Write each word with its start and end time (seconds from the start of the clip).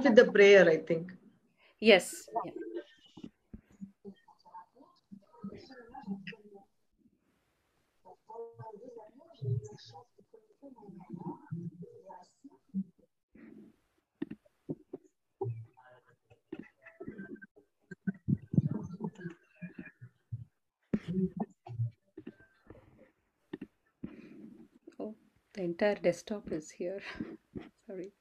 with 0.00 0.14
the 0.16 0.24
prayer, 0.24 0.68
I 0.68 0.78
think. 0.78 1.12
Yes. 1.80 2.28
Oh, 24.98 25.14
the 25.54 25.62
entire 25.62 25.96
desktop 25.96 26.50
is 26.52 26.70
here. 26.70 27.00
Sorry. 27.86 28.12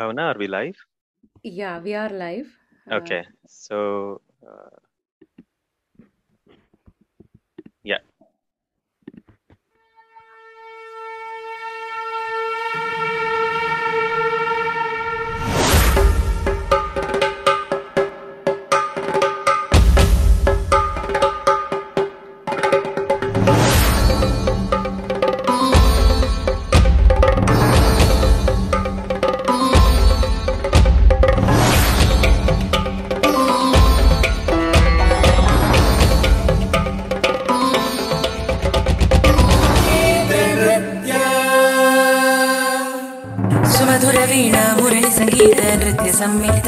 Bhavana, 0.00 0.34
are 0.34 0.38
we 0.38 0.48
live? 0.48 0.76
Yeah, 1.44 1.80
we 1.80 1.94
are 1.94 2.08
live. 2.08 2.56
Uh, 2.88 2.96
Okay, 2.96 3.24
so 3.46 4.20
uh, 4.46 4.76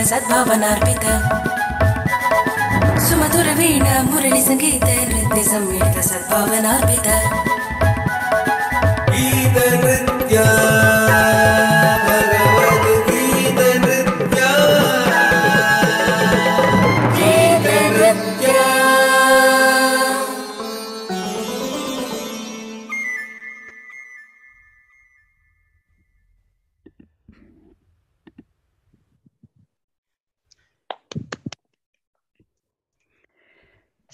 वीण 0.03 0.09
सद्भावना 0.09 0.69
अर्पित 0.69 1.05
सुमधुर 3.03 3.53
वीण 3.59 3.85
मुरळी 4.05 4.41
संगीत 4.43 4.85
नृत्य 5.09 5.43
सम्मिलित 5.45 6.01
सद्भावना 6.05 6.71
अर्पित 6.71 7.52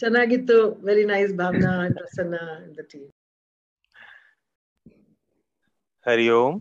ಚೆನ್ನಾಗಿತ್ತು 0.07 0.55
very 0.87 1.05
nice 1.05 1.33
Bhavana 1.41 1.73
and 1.85 1.95
Prasanna 2.01 2.37
and 2.55 2.73
the 2.79 2.85
team. 2.91 3.05
Hari 6.05 6.25
Om. 6.37 6.53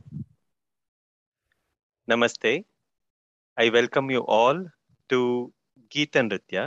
Namaste. 2.09 2.53
I 3.59 3.71
welcome 3.71 4.09
you 4.15 4.23
all 4.37 4.59
to 5.09 5.19
Geeta 5.93 6.21
Nritya. 6.27 6.65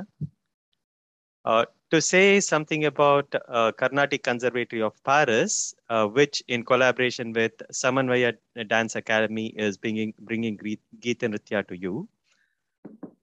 Uh, 1.45 1.63
to 1.91 2.01
say 2.01 2.39
something 2.39 2.83
about 2.85 3.27
uh, 3.47 3.71
Carnatic 3.71 4.23
Conservatory 4.23 4.81
of 4.81 4.93
Paris, 5.03 5.53
uh, 5.89 6.05
which 6.07 6.43
in 6.47 6.63
collaboration 6.66 7.31
with 7.31 7.55
Samanvaya 7.71 8.31
Dance 8.67 8.95
Academy 8.95 9.47
is 9.67 9.77
bringing, 9.77 10.13
bringing 10.19 10.55
Gre- 10.57 10.83
Geeta 10.99 11.27
Nritya 11.31 11.67
to 11.69 11.77
you. 11.77 12.07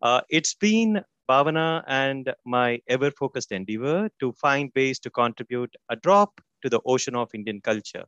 Uh, 0.00 0.20
it's 0.31 0.54
been 0.54 0.93
Bhavana 1.29 1.83
and 1.88 2.33
my 2.45 2.81
ever 2.88 3.11
focused 3.11 3.51
endeavor 3.51 4.09
to 4.19 4.31
find 4.33 4.71
ways 4.75 4.99
to 4.99 5.09
contribute 5.09 5.75
a 5.89 5.95
drop 5.95 6.39
to 6.61 6.69
the 6.69 6.79
ocean 6.85 7.15
of 7.15 7.33
Indian 7.33 7.59
culture. 7.61 8.05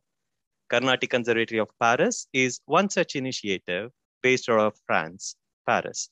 Carnatic 0.70 1.10
Conservatory 1.10 1.60
of 1.60 1.68
Paris 1.78 2.26
is 2.32 2.60
one 2.66 2.88
such 2.88 3.16
initiative 3.16 3.90
based 4.22 4.48
out 4.48 4.60
of 4.60 4.78
France, 4.86 5.36
Paris. 5.66 6.08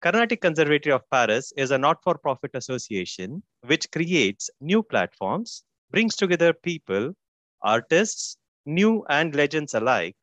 Carnatic 0.00 0.40
Conservatory 0.40 0.92
of 0.94 1.02
Paris 1.10 1.52
is 1.56 1.72
a 1.72 1.78
not 1.78 2.02
for 2.02 2.16
profit 2.16 2.52
association 2.54 3.42
which 3.66 3.90
creates 3.90 4.48
new 4.60 4.82
platforms, 4.82 5.64
brings 5.90 6.14
together 6.14 6.52
people, 6.52 7.12
artists, 7.62 8.36
new 8.64 9.04
and 9.08 9.34
legends 9.34 9.74
alike. 9.74 10.14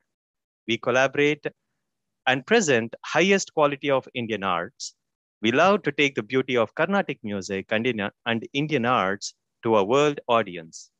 We 0.66 0.78
collaborate 0.78 1.46
and 2.26 2.46
present 2.46 2.94
highest 3.04 3.52
quality 3.52 3.90
of 3.90 4.08
Indian 4.14 4.42
arts. 4.42 4.94
We 5.42 5.52
love 5.52 5.82
to 5.82 5.92
take 5.92 6.14
the 6.14 6.22
beauty 6.22 6.56
of 6.56 6.74
Carnatic 6.74 7.18
music 7.22 7.66
and 7.70 7.86
Indian, 7.86 8.10
and 8.24 8.48
Indian 8.52 8.86
arts 8.86 9.34
to 9.62 9.76
a 9.76 9.84
world 9.84 10.20
audience. 10.28 10.90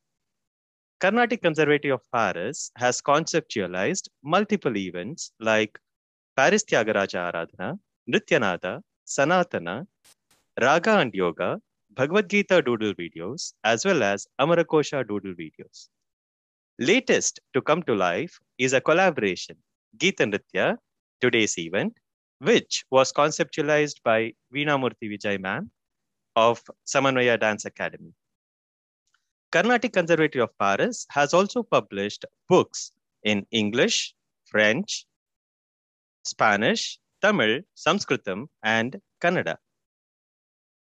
Carnatic 1.00 1.42
Conservatory 1.42 1.92
of 1.92 2.02
Paris 2.12 2.70
has 2.76 3.00
conceptualized 3.00 4.08
multiple 4.22 4.76
events 4.76 5.32
like 5.40 5.78
Paris 6.36 6.64
Tyagaraja 6.64 7.32
Aradhana, 7.32 7.78
Nrityanada, 8.10 8.82
Sanatana, 9.06 9.86
Raga 10.60 10.98
and 10.98 11.14
Yoga, 11.14 11.60
Bhagavad 11.90 12.28
Gita 12.28 12.60
doodle 12.62 12.94
videos, 12.94 13.54
as 13.64 13.84
well 13.84 14.02
as 14.02 14.26
Amarakosha 14.40 15.06
doodle 15.06 15.34
videos. 15.34 15.88
Latest 16.78 17.40
to 17.54 17.62
come 17.62 17.82
to 17.84 17.94
life 17.94 18.38
is 18.58 18.74
a 18.74 18.80
collaboration, 18.80 19.56
Geeta 19.96 20.30
Nritya, 20.30 20.76
today's 21.20 21.56
event, 21.58 21.94
which 22.38 22.84
was 22.90 23.12
conceptualized 23.12 24.02
by 24.02 24.32
Veena-Murthy 24.54 25.10
Vijay 25.12 25.40
ma'am 25.40 25.70
of 26.34 26.62
Samanvaya 26.86 27.38
Dance 27.40 27.64
Academy. 27.64 28.12
Carnatic 29.52 29.92
Conservatory 29.92 30.42
of 30.42 30.50
Paris 30.58 31.06
has 31.10 31.32
also 31.32 31.62
published 31.62 32.24
books 32.48 32.92
in 33.22 33.46
English, 33.50 34.14
French, 34.44 35.06
Spanish, 36.24 36.98
Tamil, 37.22 37.60
Sanskritam, 37.76 38.48
and 38.62 39.00
Kannada. 39.22 39.56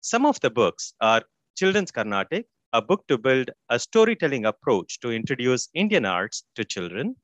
Some 0.01 0.25
of 0.25 0.39
the 0.41 0.49
books 0.49 0.93
are 1.01 1.23
Children's 1.57 1.91
Carnatic, 1.91 2.45
a 2.73 2.81
book 2.81 3.05
to 3.07 3.17
build 3.17 3.49
a 3.69 3.79
storytelling 3.79 4.45
approach 4.45 4.99
to 4.99 5.11
introduce 5.11 5.69
Indian 5.73 6.05
arts 6.05 6.43
to 6.55 6.63
children, 6.63 7.16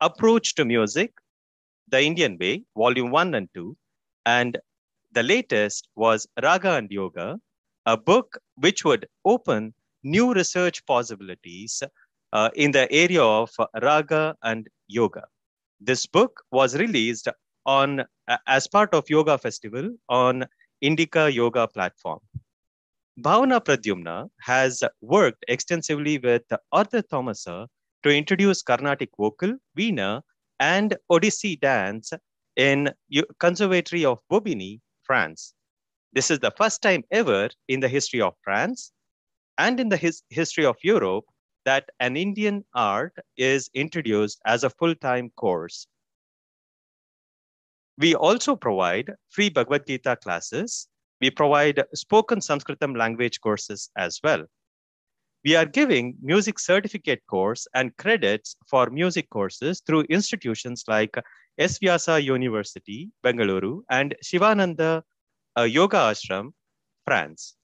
Approach 0.00 0.56
to 0.56 0.64
Music, 0.64 1.12
The 1.92 2.02
Indian 2.02 2.38
Way, 2.40 2.64
Volume 2.74 3.10
1 3.10 3.34
and 3.34 3.48
2, 3.52 3.76
and 4.24 4.58
the 5.12 5.22
latest 5.22 5.88
was 5.94 6.26
Raga 6.42 6.76
and 6.76 6.90
Yoga, 6.90 7.38
a 7.84 7.98
book 7.98 8.38
which 8.56 8.82
would 8.82 9.06
open 9.26 9.74
new 10.02 10.32
research 10.32 10.86
possibilities 10.86 11.82
uh, 12.32 12.48
in 12.54 12.70
the 12.70 12.90
area 12.90 13.22
of 13.22 13.50
Raga 13.82 14.34
and 14.42 14.68
Yoga. 14.88 15.24
This 15.82 16.06
book 16.06 16.42
was 16.50 16.78
released 16.78 17.28
on 17.66 18.04
as 18.46 18.66
part 18.66 18.94
of 18.94 19.10
Yoga 19.10 19.36
Festival 19.36 19.90
on 20.08 20.46
Indica 20.80 21.30
Yoga 21.30 21.68
platform. 21.68 22.20
Bhavana 23.20 23.60
Pradyumna 23.62 24.30
has 24.40 24.82
worked 25.02 25.44
extensively 25.46 26.16
with 26.18 26.44
Arthur 26.72 27.02
Thomasa 27.02 27.66
to 28.02 28.08
introduce 28.08 28.62
Carnatic 28.62 29.10
vocal, 29.18 29.58
Veena, 29.76 30.22
and 30.62 30.96
Odissi 31.10 31.58
dance 31.58 32.12
in 32.54 32.94
Conservatory 33.40 34.04
of 34.04 34.20
Bobigny, 34.30 34.80
France. 35.02 35.54
This 36.12 36.30
is 36.30 36.38
the 36.38 36.52
first 36.56 36.80
time 36.80 37.02
ever 37.10 37.48
in 37.66 37.80
the 37.80 37.88
history 37.88 38.20
of 38.20 38.34
France 38.44 38.92
and 39.58 39.80
in 39.80 39.88
the 39.88 39.96
his- 39.96 40.22
history 40.30 40.64
of 40.64 40.76
Europe 40.84 41.24
that 41.64 41.88
an 41.98 42.16
Indian 42.16 42.64
art 42.74 43.12
is 43.36 43.70
introduced 43.74 44.38
as 44.46 44.62
a 44.62 44.70
full 44.70 44.94
time 44.94 45.30
course. 45.30 45.88
We 47.98 48.14
also 48.14 48.54
provide 48.54 49.10
free 49.30 49.48
Bhagavad 49.48 49.84
Gita 49.88 50.14
classes. 50.14 50.86
We 51.20 51.30
provide 51.30 51.82
spoken 51.92 52.38
Sanskritam 52.38 52.96
language 52.96 53.40
courses 53.40 53.90
as 53.96 54.20
well. 54.22 54.46
We 55.44 55.56
are 55.56 55.66
giving 55.66 56.16
music 56.22 56.60
certificate 56.60 57.22
course 57.26 57.66
and 57.74 57.96
credits 57.96 58.54
for 58.68 58.90
music 58.90 59.28
courses 59.28 59.82
through 59.84 60.02
institutions 60.02 60.84
like 60.86 61.16
S. 61.58 61.78
Vyasa 61.78 62.22
University, 62.22 63.10
Bengaluru, 63.24 63.82
and 63.90 64.14
Shivananda 64.22 65.02
uh, 65.58 65.62
Yoga 65.62 65.96
Ashram, 65.96 66.52
France. 67.04 67.56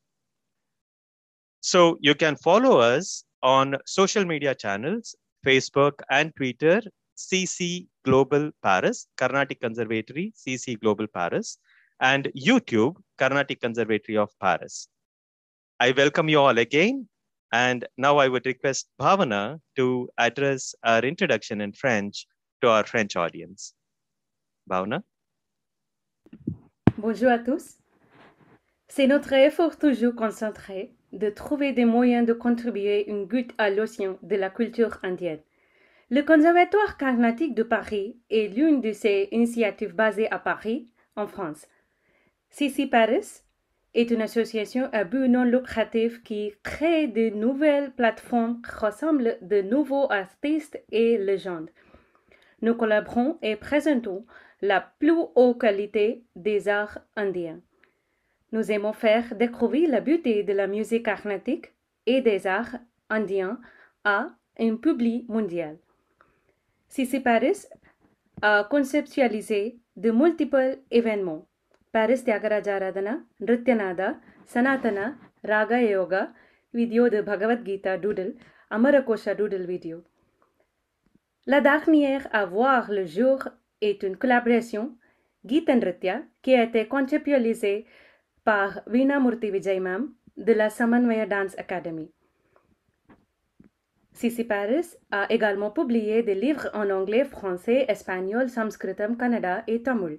So 1.61 1.99
you 2.01 2.17
can 2.17 2.35
follow 2.37 2.79
us 2.79 3.25
on 3.43 3.77
social 3.87 4.25
media 4.25 4.55
channels, 4.57 5.15
Facebook 5.47 5.95
and 6.11 6.35
Twitter, 6.35 6.83
CC 7.17 7.87
Global 8.05 8.51
Paris, 8.63 9.07
Carnatic 9.17 9.61
Conservatory, 9.61 10.33
CC 10.37 10.81
Global 10.81 11.07
Paris, 11.07 11.59
and 12.01 12.29
YouTube, 12.37 12.97
Carnatic 13.19 13.61
Conservatory 13.61 14.17
of 14.17 14.31
Paris. 14.41 14.89
I 15.81 15.93
welcome 15.93 16.29
you 16.29 16.41
all 16.41 16.59
again. 16.59 17.09
And 17.53 17.87
now 17.97 18.19
I 18.19 18.29
would 18.29 18.45
request 18.45 18.89
Bhavana 19.01 19.61
to 19.77 20.09
address 20.19 20.75
our 20.85 21.01
introduction 21.01 21.61
in 21.61 21.73
French 21.73 22.27
to 22.61 22.69
our 22.69 22.85
French 22.85 23.17
audience. 23.17 23.75
Bhavana? 24.69 25.03
Bonjour 26.99 27.31
à 27.31 27.39
tous. 27.39 27.79
C'est 28.89 29.07
notre 29.07 29.33
effort 29.33 29.79
toujours 29.79 30.15
concentré 30.15 30.93
de 31.13 31.31
trouver 31.31 31.73
des 31.73 31.85
moyens 31.85 32.27
de 32.27 32.33
contribuer 32.33 33.09
une 33.09 33.27
goutte 33.27 33.53
à 33.57 33.71
l'océan 33.71 34.19
de 34.23 34.37
la 34.37 34.51
culture 34.51 34.99
indienne. 35.03 35.41
Le 36.11 36.23
Conservatoire 36.23 36.97
Carnatique 36.97 37.55
de 37.55 37.63
Paris 37.63 38.19
est 38.31 38.49
l'une 38.49 38.81
de 38.81 38.93
ces 38.93 39.29
initiatives 39.31 39.95
basées 39.95 40.31
à 40.31 40.39
Paris, 40.39 40.89
en 41.17 41.27
France. 41.27 41.67
CC 42.51 42.87
Paris 42.87 43.43
est 43.95 44.11
une 44.11 44.23
association 44.23 44.89
à 44.93 45.05
but 45.05 45.29
non 45.29 45.45
lucratif 45.45 46.23
qui 46.23 46.53
crée 46.63 47.09
de 47.09 47.31
nouvelles 47.31 47.93
plateformes 47.93 48.61
qui 48.63 48.71
rassemblent 48.71 49.39
de 49.43 49.63
nouveaux 49.63 50.11
artistes 50.11 50.81
et 50.93 51.19
légendes. 51.19 51.71
Nous 52.61 52.75
collaborons 52.75 53.39
et 53.43 53.57
présentons 53.57 54.25
la 54.61 54.81
plus 54.81 55.13
haute 55.35 55.61
qualité 55.61 56.25
des 56.37 56.69
arts 56.69 56.99
indiens. 57.17 57.61
Nous 58.53 58.73
aimons 58.73 58.93
faire 58.93 59.35
découvrir 59.37 59.91
la 59.91 60.01
beauté 60.01 60.43
de 60.43 60.53
la 60.53 60.67
musique 60.67 61.05
carnatique 61.05 61.73
et 62.07 62.21
des 62.21 62.47
arts 62.47 62.77
indiens 63.11 63.61
à 64.05 64.29
un 64.59 64.77
public 64.77 65.29
mondial. 65.29 65.79
Sissi 66.89 67.21
Paris 67.21 67.67
a 68.43 68.65
conceptualisé 68.65 69.79
de 69.97 70.11
multiples 70.11 70.79
événements. 70.91 71.48
Paris 71.93 72.25
Tyagarajaradana, 72.25 73.25
Nrityanada, 73.41 74.21
Sanatana, 74.45 75.19
Raga 75.43 75.81
Yoga, 75.83 76.35
vidéo 76.73 77.09
de 77.09 77.23
Bhagavad 77.23 77.65
Gita 77.65 77.97
Doodle, 77.97 78.35
Amarakosha 78.71 79.35
Doodle 79.35 79.67
vidéo. 79.67 80.05
La 81.47 81.61
dernière 81.63 82.29
à 82.33 82.45
voir 82.45 82.91
le 82.91 83.07
jour 83.07 83.49
est 83.81 84.03
une 84.03 84.19
collaboration 84.19 84.97
Gita 85.47 85.75
Nritya 85.75 86.23
qui 86.43 86.55
a 86.55 86.65
été 86.65 86.87
conceptualisée 86.87 87.87
par 88.45 88.83
Veena 88.87 89.19
Murthy 89.19 89.51
Vijay 89.51 89.81
Mam 89.81 90.13
de 90.37 90.53
la 90.53 90.69
Samanvaya 90.69 91.27
Dance 91.27 91.59
Academy. 91.59 92.11
CC 94.13 94.45
Paris 94.45 94.97
a 95.11 95.27
également 95.33 95.71
publié 95.71 96.23
des 96.23 96.35
livres 96.35 96.69
en 96.75 96.91
anglais, 96.91 97.25
français, 97.25 97.87
espagnol, 97.89 98.51
sanskritam, 98.51 99.17
kannada 99.17 99.63
et 99.67 99.83
tamil. 99.83 100.19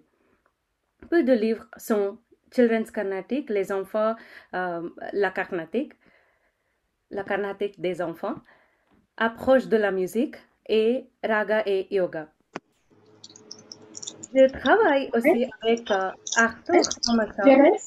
Peu 1.10 1.24
de 1.24 1.34
livres 1.34 1.68
sont 1.78 2.18
Children's 2.52 2.92
Carnatic, 2.92 3.50
les 3.50 3.72
enfants, 3.72 4.16
euh, 4.54 4.90
la 5.14 5.32
carnatique, 5.32 5.94
la 7.12 7.24
carnatique 7.24 7.80
des 7.80 8.02
enfants, 8.02 8.36
Approche 9.18 9.68
de 9.68 9.76
la 9.76 9.92
musique 9.92 10.36
et 10.68 11.10
Raga 11.24 11.64
et 11.66 11.94
Yoga. 11.94 12.30
Je 14.34 14.48
travaille 14.50 15.10
aussi 15.14 15.50
avec 15.62 15.92
euh, 15.92 16.12
Arthur 16.38 16.82
Thomason. 17.04 17.78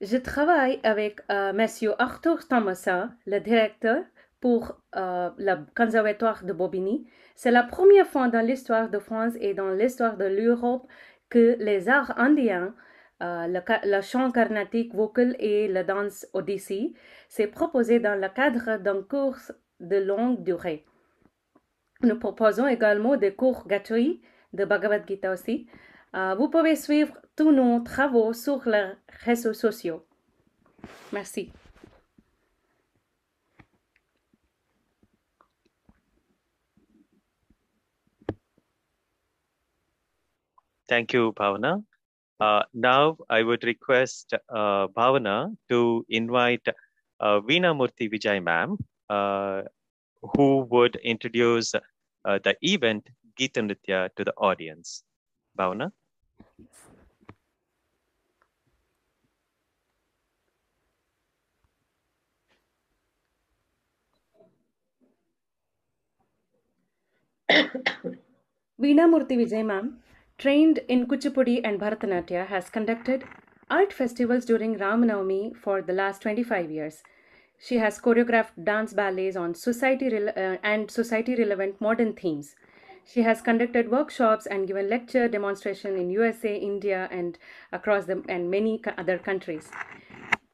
Je 0.00 0.16
travaille 0.16 0.80
avec 0.82 1.20
euh, 1.30 1.52
Monsieur 1.52 1.92
Arthur 2.00 2.46
Thomason, 2.48 3.10
le 3.26 3.40
directeur 3.40 4.04
pour 4.40 4.80
euh, 4.96 5.30
le 5.38 5.56
Conservatoire 5.76 6.44
de 6.44 6.52
Bobigny. 6.52 7.06
C'est 7.34 7.50
la 7.50 7.62
première 7.62 8.06
fois 8.06 8.28
dans 8.28 8.44
l'histoire 8.44 8.90
de 8.90 8.98
France 8.98 9.34
et 9.40 9.54
dans 9.54 9.70
l'histoire 9.70 10.16
de 10.16 10.24
l'Europe 10.24 10.86
que 11.28 11.56
les 11.58 11.88
arts 11.88 12.18
indiens, 12.18 12.74
euh, 13.22 13.46
le, 13.46 14.00
chant 14.00 14.30
carnatique 14.30 14.94
vocal 14.94 15.36
et 15.38 15.68
la 15.68 15.84
danse 15.84 16.26
odyssée, 16.32 16.94
s'est 17.28 17.46
proposé 17.46 18.00
dans 18.00 18.18
le 18.20 18.28
cadre 18.28 18.78
d'un 18.78 19.02
cours 19.02 19.36
de 19.78 19.96
longue 19.96 20.42
durée. 20.42 20.84
Nous 22.02 22.18
proposons 22.18 22.66
également 22.66 23.16
des 23.16 23.34
cours 23.34 23.66
gratuits 23.68 24.22
de 24.54 24.64
Bhagavad 24.64 25.06
Gita 25.06 25.32
aussi. 25.32 25.68
Euh, 26.16 26.34
vous 26.34 26.48
pouvez 26.48 26.76
suivre 26.76 27.14
tous 27.36 27.52
nos 27.52 27.80
travaux 27.80 28.32
sur 28.32 28.66
les 28.68 28.92
réseaux 29.24 29.52
sociaux. 29.52 30.04
Merci. 31.12 31.52
Thank 40.90 41.12
you, 41.12 41.32
Bhavana. 41.34 41.84
Uh, 42.40 42.62
now 42.74 43.16
I 43.28 43.44
would 43.44 43.62
request 43.62 44.34
uh, 44.34 44.88
Bhavana 44.88 45.54
to 45.68 46.04
invite 46.08 46.66
uh, 47.20 47.40
Veena 47.42 47.72
Murthy 47.80 48.10
Vijay 48.12 48.42
ma'am, 48.42 48.76
uh, 49.08 49.62
who 50.34 50.66
would 50.68 50.96
introduce 50.96 51.76
uh, 51.76 52.40
the 52.42 52.56
event 52.62 53.08
Geeta 53.38 53.62
Nritya 53.62 54.08
to 54.16 54.24
the 54.24 54.34
audience. 54.36 55.04
Bhavana? 55.56 55.92
Veena 68.82 69.06
Murthy 69.06 69.36
Vijay 69.38 69.64
ma'am, 69.64 70.02
trained 70.40 70.78
in 70.88 71.06
Kuchipudi 71.06 71.60
and 71.62 71.78
Bharatanatyam, 71.78 72.46
has 72.46 72.70
conducted 72.70 73.24
art 73.70 73.92
festivals 73.92 74.46
during 74.46 74.78
Ramanavami 74.78 75.54
for 75.54 75.82
the 75.82 75.92
last 75.92 76.22
25 76.22 76.70
years. 76.70 77.02
She 77.58 77.76
has 77.76 78.00
choreographed 78.00 78.64
dance 78.64 78.94
ballets 78.94 79.36
on 79.36 79.54
society 79.54 80.08
rel- 80.08 80.30
uh, 80.30 80.56
and 80.62 80.90
society 80.90 81.34
relevant 81.34 81.78
modern 81.78 82.14
themes. 82.14 82.56
She 83.04 83.20
has 83.20 83.42
conducted 83.42 83.90
workshops 83.90 84.46
and 84.46 84.66
given 84.66 84.88
lecture 84.88 85.28
demonstration 85.28 85.96
in 85.98 86.10
USA, 86.10 86.56
India, 86.56 87.06
and 87.10 87.38
across 87.70 88.06
the 88.06 88.22
and 88.26 88.50
many 88.50 88.80
other 88.96 89.18
countries. 89.18 89.70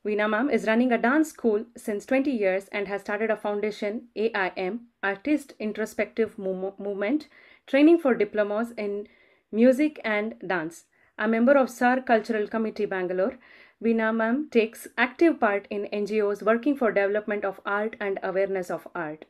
Veena 0.05 0.28
Ma'am 0.28 0.50
is 0.50 0.66
running 0.66 0.90
a 0.90 0.99
dance 0.99 1.28
school 1.28 1.64
since 1.76 2.07
20 2.07 2.33
years 2.33 2.66
and 2.73 2.88
has 2.88 3.02
started 3.02 3.31
a 3.31 3.37
foundation, 3.37 4.09
AIM, 4.16 4.81
Artist 5.05 5.55
Introspective 5.61 6.37
Mo- 6.38 6.75
Movement, 6.76 7.28
training 7.69 7.99
for 7.99 8.14
diplomas 8.14 8.73
in 8.76 9.07
music 9.57 10.01
and 10.05 10.35
dance. 10.47 10.85
A 11.19 11.27
member 11.27 11.57
of 11.57 11.71
SAR 11.71 12.03
Cultural 12.03 12.47
Committee 12.47 12.85
Bangalore, 12.85 13.39
Veena 13.83 14.15
Ma'am 14.15 14.49
takes 14.51 14.87
active 14.99 15.41
part 15.41 15.67
in 15.71 15.89
NGOs 15.93 16.43
working 16.43 16.77
for 16.77 16.93
development 16.93 17.45
of 17.45 17.61
art 17.65 17.97
and 17.99 18.19
awareness 18.23 18.71
of 18.71 18.87
art. 18.95 19.25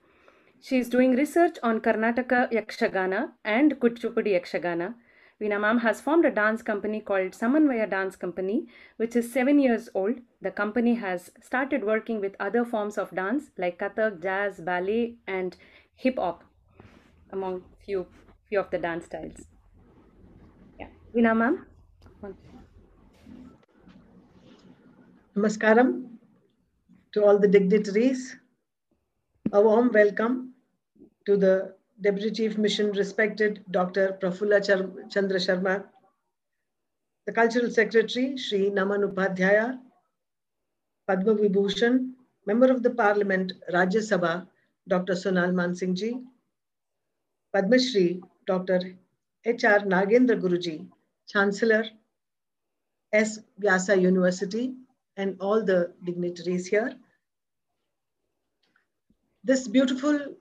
She 0.60 0.78
is 0.78 0.88
doing 0.88 1.14
research 1.14 1.58
on 1.62 1.80
Karnataka 1.80 2.50
Yakshagana 2.52 3.32
and 3.44 3.78
Kuchipudi 3.78 4.32
Yakshagana. 4.36 4.94
Veena 5.40 5.60
Ma'am 5.60 5.78
has 5.78 6.00
formed 6.00 6.24
a 6.24 6.30
dance 6.30 6.62
company 6.62 7.00
called 7.00 7.32
Samanvaya 7.32 7.88
Dance 7.88 8.16
Company, 8.16 8.66
which 8.96 9.14
is 9.14 9.32
seven 9.32 9.58
years 9.58 9.88
old. 9.94 10.20
The 10.40 10.50
company 10.50 10.94
has 10.94 11.30
started 11.40 11.84
working 11.84 12.20
with 12.20 12.34
other 12.40 12.64
forms 12.64 12.98
of 12.98 13.14
dance 13.14 13.50
like 13.58 13.78
Kathak, 13.78 14.22
jazz, 14.22 14.60
ballet, 14.60 15.16
and 15.26 15.56
hip 15.94 16.18
hop, 16.18 16.42
among 17.30 17.62
few 17.84 18.06
few 18.48 18.60
of 18.60 18.70
the 18.70 18.78
dance 18.78 19.06
styles. 19.06 19.55
Veena 21.16 21.34
Ma'am. 21.34 21.64
Namaskaram 25.34 26.08
to 27.12 27.24
all 27.24 27.38
the 27.38 27.48
dignitaries. 27.48 28.36
A 29.52 29.62
warm 29.62 29.90
welcome 29.92 30.52
to 31.24 31.38
the 31.38 31.74
Deputy 32.02 32.30
Chief 32.30 32.58
Mission, 32.58 32.92
respected 32.92 33.64
Dr. 33.70 34.18
Prafulla 34.20 34.60
Chandra 35.10 35.38
Sharma, 35.38 35.84
the 37.24 37.32
Cultural 37.32 37.70
Secretary, 37.70 38.36
Sri 38.36 38.68
Naman 38.70 39.10
Upadhyaya, 39.10 39.78
Padma 41.06 41.34
Vibhushan, 41.34 42.10
Member 42.44 42.70
of 42.70 42.82
the 42.82 42.90
Parliament, 42.90 43.54
Rajya 43.72 44.02
Sabha, 44.10 44.46
Dr. 44.86 45.14
Sonal 45.14 45.54
Mansingh 45.54 45.94
ji, 45.94 46.20
Padma 47.54 47.78
Shri, 47.78 48.22
Dr. 48.46 48.80
H.R. 49.46 49.80
Nagendra 49.80 50.38
Guruji, 50.38 50.86
Chancellor, 51.28 51.84
S. 53.12 53.38
Vyasa 53.58 53.98
University, 53.98 54.74
and 55.16 55.36
all 55.40 55.64
the 55.64 55.92
dignitaries 56.04 56.66
here. 56.66 56.92
This 59.44 59.68
beautiful 59.68 60.34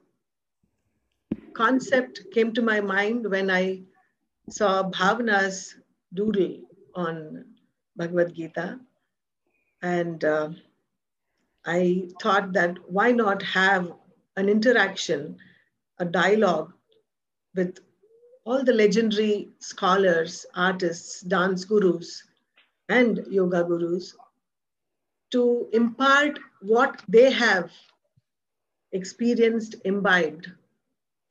concept 1.54 2.22
came 2.34 2.54
to 2.54 2.62
my 2.62 2.82
mind 2.82 3.30
when 3.30 3.50
I 3.50 3.84
saw 4.50 4.84
Bhavana's 4.84 5.76
doodle 6.14 6.62
on 6.96 7.46
Bhagavad 7.96 8.34
Gita. 8.36 8.80
And 9.82 10.24
uh, 10.24 10.50
I 11.66 12.10
thought 12.22 12.54
that 12.54 12.78
why 12.90 13.12
not 13.12 13.42
have 13.44 13.92
an 14.36 14.50
interaction, 14.50 15.38
a 16.00 16.06
dialogue 16.06 16.74
with 17.56 17.80
all 18.46 18.64
the 18.64 18.74
legendary 18.74 19.50
scholars, 19.60 20.46
artists, 20.56 21.22
dance 21.22 21.66
gurus, 21.66 22.24
and 22.90 23.26
yoga 23.30 23.64
gurus 23.64 24.16
to 25.32 25.68
impart 25.74 26.38
what 26.62 27.02
they 27.08 27.32
have 27.32 27.72
experienced, 28.92 29.76
imbibed 29.84 30.52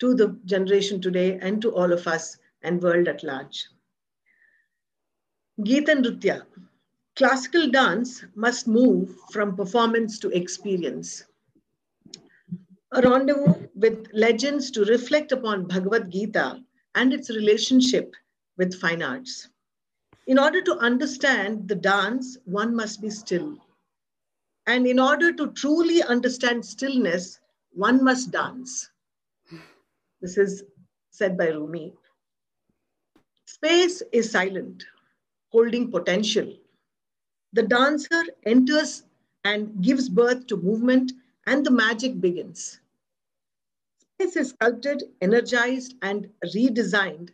to 0.00 0.14
the 0.14 0.36
generation 0.44 1.00
today 1.00 1.38
and 1.40 1.62
to 1.62 1.72
all 1.72 1.92
of 1.92 2.06
us 2.08 2.36
and 2.62 2.82
world 2.82 3.06
at 3.06 3.22
large. 3.22 3.68
Geeta 5.60 5.94
Nritya, 5.94 6.42
classical 7.14 7.70
dance 7.70 8.24
must 8.34 8.66
move 8.66 9.16
from 9.30 9.56
performance 9.56 10.18
to 10.18 10.30
experience. 10.30 11.24
A 12.90 13.00
rendezvous 13.02 13.68
with 13.76 14.08
legends 14.12 14.72
to 14.72 14.84
reflect 14.84 15.30
upon 15.30 15.66
Bhagavad 15.68 16.10
Gita 16.10 16.60
and 16.94 17.12
its 17.12 17.30
relationship 17.30 18.14
with 18.56 18.78
fine 18.80 19.02
arts. 19.02 19.48
In 20.26 20.38
order 20.38 20.62
to 20.62 20.78
understand 20.78 21.68
the 21.68 21.74
dance, 21.74 22.38
one 22.44 22.74
must 22.74 23.02
be 23.02 23.10
still. 23.10 23.58
And 24.66 24.86
in 24.86 24.98
order 24.98 25.32
to 25.32 25.52
truly 25.52 26.02
understand 26.02 26.64
stillness, 26.64 27.40
one 27.72 28.02
must 28.02 28.30
dance. 28.30 28.90
This 30.20 30.38
is 30.38 30.64
said 31.10 31.36
by 31.36 31.48
Rumi. 31.48 31.92
Space 33.46 34.02
is 34.12 34.30
silent, 34.30 34.84
holding 35.50 35.90
potential. 35.90 36.56
The 37.52 37.62
dancer 37.62 38.22
enters 38.46 39.04
and 39.44 39.82
gives 39.82 40.08
birth 40.08 40.46
to 40.46 40.56
movement, 40.56 41.12
and 41.46 41.64
the 41.64 41.70
magic 41.70 42.20
begins. 42.20 42.80
Space 44.20 44.36
is 44.36 44.50
sculpted, 44.50 45.02
energized, 45.20 45.94
and 46.02 46.30
redesigned. 46.54 47.30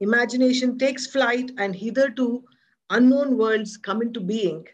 Imagination 0.00 0.78
takes 0.78 1.06
flight, 1.06 1.52
and 1.58 1.76
hitherto 1.76 2.44
unknown 2.88 3.36
worlds 3.36 3.76
come 3.76 4.00
into 4.00 4.20
being 4.20 4.66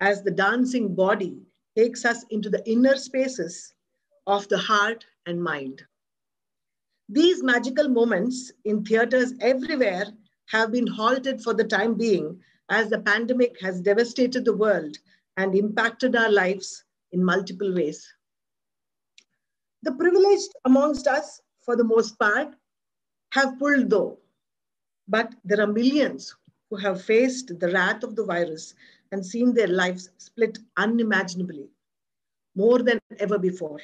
as 0.00 0.22
the 0.22 0.30
dancing 0.30 0.94
body 0.94 1.42
takes 1.76 2.04
us 2.04 2.24
into 2.30 2.48
the 2.48 2.62
inner 2.70 2.96
spaces 2.96 3.74
of 4.28 4.46
the 4.48 4.58
heart 4.58 5.04
and 5.26 5.42
mind. 5.42 5.82
These 7.08 7.42
magical 7.42 7.88
moments 7.88 8.52
in 8.64 8.84
theaters 8.84 9.32
everywhere 9.40 10.06
have 10.46 10.70
been 10.70 10.86
halted 10.86 11.42
for 11.42 11.52
the 11.52 11.64
time 11.64 11.94
being 11.94 12.40
as 12.68 12.90
the 12.90 13.00
pandemic 13.00 13.60
has 13.60 13.80
devastated 13.80 14.44
the 14.44 14.56
world 14.56 14.96
and 15.36 15.54
impacted 15.56 16.14
our 16.14 16.30
lives 16.30 16.84
in 17.10 17.24
multiple 17.24 17.74
ways. 17.74 18.06
The 19.82 19.92
privileged 19.92 20.52
amongst 20.64 21.06
us, 21.06 21.40
for 21.60 21.76
the 21.76 21.84
most 21.84 22.18
part, 22.18 22.54
have 23.32 23.58
pulled 23.58 23.90
though, 23.90 24.18
but 25.08 25.34
there 25.44 25.60
are 25.60 25.66
millions 25.66 26.34
who 26.70 26.76
have 26.76 27.02
faced 27.02 27.58
the 27.58 27.70
wrath 27.70 28.02
of 28.02 28.16
the 28.16 28.24
virus 28.24 28.74
and 29.12 29.24
seen 29.24 29.54
their 29.54 29.68
lives 29.68 30.10
split 30.18 30.58
unimaginably, 30.76 31.70
more 32.54 32.82
than 32.82 32.98
ever 33.18 33.38
before. 33.38 33.80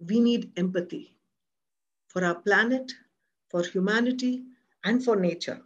We 0.00 0.20
need 0.20 0.52
empathy 0.56 1.16
for 2.08 2.24
our 2.24 2.34
planet, 2.34 2.92
for 3.48 3.62
humanity, 3.62 4.44
and 4.84 5.02
for 5.02 5.16
nature. 5.16 5.62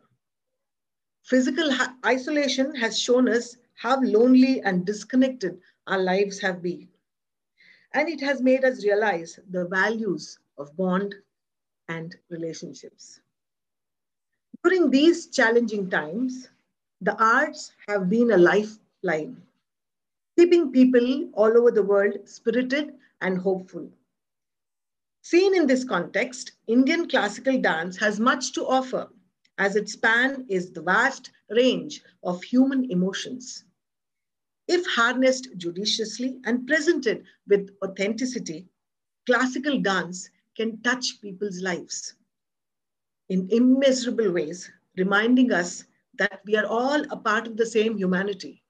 Physical 1.25 1.71
isolation 2.05 2.75
has 2.77 2.99
shown 2.99 3.29
us 3.29 3.57
how 3.75 4.01
lonely 4.01 4.63
and 4.63 4.87
disconnected 4.87 5.61
our 5.87 5.99
lives 5.99 6.39
have 6.41 6.63
been. 6.63 6.89
And 7.97 8.11
it 8.11 8.21
has 8.21 8.43
made 8.43 8.63
us 8.63 8.85
realize 8.85 9.41
the 9.51 9.65
values 9.69 10.39
of 10.59 10.77
bond 10.77 11.15
and 11.89 12.15
relationships. 12.29 13.21
During 14.63 14.91
these 14.91 15.29
challenging 15.29 15.89
times, 15.89 16.51
the 17.01 17.17
arts 17.17 17.73
have 17.89 18.11
been 18.11 18.33
a 18.33 18.37
lifeline, 18.37 19.41
keeping 20.39 20.73
people 20.73 21.31
all 21.33 21.57
over 21.57 21.71
the 21.71 21.83
world 21.83 22.29
spirited 22.29 22.93
and 23.23 23.39
hopeful. 23.39 23.89
Seen 25.23 25.57
in 25.57 25.67
this 25.67 25.83
context, 25.83 26.53
Indian 26.67 27.09
classical 27.09 27.59
dance 27.59 27.97
has 27.97 28.21
much 28.21 28.53
to 28.53 28.67
offer 28.67 29.09
as 29.57 29.75
its 29.75 29.95
span 29.95 30.45
is 30.51 30.71
the 30.71 30.83
vast 30.83 31.31
range 31.49 32.03
of 32.23 32.43
human 32.43 32.91
emotions. 32.91 33.65
If 34.69 34.85
harnessed 34.87 35.49
judiciously 35.57 36.41
and 36.45 36.67
presented 36.67 37.25
with 37.47 37.71
authenticity, 37.85 38.69
classical 39.25 39.81
dance 39.81 40.31
can 40.57 40.81
touch 40.83 41.21
people's 41.21 41.61
lives 41.61 42.15
in 43.29 43.49
immeasurable 43.51 44.33
ways, 44.33 44.71
reminding 44.97 45.53
us 45.53 45.85
that 46.19 46.41
we 46.47 46.57
are 46.57 46.67
all 46.67 47.03
a 47.11 47.17
part 47.17 47.47
of 47.47 47.57
the 47.57 47.67
same 47.67 47.97
humanity. 47.97 48.63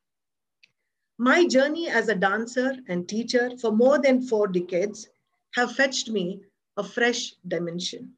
My 1.19 1.47
journey 1.47 1.89
as 1.89 2.09
a 2.09 2.15
dancer 2.15 2.77
and 2.89 3.09
teacher 3.09 3.57
for 3.59 3.73
more 3.73 3.99
than 3.99 4.21
four 4.21 4.49
decades 4.49 5.09
have 5.55 5.75
fetched 5.75 6.11
me 6.11 6.43
a 6.77 6.85
fresh 6.85 7.35
dimension. 7.49 8.13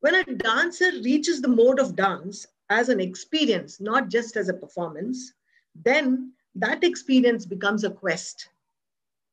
When 0.00 0.16
a 0.16 0.24
dancer 0.24 0.90
reaches 1.02 1.40
the 1.40 1.48
mode 1.48 1.78
of 1.78 1.94
dance 1.94 2.46
as 2.68 2.88
an 2.88 3.00
experience, 3.00 3.80
not 3.80 4.08
just 4.08 4.36
as 4.36 4.48
a 4.48 4.54
performance, 4.54 5.32
then 5.74 6.32
that 6.56 6.84
experience 6.84 7.46
becomes 7.46 7.84
a 7.84 7.90
quest, 7.90 8.48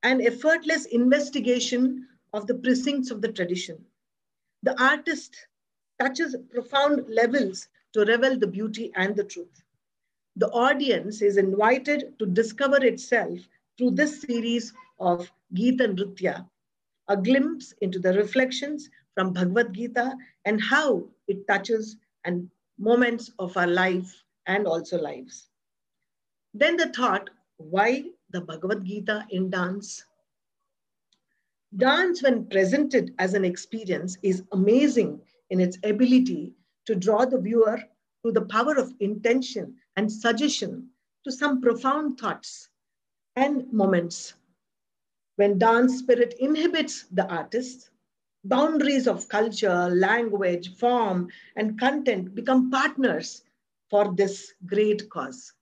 an 0.03 0.21
effortless 0.21 0.85
investigation 0.85 2.07
of 2.33 2.47
the 2.47 2.55
precincts 2.55 3.11
of 3.11 3.21
the 3.21 3.31
tradition. 3.31 3.85
The 4.63 4.79
artist 4.81 5.47
touches 5.99 6.35
profound 6.49 7.07
levels 7.09 7.67
to 7.93 8.05
revel 8.05 8.37
the 8.37 8.47
beauty 8.47 8.91
and 8.95 9.15
the 9.15 9.23
truth. 9.23 9.63
The 10.37 10.49
audience 10.49 11.21
is 11.21 11.37
invited 11.37 12.17
to 12.19 12.25
discover 12.25 12.83
itself 12.83 13.39
through 13.77 13.91
this 13.91 14.21
series 14.21 14.73
of 14.99 15.31
Geeta 15.53 15.87
Nritya, 15.95 16.47
a 17.07 17.17
glimpse 17.17 17.73
into 17.81 17.99
the 17.99 18.13
reflections 18.13 18.89
from 19.13 19.33
Bhagavad 19.33 19.73
Gita 19.73 20.15
and 20.45 20.61
how 20.61 21.09
it 21.27 21.47
touches 21.47 21.97
and 22.25 22.49
moments 22.79 23.31
of 23.39 23.57
our 23.57 23.67
life 23.67 24.23
and 24.47 24.67
also 24.67 24.99
lives. 25.01 25.50
Then 26.53 26.75
the 26.77 26.89
thought, 26.89 27.29
why 27.57 28.11
the 28.29 28.41
Bhagavad 28.41 28.83
Gita 28.83 29.25
in 29.29 29.49
dance? 29.49 30.05
Dance, 31.75 32.21
when 32.21 32.47
presented 32.47 33.15
as 33.19 33.33
an 33.33 33.45
experience, 33.45 34.17
is 34.21 34.43
amazing 34.51 35.21
in 35.49 35.61
its 35.61 35.77
ability 35.83 36.53
to 36.85 36.95
draw 36.95 37.23
the 37.23 37.39
viewer 37.39 37.81
through 38.21 38.33
the 38.33 38.45
power 38.45 38.77
of 38.77 38.93
intention 38.99 39.75
and 39.95 40.11
suggestion 40.11 40.89
to 41.23 41.31
some 41.31 41.61
profound 41.61 42.19
thoughts 42.19 42.69
and 43.35 43.71
moments. 43.71 44.33
When 45.37 45.57
dance 45.57 45.99
spirit 45.99 46.35
inhibits 46.39 47.03
the 47.11 47.25
artist, 47.27 47.89
boundaries 48.43 49.07
of 49.07 49.29
culture, 49.29 49.89
language, 49.89 50.75
form, 50.77 51.29
and 51.55 51.79
content 51.79 52.35
become 52.35 52.69
partners 52.69 53.43
for 53.89 54.13
this 54.13 54.53
great 54.65 55.09
cause. 55.09 55.53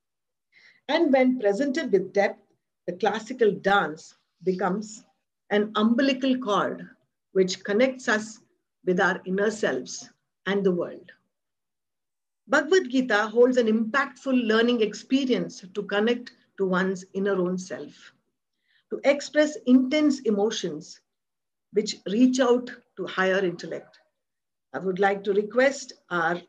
And 0.90 1.14
when 1.14 1.40
presented 1.40 1.92
with 1.92 2.14
depth, 2.14 2.42
the 2.88 2.94
classical 2.94 3.52
dance 3.52 4.16
becomes 4.44 5.06
an 5.52 5.72
umbilical 5.76 6.36
cord 6.40 6.90
which 7.34 7.64
connects 7.64 8.10
us 8.10 8.40
with 8.86 9.00
our 9.00 9.22
inner 9.26 9.52
selves 9.52 10.10
and 10.48 10.64
the 10.64 10.72
world. 10.72 11.12
Bhagavad 12.48 12.90
Gita 12.90 13.28
holds 13.28 13.58
an 13.58 13.68
impactful 13.68 14.48
learning 14.48 14.82
experience 14.82 15.64
to 15.76 15.84
connect 15.84 16.32
to 16.58 16.66
one's 16.66 17.06
inner 17.14 17.36
own 17.36 17.60
self, 17.60 18.12
to 18.90 19.00
express 19.04 19.56
intense 19.68 20.22
emotions 20.22 21.00
which 21.74 21.98
reach 22.08 22.40
out 22.40 22.72
to 22.98 23.06
higher 23.06 23.46
intellect. 23.46 24.00
I 24.74 24.80
would 24.80 24.98
like 24.98 25.24
to 25.26 25.34
request 25.34 25.94
our 26.10 26.42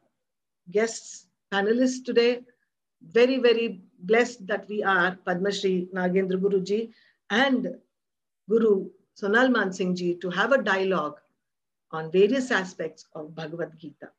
guests, 0.70 1.26
panelists 1.52 2.02
today, 2.02 2.40
very, 3.02 3.38
very 3.38 3.82
blessed 4.02 4.46
that 4.46 4.68
we 4.68 4.82
are 4.82 5.16
Padma 5.24 5.52
Shri 5.52 5.88
Nagendra 5.94 6.40
Guruji 6.40 6.90
and 7.30 7.76
Guru 8.48 8.90
Sonal 9.20 9.50
Mansingh 9.54 9.96
ji 9.96 10.14
to 10.16 10.30
have 10.30 10.52
a 10.52 10.62
dialogue 10.62 11.20
on 11.90 12.10
various 12.10 12.50
aspects 12.50 13.06
of 13.14 13.34
Bhagavad 13.34 13.72
Gita. 13.78 14.10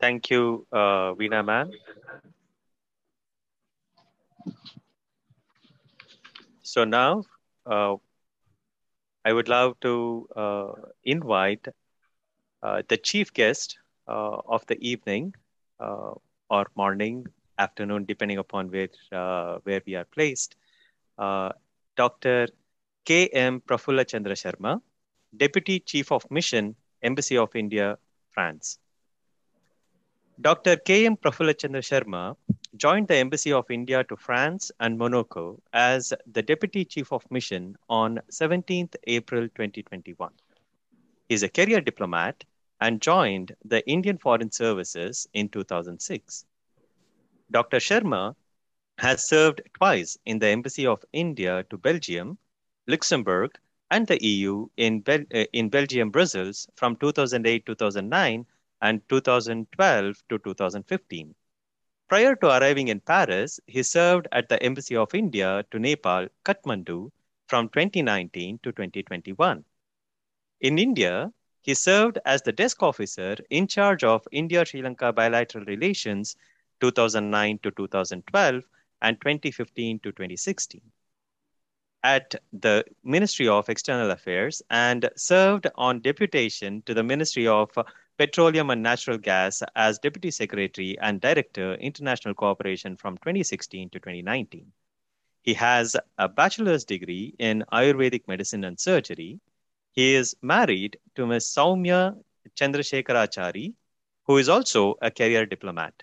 Thank 0.00 0.30
you, 0.30 0.66
uh, 0.72 1.14
Veena 1.14 1.44
ma'am. 1.44 1.70
So 6.62 6.84
now, 6.84 7.24
uh, 7.64 7.96
I 9.26 9.32
would 9.32 9.48
love 9.48 9.74
to 9.80 10.28
uh, 10.36 10.72
invite 11.02 11.66
uh, 12.62 12.82
the 12.88 12.96
chief 12.96 13.32
guest 13.34 13.76
uh, 14.06 14.38
of 14.46 14.64
the 14.66 14.78
evening 14.80 15.34
uh, 15.80 16.12
or 16.48 16.66
morning, 16.76 17.26
afternoon, 17.58 18.04
depending 18.04 18.38
upon 18.38 18.70
where 18.70 18.88
uh, 19.10 19.58
where 19.64 19.82
we 19.84 19.96
are 19.96 20.04
placed, 20.04 20.54
Dr. 21.96 22.46
K. 23.04 23.26
M. 23.32 23.60
Prafulla 23.60 24.06
Chandra 24.06 24.34
Sharma, 24.34 24.80
Deputy 25.36 25.80
Chief 25.80 26.12
of 26.12 26.30
Mission, 26.30 26.76
Embassy 27.02 27.36
of 27.36 27.56
India, 27.56 27.98
France. 28.30 28.78
Dr. 30.40 30.76
K. 30.76 31.04
M. 31.06 31.16
Prafulla 31.16 31.58
Chandra 31.58 31.80
Sharma 31.80 32.36
joined 32.76 33.08
the 33.08 33.16
Embassy 33.16 33.52
of 33.52 33.70
India 33.70 34.04
to 34.04 34.16
France 34.16 34.70
and 34.80 34.98
Monaco 34.98 35.60
as 35.72 36.12
the 36.30 36.42
Deputy 36.42 36.84
Chief 36.84 37.12
of 37.12 37.30
Mission 37.30 37.76
on 37.88 38.20
17th 38.30 38.94
April 39.04 39.42
2021. 39.48 40.30
He 41.28 41.34
is 41.34 41.42
a 41.42 41.48
career 41.48 41.80
diplomat 41.80 42.44
and 42.80 43.00
joined 43.00 43.54
the 43.64 43.86
Indian 43.88 44.18
Foreign 44.18 44.50
Services 44.50 45.26
in 45.32 45.48
2006. 45.48 46.44
Dr. 47.50 47.78
Sharma 47.78 48.34
has 48.98 49.28
served 49.28 49.62
twice 49.74 50.18
in 50.26 50.38
the 50.38 50.48
Embassy 50.48 50.86
of 50.86 51.04
India 51.12 51.64
to 51.70 51.78
Belgium, 51.78 52.38
Luxembourg, 52.86 53.58
and 53.90 54.06
the 54.06 54.22
EU 54.24 54.68
in, 54.76 55.00
Bel- 55.00 55.26
uh, 55.34 55.44
in 55.52 55.68
Belgium, 55.68 56.10
Brussels 56.10 56.68
from 56.76 56.96
2008 56.96 57.64
2009 57.66 58.46
and 58.82 59.08
2012 59.08 60.22
to 60.28 60.38
2015. 60.38 61.34
Prior 62.08 62.36
to 62.36 62.46
arriving 62.46 62.86
in 62.88 63.00
Paris, 63.00 63.58
he 63.66 63.82
served 63.82 64.28
at 64.30 64.48
the 64.48 64.62
Embassy 64.62 64.94
of 64.94 65.12
India 65.12 65.64
to 65.72 65.78
Nepal, 65.78 66.28
Kathmandu, 66.44 67.10
from 67.48 67.68
2019 67.68 68.60
to 68.62 68.70
2021. 68.70 69.64
In 70.60 70.78
India, 70.78 71.32
he 71.62 71.74
served 71.74 72.18
as 72.24 72.42
the 72.42 72.52
desk 72.52 72.80
officer 72.82 73.36
in 73.50 73.66
charge 73.66 74.04
of 74.04 74.26
India 74.30 74.64
Sri 74.64 74.82
Lanka 74.82 75.12
bilateral 75.12 75.64
relations 75.64 76.36
2009 76.80 77.58
to 77.64 77.72
2012 77.72 78.62
and 79.02 79.20
2015 79.20 79.98
to 79.98 80.12
2016 80.12 80.80
at 82.04 82.36
the 82.52 82.84
Ministry 83.02 83.48
of 83.48 83.68
External 83.68 84.12
Affairs 84.12 84.62
and 84.70 85.10
served 85.16 85.66
on 85.74 86.00
deputation 86.00 86.82
to 86.82 86.94
the 86.94 87.02
Ministry 87.02 87.48
of 87.48 87.70
Petroleum 88.18 88.70
and 88.70 88.82
Natural 88.82 89.18
Gas 89.18 89.62
as 89.74 89.98
Deputy 89.98 90.30
Secretary 90.30 90.96
and 91.00 91.20
Director, 91.20 91.74
International 91.74 92.34
Cooperation 92.34 92.96
from 92.96 93.18
2016 93.18 93.90
to 93.90 93.98
2019. 93.98 94.72
He 95.42 95.52
has 95.54 95.96
a 96.16 96.28
bachelor's 96.28 96.84
degree 96.84 97.34
in 97.38 97.62
Ayurvedic 97.72 98.26
medicine 98.26 98.64
and 98.64 98.80
surgery. 98.80 99.38
He 99.92 100.14
is 100.14 100.34
married 100.40 100.98
to 101.14 101.26
Ms. 101.26 101.44
Saumya 101.46 102.16
Chandrasekharachari, 102.56 103.74
who 104.24 104.38
is 104.38 104.48
also 104.48 104.94
a 105.02 105.10
career 105.10 105.44
diplomat. 105.44 106.02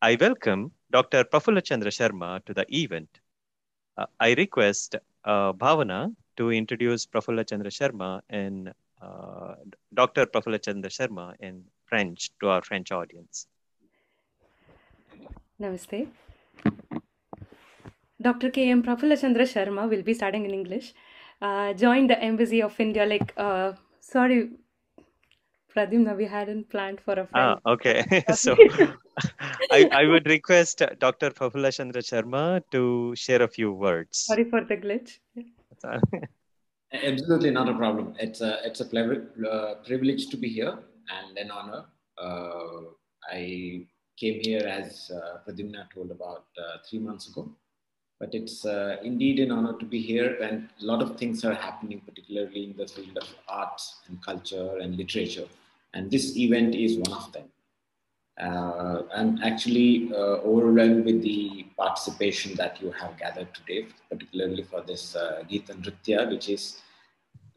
I 0.00 0.16
welcome 0.20 0.70
Dr. 0.92 1.24
Prafulla 1.24 1.62
Chandra 1.62 1.90
Sharma 1.90 2.44
to 2.44 2.54
the 2.54 2.66
event. 2.72 3.18
Uh, 3.98 4.06
I 4.20 4.34
request 4.34 4.94
uh, 5.24 5.52
Bhavana 5.52 6.14
to 6.36 6.52
introduce 6.52 7.04
Prafulla 7.04 7.48
Chandra 7.48 7.70
Sharma 7.70 8.20
in 8.30 8.72
Dr. 9.94 10.26
Prafulla 10.26 10.62
Chandra 10.62 10.90
Sharma 10.90 11.34
in 11.40 11.64
French 11.84 12.30
to 12.40 12.48
our 12.48 12.62
French 12.62 12.92
audience. 12.92 13.46
Namaste. 15.60 16.08
Dr. 18.20 18.50
K. 18.50 18.70
M. 18.70 18.82
Prafulla 18.82 19.20
Chandra 19.20 19.44
Sharma 19.44 19.88
will 19.88 20.02
be 20.02 20.14
starting 20.14 20.44
in 20.44 20.50
English. 20.52 20.94
Uh, 21.40 21.72
joined 21.74 22.08
the 22.08 22.18
Embassy 22.18 22.62
of 22.62 22.78
India, 22.80 23.04
like, 23.04 23.32
uh, 23.36 23.72
sorry, 24.00 24.50
Pradyumna, 25.74 26.16
we 26.16 26.24
hadn't 26.24 26.70
planned 26.70 27.00
for 27.00 27.12
a 27.12 27.28
Ah, 27.34 27.58
okay. 27.66 28.02
so 28.34 28.56
I, 29.70 29.86
I 29.92 30.06
would 30.06 30.26
request 30.26 30.82
Dr. 30.98 31.30
Prafulla 31.30 31.74
Chandra 31.74 32.00
Sharma 32.00 32.62
to 32.70 33.14
share 33.14 33.42
a 33.42 33.48
few 33.48 33.72
words. 33.72 34.24
Sorry 34.24 34.44
for 34.44 34.64
the 34.64 34.76
glitch. 34.76 35.18
Absolutely 36.92 37.50
not 37.50 37.68
a 37.68 37.74
problem. 37.74 38.14
It's 38.18 38.40
a 38.40 38.64
it's 38.64 38.80
a 38.80 38.86
uh, 39.50 39.74
privilege 39.86 40.28
to 40.28 40.36
be 40.36 40.48
here 40.48 40.78
and 41.08 41.36
an 41.36 41.50
honor. 41.50 41.84
Uh, 42.16 42.92
I 43.30 43.86
came 44.16 44.40
here 44.40 44.66
as 44.66 45.10
uh, 45.10 45.38
told 45.92 46.10
about 46.10 46.46
uh, 46.56 46.78
three 46.88 47.00
months 47.00 47.28
ago, 47.28 47.50
but 48.20 48.34
it's 48.34 48.64
uh, 48.64 48.96
indeed 49.02 49.40
an 49.40 49.50
honor 49.50 49.76
to 49.78 49.84
be 49.84 50.00
here. 50.00 50.40
And 50.40 50.68
a 50.80 50.84
lot 50.84 51.02
of 51.02 51.18
things 51.18 51.44
are 51.44 51.54
happening, 51.54 52.00
particularly 52.06 52.64
in 52.64 52.76
the 52.76 52.86
field 52.86 53.18
of 53.18 53.34
arts 53.48 53.96
and 54.06 54.24
culture 54.24 54.78
and 54.78 54.96
literature. 54.96 55.48
And 55.92 56.10
this 56.10 56.36
event 56.36 56.74
is 56.74 56.98
one 56.98 57.12
of 57.12 57.32
them. 57.32 57.48
Uh, 58.38 59.02
I'm 59.14 59.42
actually 59.42 60.10
uh, 60.12 60.44
overwhelmed 60.44 61.06
with 61.06 61.22
the 61.22 61.66
participation 61.76 62.54
that 62.56 62.80
you 62.82 62.90
have 62.92 63.16
gathered 63.18 63.48
today, 63.54 63.86
particularly 64.10 64.62
for 64.62 64.82
this 64.82 65.16
uh, 65.16 65.42
Gita 65.48 65.72
Nritya, 65.72 66.30
which 66.30 66.50
is 66.50 66.82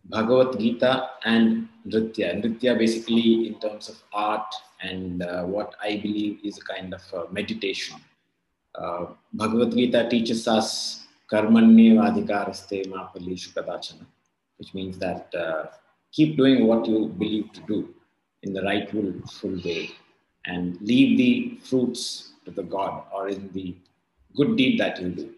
Bhagavad 0.05 0.57
Gita 0.57 1.09
and 1.25 1.67
Nritya. 1.85 2.41
Nritya, 2.41 2.77
basically, 2.77 3.47
in 3.47 3.59
terms 3.59 3.89
of 3.89 4.01
art 4.13 4.55
and 4.81 5.21
uh, 5.21 5.43
what 5.43 5.75
I 5.83 5.97
believe 5.97 6.39
is 6.45 6.57
a 6.57 6.61
kind 6.61 6.93
of 6.93 7.01
uh, 7.13 7.23
meditation. 7.29 7.99
Uh, 8.73 9.07
Bhagavad 9.33 9.73
Gita 9.73 10.07
teaches 10.09 10.47
us 10.47 11.05
karmanye 11.29 11.95
vadhikaraste 11.95 12.89
ma 12.89 13.09
palishu 13.11 13.53
kadachana, 13.53 14.05
which 14.57 14.73
means 14.73 14.97
that 14.97 15.27
uh, 15.35 15.65
keep 16.13 16.37
doing 16.37 16.67
what 16.67 16.87
you 16.87 17.07
believe 17.07 17.51
to 17.51 17.61
do 17.67 17.93
in 18.43 18.53
the 18.53 18.61
rightful 18.61 19.13
full 19.27 19.61
way 19.65 19.89
and 20.45 20.79
leave 20.81 21.17
the 21.17 21.59
fruits 21.63 22.33
to 22.45 22.51
the 22.51 22.63
God 22.63 23.03
or 23.13 23.29
in 23.29 23.49
the 23.53 23.75
good 24.35 24.55
deed 24.57 24.79
that 24.79 25.01
you 25.01 25.09
do. 25.09 25.29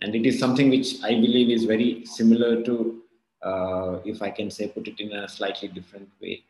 And 0.00 0.14
it 0.14 0.26
is 0.26 0.38
something 0.38 0.70
which 0.70 1.02
I 1.02 1.10
believe 1.10 1.50
is 1.50 1.64
very 1.64 2.04
similar 2.04 2.62
to, 2.62 3.02
uh, 3.42 3.98
if 4.04 4.22
I 4.22 4.30
can 4.30 4.50
say, 4.50 4.68
put 4.68 4.88
it 4.88 5.00
in 5.00 5.12
a 5.12 5.28
slightly 5.28 5.68
different 5.68 6.08
way. 6.20 6.44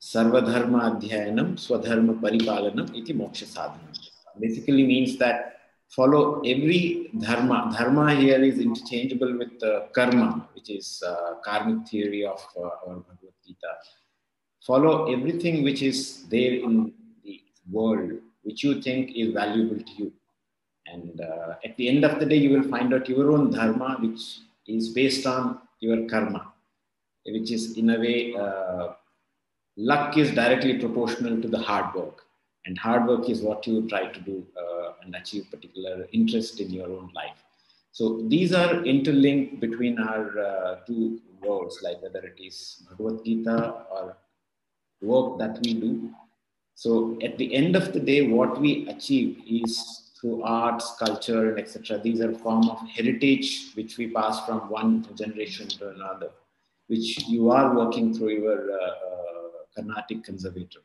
Sarvadharma 0.00 0.80
adhyayanam 0.90 1.56
swadharma 1.66 2.18
paripalanam 2.20 2.96
iti 2.96 3.12
moksha 3.12 3.44
sadhanam. 3.44 3.94
Basically 4.40 4.84
means 4.84 5.18
that 5.18 5.60
follow 5.88 6.40
every 6.40 7.10
dharma. 7.18 7.74
Dharma 7.76 8.14
here 8.14 8.42
is 8.42 8.58
interchangeable 8.58 9.36
with 9.36 9.62
uh, 9.62 9.88
karma, 9.94 10.48
which 10.54 10.70
is 10.70 11.02
uh, 11.06 11.34
karmic 11.44 11.86
theory 11.88 12.24
of 12.24 12.40
uh, 12.56 12.62
our 12.62 12.96
Bhagavad 12.96 13.34
Gita. 13.46 13.72
Follow 14.66 15.12
everything 15.12 15.62
which 15.62 15.82
is 15.82 16.26
there 16.28 16.52
in 16.52 16.92
world, 17.70 18.12
which 18.42 18.64
you 18.64 18.80
think 18.80 19.12
is 19.14 19.32
valuable 19.32 19.76
to 19.76 19.92
you. 19.96 20.12
And 20.86 21.20
uh, 21.20 21.54
at 21.64 21.76
the 21.76 21.88
end 21.88 22.04
of 22.04 22.18
the 22.18 22.26
day, 22.26 22.36
you 22.36 22.50
will 22.50 22.68
find 22.68 22.92
out 22.92 23.08
your 23.08 23.32
own 23.32 23.50
dharma, 23.50 23.98
which 24.00 24.38
is 24.66 24.88
based 24.90 25.26
on 25.26 25.60
your 25.80 26.08
karma, 26.08 26.52
which 27.26 27.50
is 27.50 27.76
in 27.76 27.90
a 27.90 27.98
way, 27.98 28.34
uh, 28.34 28.94
luck 29.76 30.16
is 30.16 30.32
directly 30.32 30.78
proportional 30.78 31.40
to 31.40 31.48
the 31.48 31.58
hard 31.58 31.94
work. 31.94 32.22
And 32.66 32.76
hard 32.76 33.06
work 33.06 33.28
is 33.30 33.40
what 33.40 33.66
you 33.66 33.88
try 33.88 34.06
to 34.06 34.20
do 34.20 34.46
uh, 34.56 34.92
and 35.02 35.14
achieve 35.14 35.46
particular 35.50 36.06
interest 36.12 36.60
in 36.60 36.70
your 36.70 36.88
own 36.88 37.10
life. 37.14 37.36
So 37.92 38.22
these 38.28 38.52
are 38.52 38.84
interlinked 38.84 39.60
between 39.60 39.98
our 39.98 40.38
uh, 40.38 40.74
two 40.86 41.20
worlds, 41.42 41.80
like 41.82 42.02
whether 42.02 42.20
it 42.20 42.38
is 42.38 42.82
Bhagavad 42.88 43.24
Gita 43.24 43.74
or 43.90 44.16
work 45.00 45.38
that 45.38 45.58
we 45.64 45.74
do. 45.74 46.10
So 46.80 47.18
at 47.22 47.36
the 47.36 47.54
end 47.54 47.76
of 47.76 47.92
the 47.92 48.00
day, 48.00 48.26
what 48.26 48.58
we 48.58 48.88
achieve 48.88 49.42
is 49.46 50.12
through 50.18 50.42
arts, 50.44 50.94
culture, 50.98 51.50
and 51.50 51.58
etc. 51.58 51.98
These 51.98 52.22
are 52.22 52.32
form 52.32 52.70
of 52.70 52.80
heritage 52.88 53.72
which 53.74 53.98
we 53.98 54.06
pass 54.06 54.46
from 54.46 54.60
one 54.70 55.06
generation 55.14 55.68
to 55.68 55.90
another, 55.90 56.30
which 56.86 57.28
you 57.28 57.50
are 57.50 57.76
working 57.76 58.14
through 58.14 58.30
your 58.30 58.72
uh, 58.72 58.84
uh, 58.84 59.48
Carnatic 59.74 60.24
conservator. 60.24 60.80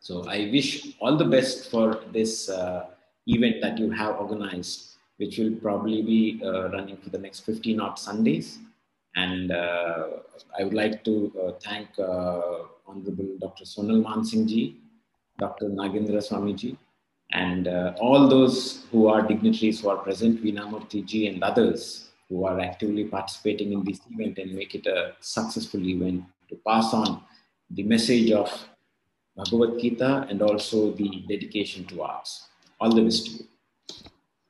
So 0.00 0.24
I 0.26 0.48
wish 0.50 0.94
all 1.00 1.18
the 1.18 1.26
best 1.36 1.70
for 1.70 2.00
this 2.10 2.48
uh, 2.48 2.86
event 3.26 3.56
that 3.60 3.76
you 3.76 3.90
have 3.90 4.16
organized, 4.16 4.94
which 5.18 5.36
will 5.36 5.54
probably 5.56 6.00
be 6.00 6.40
uh, 6.42 6.70
running 6.70 6.96
for 6.96 7.10
the 7.10 7.18
next 7.18 7.40
15 7.40 7.78
odd 7.78 7.98
Sundays. 7.98 8.58
And 9.16 9.52
uh, 9.52 10.06
I 10.58 10.64
would 10.64 10.72
like 10.72 11.04
to 11.04 11.30
uh, 11.44 11.52
thank 11.60 11.88
uh, 11.98 12.68
Honorable 12.88 13.36
Dr. 13.40 13.64
Sonal 13.64 14.02
Mansingh 14.02 14.46
ji, 14.48 14.80
Dr. 15.38 15.66
Nagendra 15.68 16.20
Swamiji, 16.20 16.76
And 17.32 17.68
uh, 17.68 17.92
all 18.00 18.28
those 18.28 18.86
who 18.90 19.08
are 19.08 19.22
dignitaries 19.22 19.80
who 19.80 19.90
are 19.90 19.98
present, 19.98 20.42
Veena 20.42 20.68
Murthy 20.70 21.04
ji 21.04 21.28
and 21.28 21.42
others 21.42 22.10
who 22.28 22.44
are 22.44 22.58
actively 22.60 23.04
participating 23.04 23.72
in 23.72 23.84
this 23.84 24.00
event 24.10 24.38
and 24.38 24.54
make 24.54 24.74
it 24.74 24.86
a 24.86 25.14
successful 25.20 25.80
event 25.86 26.24
to 26.48 26.56
pass 26.66 26.94
on 26.94 27.22
the 27.70 27.82
message 27.82 28.30
of 28.32 28.50
Bhagavad 29.36 29.78
Gita 29.80 30.26
and 30.28 30.42
also 30.42 30.92
the 30.92 31.24
dedication 31.28 31.84
to 31.86 32.02
arts. 32.02 32.48
All 32.80 32.94
the 32.94 33.02
best 33.02 33.26
to 33.26 33.32
you. 33.32 33.46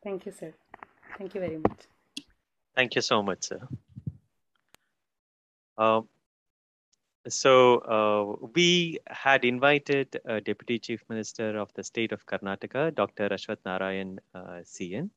Thank 0.02 0.26
you, 0.26 0.32
sir. 0.32 0.54
Thank 1.18 1.34
you 1.34 1.40
very 1.40 1.58
much. 1.58 1.80
Thank 2.74 2.94
you 2.94 3.02
so 3.02 3.22
much, 3.22 3.44
sir. 3.44 3.60
Um, 5.76 6.08
so 7.28 7.78
uh, 7.78 8.46
we 8.54 8.98
had 9.08 9.44
invited 9.44 10.20
uh, 10.28 10.40
Deputy 10.40 10.78
Chief 10.78 11.02
Minister 11.08 11.58
of 11.58 11.72
the 11.74 11.84
state 11.84 12.12
of 12.12 12.26
Karnataka, 12.26 12.94
Dr. 12.94 13.28
Ashwath 13.28 13.58
Narayan 13.64 14.20
uh, 14.34 14.62
CN. 14.64 15.10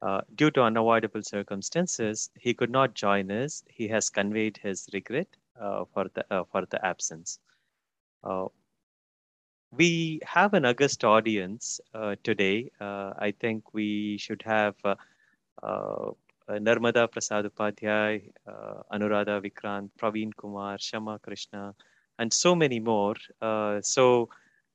Uh, 0.00 0.20
due 0.34 0.50
to 0.50 0.62
unavoidable 0.62 1.22
circumstances, 1.22 2.30
he 2.34 2.52
could 2.54 2.70
not 2.70 2.94
join 2.94 3.30
us. 3.30 3.62
He 3.68 3.86
has 3.88 4.10
conveyed 4.10 4.58
his 4.60 4.88
regret 4.92 5.28
uh, 5.60 5.84
for 5.92 6.06
the 6.12 6.24
uh, 6.34 6.44
for 6.44 6.66
the 6.66 6.84
absence. 6.84 7.38
We 9.74 10.20
have 10.24 10.52
an 10.52 10.66
august 10.66 11.02
audience 11.02 11.80
today. 12.22 12.70
I 12.80 13.32
think 13.40 13.72
we 13.72 14.18
should 14.18 14.42
have 14.42 14.74
Narmada 16.58 17.10
Prasad 17.10 17.44
Upadhyay, 17.44 18.30
uh, 18.46 18.82
Anuradha 18.92 19.40
Vikrant, 19.40 19.90
Praveen 20.00 20.30
Kumar, 20.36 20.78
Shama 20.78 21.18
Krishna, 21.18 21.74
and 22.18 22.32
so 22.32 22.54
many 22.54 22.80
more. 22.80 23.14
Uh, 23.40 23.80
so 23.80 24.28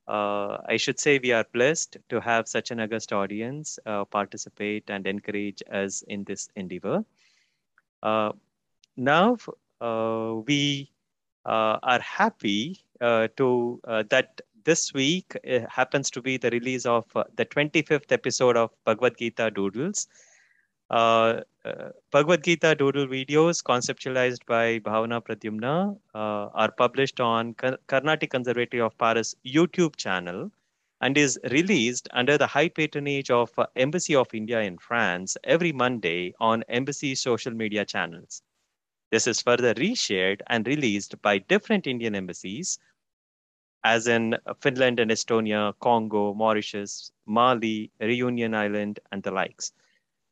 uh, 0.07 0.57
I 0.67 0.77
should 0.77 0.99
say 0.99 1.19
we 1.19 1.31
are 1.33 1.45
blessed 1.53 1.97
to 2.09 2.21
have 2.21 2.47
such 2.47 2.71
an 2.71 2.79
august 2.79 3.11
audience 3.11 3.77
uh, 3.85 4.05
participate 4.05 4.89
and 4.89 5.05
encourage 5.05 5.61
us 5.71 6.01
in 6.03 6.23
this 6.23 6.49
endeavor. 6.55 7.03
Uh, 8.01 8.31
now 8.95 9.37
uh, 9.81 10.35
we 10.45 10.91
uh, 11.45 11.79
are 11.83 11.99
happy 11.99 12.79
uh, 13.01 13.27
to 13.37 13.79
uh, 13.85 14.03
that 14.09 14.41
this 14.63 14.93
week 14.93 15.37
uh, 15.49 15.59
happens 15.69 16.11
to 16.11 16.21
be 16.21 16.37
the 16.37 16.49
release 16.49 16.85
of 16.85 17.05
uh, 17.15 17.23
the 17.35 17.45
25th 17.45 18.11
episode 18.11 18.57
of 18.57 18.69
Bhagavad 18.85 19.17
Gita 19.17 19.49
Doodles. 19.49 20.07
Uh, 20.89 21.41
uh, 21.65 21.89
Bhagavad 22.11 22.43
Gita 22.43 22.73
doodle 22.73 23.07
videos 23.07 23.61
conceptualized 23.61 24.45
by 24.45 24.79
Bhavana 24.79 25.21
Pradyumna 25.21 25.97
uh, 26.15 26.49
are 26.53 26.71
published 26.71 27.19
on 27.19 27.53
Kar- 27.55 27.77
Carnatic 27.87 28.31
Conservatory 28.31 28.81
of 28.81 28.97
Paris 28.97 29.35
YouTube 29.45 29.97
channel 29.97 30.49
and 31.01 31.17
is 31.17 31.37
released 31.51 32.07
under 32.11 32.37
the 32.37 32.47
high 32.47 32.69
patronage 32.69 33.29
of 33.29 33.51
uh, 33.57 33.65
Embassy 33.75 34.15
of 34.15 34.33
India 34.33 34.61
in 34.61 34.77
France 34.77 35.35
every 35.43 35.73
Monday 35.73 36.33
on 36.39 36.63
Embassy 36.69 37.15
social 37.15 37.51
media 37.53 37.83
channels. 37.83 38.41
This 39.11 39.27
is 39.27 39.41
further 39.41 39.73
reshared 39.73 40.41
and 40.47 40.65
released 40.67 41.21
by 41.21 41.37
different 41.39 41.85
Indian 41.85 42.15
embassies, 42.15 42.79
as 43.83 44.07
in 44.07 44.37
Finland 44.61 44.99
and 44.99 45.11
Estonia, 45.11 45.73
Congo, 45.81 46.33
Mauritius, 46.33 47.11
Mali, 47.25 47.91
Reunion 47.99 48.53
Island, 48.53 48.99
and 49.11 49.21
the 49.23 49.31
likes. 49.31 49.73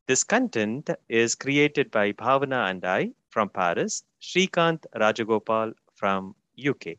This 0.08 0.24
content 0.24 0.92
is 1.10 1.34
created 1.34 1.90
by 1.90 2.12
Bhavana 2.12 2.70
and 2.70 2.86
I 2.86 3.14
from 3.30 3.50
Paris, 3.50 4.04
Srikant 4.22 4.86
Rajagopal 4.96 5.74
from 5.96 6.36
UK. 6.64 6.98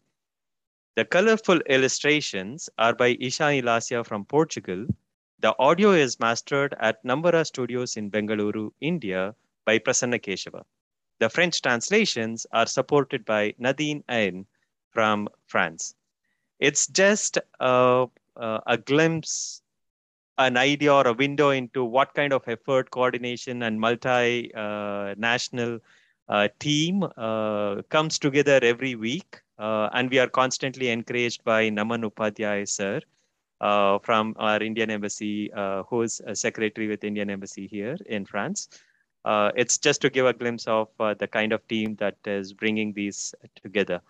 The 0.97 1.05
colorful 1.05 1.61
illustrations 1.71 2.69
are 2.79 2.95
by 2.97 3.15
Ishani 3.15 3.63
Ilasia 3.63 4.05
from 4.05 4.25
Portugal. 4.25 4.89
The 5.39 5.55
audio 5.61 5.93
is 5.93 6.19
mastered 6.19 6.75
at 6.81 7.05
Nambara 7.05 7.47
Studios 7.47 7.97
in 7.97 8.11
Bengaluru, 8.11 8.73
India 8.81 9.37
by 9.65 9.79
Prasanna 9.79 10.19
Keshava. 10.19 10.65
The 11.21 11.29
French 11.29 11.63
translations 11.63 12.45
are 12.51 12.67
supported 12.67 13.25
by 13.25 13.55
Nadine 13.59 14.03
Ayn 14.09 14.47
from 14.91 15.29
France. 15.47 15.95
It's 16.59 16.89
just 16.89 17.39
a, 17.61 18.09
a 18.37 18.79
glimpse 18.79 19.63
an 20.39 20.57
idea 20.57 20.93
or 20.93 21.07
a 21.07 21.13
window 21.13 21.51
into 21.51 21.85
what 21.85 22.15
kind 22.15 22.33
of 22.33 22.43
effort, 22.47 22.91
coordination, 22.91 23.63
and 23.63 23.81
multi 23.81 24.53
uh, 24.55 25.15
national 25.17 25.81
uh, 26.29 26.49
team 26.59 27.05
uh, 27.17 27.83
comes 27.89 28.19
together 28.19 28.59
every 28.63 28.95
week. 28.95 29.41
Uh, 29.59 29.89
and 29.95 30.11
we 30.11 30.19
are 30.19 30.29
constantly 30.29 30.91
encouraged 30.91 31.43
by 31.45 31.71
Naman 31.71 32.11
Upadhyay, 32.11 32.69
sir, 32.69 33.01
uh, 33.61 33.99
from 34.01 34.35
our 34.39 34.63
Indian 34.63 34.91
Embassy, 34.91 35.51
uh, 35.53 35.83
who 35.85 36.03
is 36.03 36.21
a 36.27 36.37
secretary 36.37 36.89
with 36.89 37.05
Indian 37.05 37.31
Embassy 37.31 37.67
here 37.67 37.97
in 38.07 38.27
France. 38.27 38.69
it's 39.57 39.79
just 39.79 40.01
to 40.03 40.11
give 40.11 40.27
a 40.27 40.33
glimpse 40.33 40.67
of 40.67 40.89
the 40.99 41.27
kind 41.27 41.53
of 41.53 41.67
team 41.69 41.97
that 41.97 42.17
is 42.27 42.53
bringing 42.53 42.93
these 42.93 43.35
together. 43.63 44.01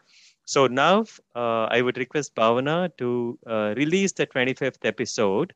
So 0.45 0.67
now 0.67 1.05
I 1.35 1.81
would 1.81 1.97
request 1.97 2.35
Bhavana 2.35 2.91
to 2.99 3.39
release 3.77 4.13
the 4.13 4.27
25th 4.27 4.85
episode 4.85 5.55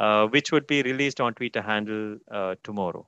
uh, 0.00 0.26
which 0.26 0.50
would 0.50 0.66
be 0.66 0.82
released 0.82 1.20
on 1.20 1.34
Twitter 1.34 1.62
handle 1.62 2.16
uh, 2.30 2.54
tomorrow. 2.64 3.06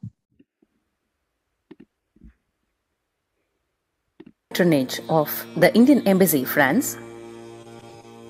patronage 4.52 5.00
of 5.08 5.30
the 5.56 5.74
Indian 5.74 6.06
Embassy, 6.06 6.44
France, 6.44 6.98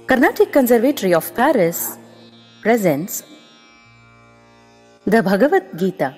Carnatic 0.07 0.53
Conservatory 0.53 1.15
of 1.15 1.35
Paris 1.35 1.99
presents 2.61 3.25
the 5.05 5.21
Bhagavad 5.21 5.65
Gita, 5.77 6.15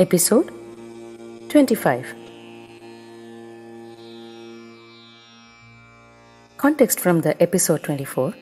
Episode 0.00 0.50
25. 1.48 2.14
Context 6.56 6.98
from 6.98 7.20
the 7.20 7.40
episode 7.40 7.84
24. 7.84 8.34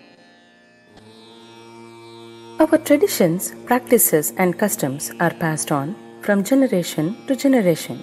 Our 2.61 2.77
traditions, 2.79 3.55
practices, 3.67 4.33
and 4.37 4.59
customs 4.59 5.13
are 5.21 5.31
passed 5.31 5.71
on 5.71 5.95
from 6.23 6.43
generation 6.43 7.17
to 7.29 7.37
generation. 7.37 8.03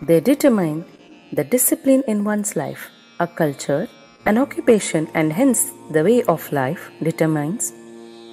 They 0.00 0.20
determine 0.20 0.84
the 1.32 1.42
discipline 1.42 2.04
in 2.06 2.22
one's 2.22 2.54
life, 2.54 2.88
a 3.18 3.26
culture, 3.26 3.88
an 4.26 4.38
occupation, 4.38 5.08
and 5.14 5.32
hence 5.32 5.72
the 5.90 6.04
way 6.04 6.22
of 6.22 6.52
life 6.52 6.88
determines 7.02 7.72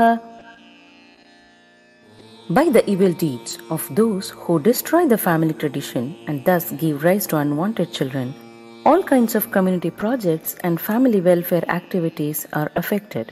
By 2.58 2.68
the 2.76 2.84
evil 2.92 3.14
deeds 3.14 3.52
of 3.70 3.82
those 3.96 4.32
who 4.32 4.60
destroy 4.60 5.08
the 5.08 5.22
family 5.28 5.54
tradition 5.54 6.16
and 6.28 6.44
thus 6.46 6.72
give 6.82 7.04
rise 7.04 7.28
to 7.28 7.38
unwanted 7.38 7.92
children, 7.92 8.34
all 8.86 9.04
kinds 9.04 9.36
of 9.36 9.52
community 9.52 9.90
projects 9.90 10.56
and 10.64 10.80
family 10.80 11.20
welfare 11.22 11.64
activities 11.70 12.48
are 12.54 12.72
affected. 12.76 13.32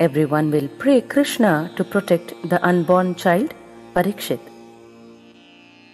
Everyone 0.00 0.50
will 0.50 0.68
pray 0.82 1.00
Krishna 1.00 1.72
to 1.76 1.82
protect 1.82 2.34
the 2.50 2.62
unborn 2.70 3.14
child, 3.14 3.54
Parikshit. 3.94 4.40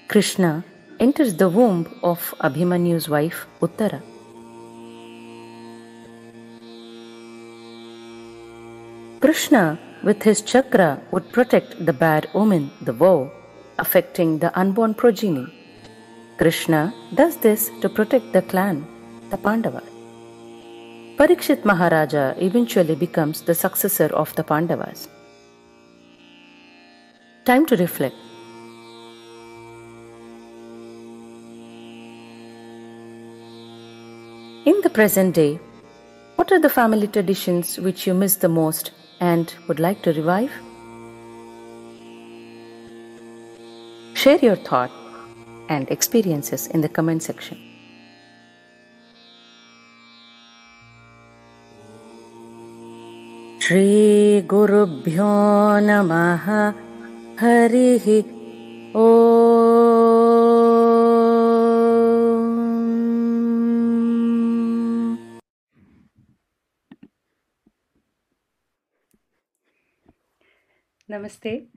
Krishna 0.08 0.64
enters 0.98 1.36
the 1.36 1.48
womb 1.48 1.86
of 2.02 2.34
Abhimanyu's 2.40 3.08
wife, 3.08 3.46
Uttara. 3.60 4.02
Krishna, 9.20 9.78
with 10.02 10.22
his 10.24 10.42
chakra, 10.42 11.00
would 11.12 11.30
protect 11.32 11.86
the 11.86 11.92
bad 11.92 12.28
omen, 12.34 12.70
the 12.82 12.92
vow, 12.92 13.30
affecting 13.78 14.38
the 14.40 14.50
unborn 14.58 14.92
progeny. 14.92 15.46
Krishna 16.36 16.92
does 17.14 17.36
this 17.36 17.70
to 17.80 17.88
protect 17.88 18.32
the 18.32 18.42
clan, 18.42 18.84
the 19.30 19.36
Pandavas. 19.36 19.84
Parikshit 21.16 21.64
Maharaja 21.64 22.34
eventually 22.38 22.96
becomes 22.96 23.42
the 23.42 23.54
successor 23.54 24.06
of 24.06 24.34
the 24.34 24.42
Pandavas. 24.42 25.08
Time 27.44 27.64
to 27.66 27.76
reflect. 27.76 28.16
In 34.66 34.80
the 34.82 34.90
present 34.90 35.36
day, 35.36 35.60
what 36.34 36.50
are 36.50 36.58
the 36.58 36.68
family 36.68 37.06
traditions 37.06 37.78
which 37.78 38.08
you 38.08 38.14
miss 38.14 38.34
the 38.34 38.48
most 38.48 38.90
and 39.20 39.54
would 39.68 39.78
like 39.78 40.02
to 40.02 40.12
revive? 40.12 40.50
Share 44.14 44.38
your 44.38 44.56
thought 44.56 44.90
and 45.69 45.89
experiences 45.89 46.67
in 46.67 46.81
the 46.81 46.89
comment 46.89 47.23
section. 47.23 47.57
श्रीगुरुभ्यो 53.63 55.33
नमः 55.87 56.45
हरिः 57.41 58.05
ॐ 58.97 59.49
Namaste. 71.09 71.67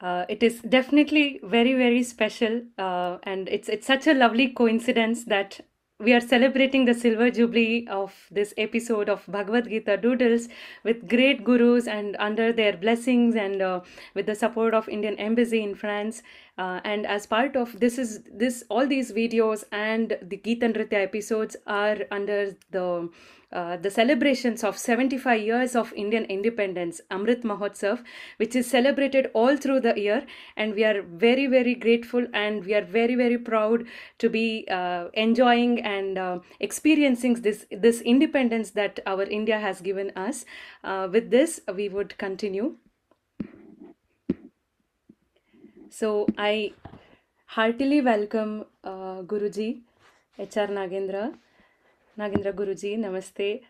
Uh, 0.00 0.24
it 0.28 0.42
is 0.42 0.60
definitely 0.60 1.40
very 1.42 1.74
very 1.74 2.02
special, 2.02 2.62
uh, 2.78 3.18
and 3.24 3.48
it's 3.48 3.68
it's 3.68 3.86
such 3.86 4.06
a 4.06 4.14
lovely 4.14 4.48
coincidence 4.48 5.24
that 5.24 5.60
we 6.00 6.12
are 6.12 6.20
celebrating 6.20 6.84
the 6.84 6.94
silver 6.94 7.28
jubilee 7.28 7.84
of 7.88 8.14
this 8.30 8.54
episode 8.56 9.08
of 9.08 9.24
Bhagavad 9.26 9.68
Gita 9.68 9.96
Doodles 9.96 10.48
with 10.84 11.08
great 11.08 11.42
gurus 11.42 11.88
and 11.88 12.14
under 12.20 12.52
their 12.52 12.76
blessings 12.76 13.34
and 13.34 13.60
uh, 13.60 13.80
with 14.14 14.26
the 14.26 14.36
support 14.36 14.74
of 14.74 14.88
Indian 14.88 15.16
Embassy 15.16 15.60
in 15.60 15.74
France. 15.74 16.22
Uh, 16.56 16.80
and 16.84 17.04
as 17.04 17.26
part 17.26 17.56
of 17.56 17.80
this 17.80 17.98
is 17.98 18.22
this 18.32 18.62
all 18.68 18.86
these 18.86 19.10
videos 19.12 19.64
and 19.72 20.16
the 20.22 20.36
Gita 20.36 20.66
Nritya 20.66 21.02
episodes 21.02 21.56
are 21.66 21.98
under 22.12 22.56
the 22.70 23.08
uh, 23.50 23.76
the 23.78 23.90
celebrations 23.90 24.62
of 24.62 24.76
75 24.76 25.40
years 25.40 25.74
of 25.74 25.92
Indian 25.94 26.24
independence, 26.24 27.00
Amrit 27.10 27.42
Mahotsav, 27.42 28.04
which 28.36 28.54
is 28.54 28.68
celebrated 28.68 29.30
all 29.32 29.56
through 29.56 29.80
the 29.80 29.98
year. 29.98 30.26
And 30.56 30.74
we 30.74 30.84
are 30.84 31.02
very, 31.02 31.46
very 31.46 31.74
grateful 31.74 32.26
and 32.34 32.64
we 32.64 32.74
are 32.74 32.84
very, 32.84 33.14
very 33.14 33.38
proud 33.38 33.86
to 34.18 34.28
be 34.28 34.66
uh, 34.70 35.06
enjoying 35.14 35.80
and 35.80 36.18
uh, 36.18 36.40
experiencing 36.60 37.40
this, 37.42 37.66
this 37.70 38.02
independence 38.02 38.72
that 38.72 39.00
our 39.06 39.22
India 39.22 39.58
has 39.58 39.80
given 39.80 40.12
us. 40.14 40.44
Uh, 40.84 41.08
with 41.10 41.30
this, 41.30 41.60
we 41.74 41.88
would 41.88 42.18
continue. 42.18 42.76
So 45.90 46.26
I 46.36 46.74
heartily 47.46 48.02
welcome 48.02 48.66
uh, 48.84 49.22
Guruji, 49.22 49.80
HR 50.38 50.70
Nagendra. 50.70 51.34
Nagendra 52.18 52.52
Guruji, 52.52 52.98
Namaste. 52.98 53.60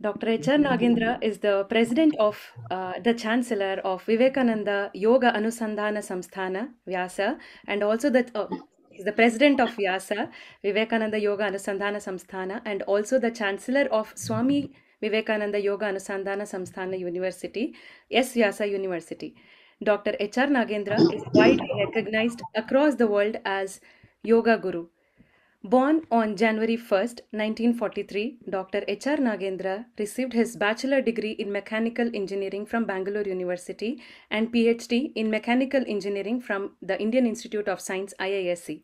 Dr. 0.00 0.28
H.R. 0.28 0.58
Nagendra 0.58 1.18
is 1.20 1.38
the 1.38 1.64
president 1.68 2.14
of 2.20 2.38
uh, 2.70 2.92
the 3.02 3.14
chancellor 3.14 3.80
of 3.82 4.04
Vivekananda 4.04 4.90
Yoga 4.94 5.32
Anusandhana 5.32 5.98
Samsthana, 5.98 6.68
Vyasa, 6.86 7.36
and 7.66 7.82
also 7.82 8.08
the 8.08 8.24
uh, 8.34 8.46
he's 8.90 9.04
the 9.04 9.12
president 9.12 9.58
of 9.58 9.74
Vyasa, 9.74 10.30
Vivekananda 10.62 11.18
Yoga 11.18 11.50
Anusandhana 11.50 11.96
Samsthana, 11.96 12.60
and 12.64 12.82
also 12.82 13.18
the 13.18 13.32
chancellor 13.32 13.88
of 13.90 14.12
Swami 14.14 14.72
Vivekananda 15.00 15.60
Yoga 15.60 15.86
Anusandhana 15.86 16.42
Samsthana 16.42 16.96
University, 16.96 17.74
S. 18.10 18.34
Vyasa 18.34 18.68
University. 18.68 19.34
Dr. 19.82 20.14
H.R. 20.20 20.46
Nagendra 20.46 21.00
is 21.12 21.22
widely 21.34 21.70
recognized 21.86 22.40
across 22.54 22.94
the 22.96 23.06
world 23.08 23.36
as 23.44 23.80
Yoga 24.22 24.58
Guru. 24.58 24.86
Born 25.64 26.02
on 26.12 26.36
January 26.36 26.76
1st, 26.76 27.20
1943, 27.32 28.38
Dr. 28.48 28.84
H.R. 28.86 29.16
Nagendra 29.16 29.86
received 29.98 30.32
his 30.32 30.54
bachelor 30.54 31.02
degree 31.02 31.32
in 31.32 31.50
mechanical 31.50 32.08
engineering 32.14 32.64
from 32.64 32.84
Bangalore 32.84 33.24
University 33.24 34.00
and 34.30 34.52
PhD 34.52 35.12
in 35.16 35.28
mechanical 35.28 35.82
engineering 35.88 36.40
from 36.40 36.76
the 36.80 37.00
Indian 37.00 37.26
Institute 37.26 37.66
of 37.66 37.80
Science 37.80 38.14
IISc 38.20 38.82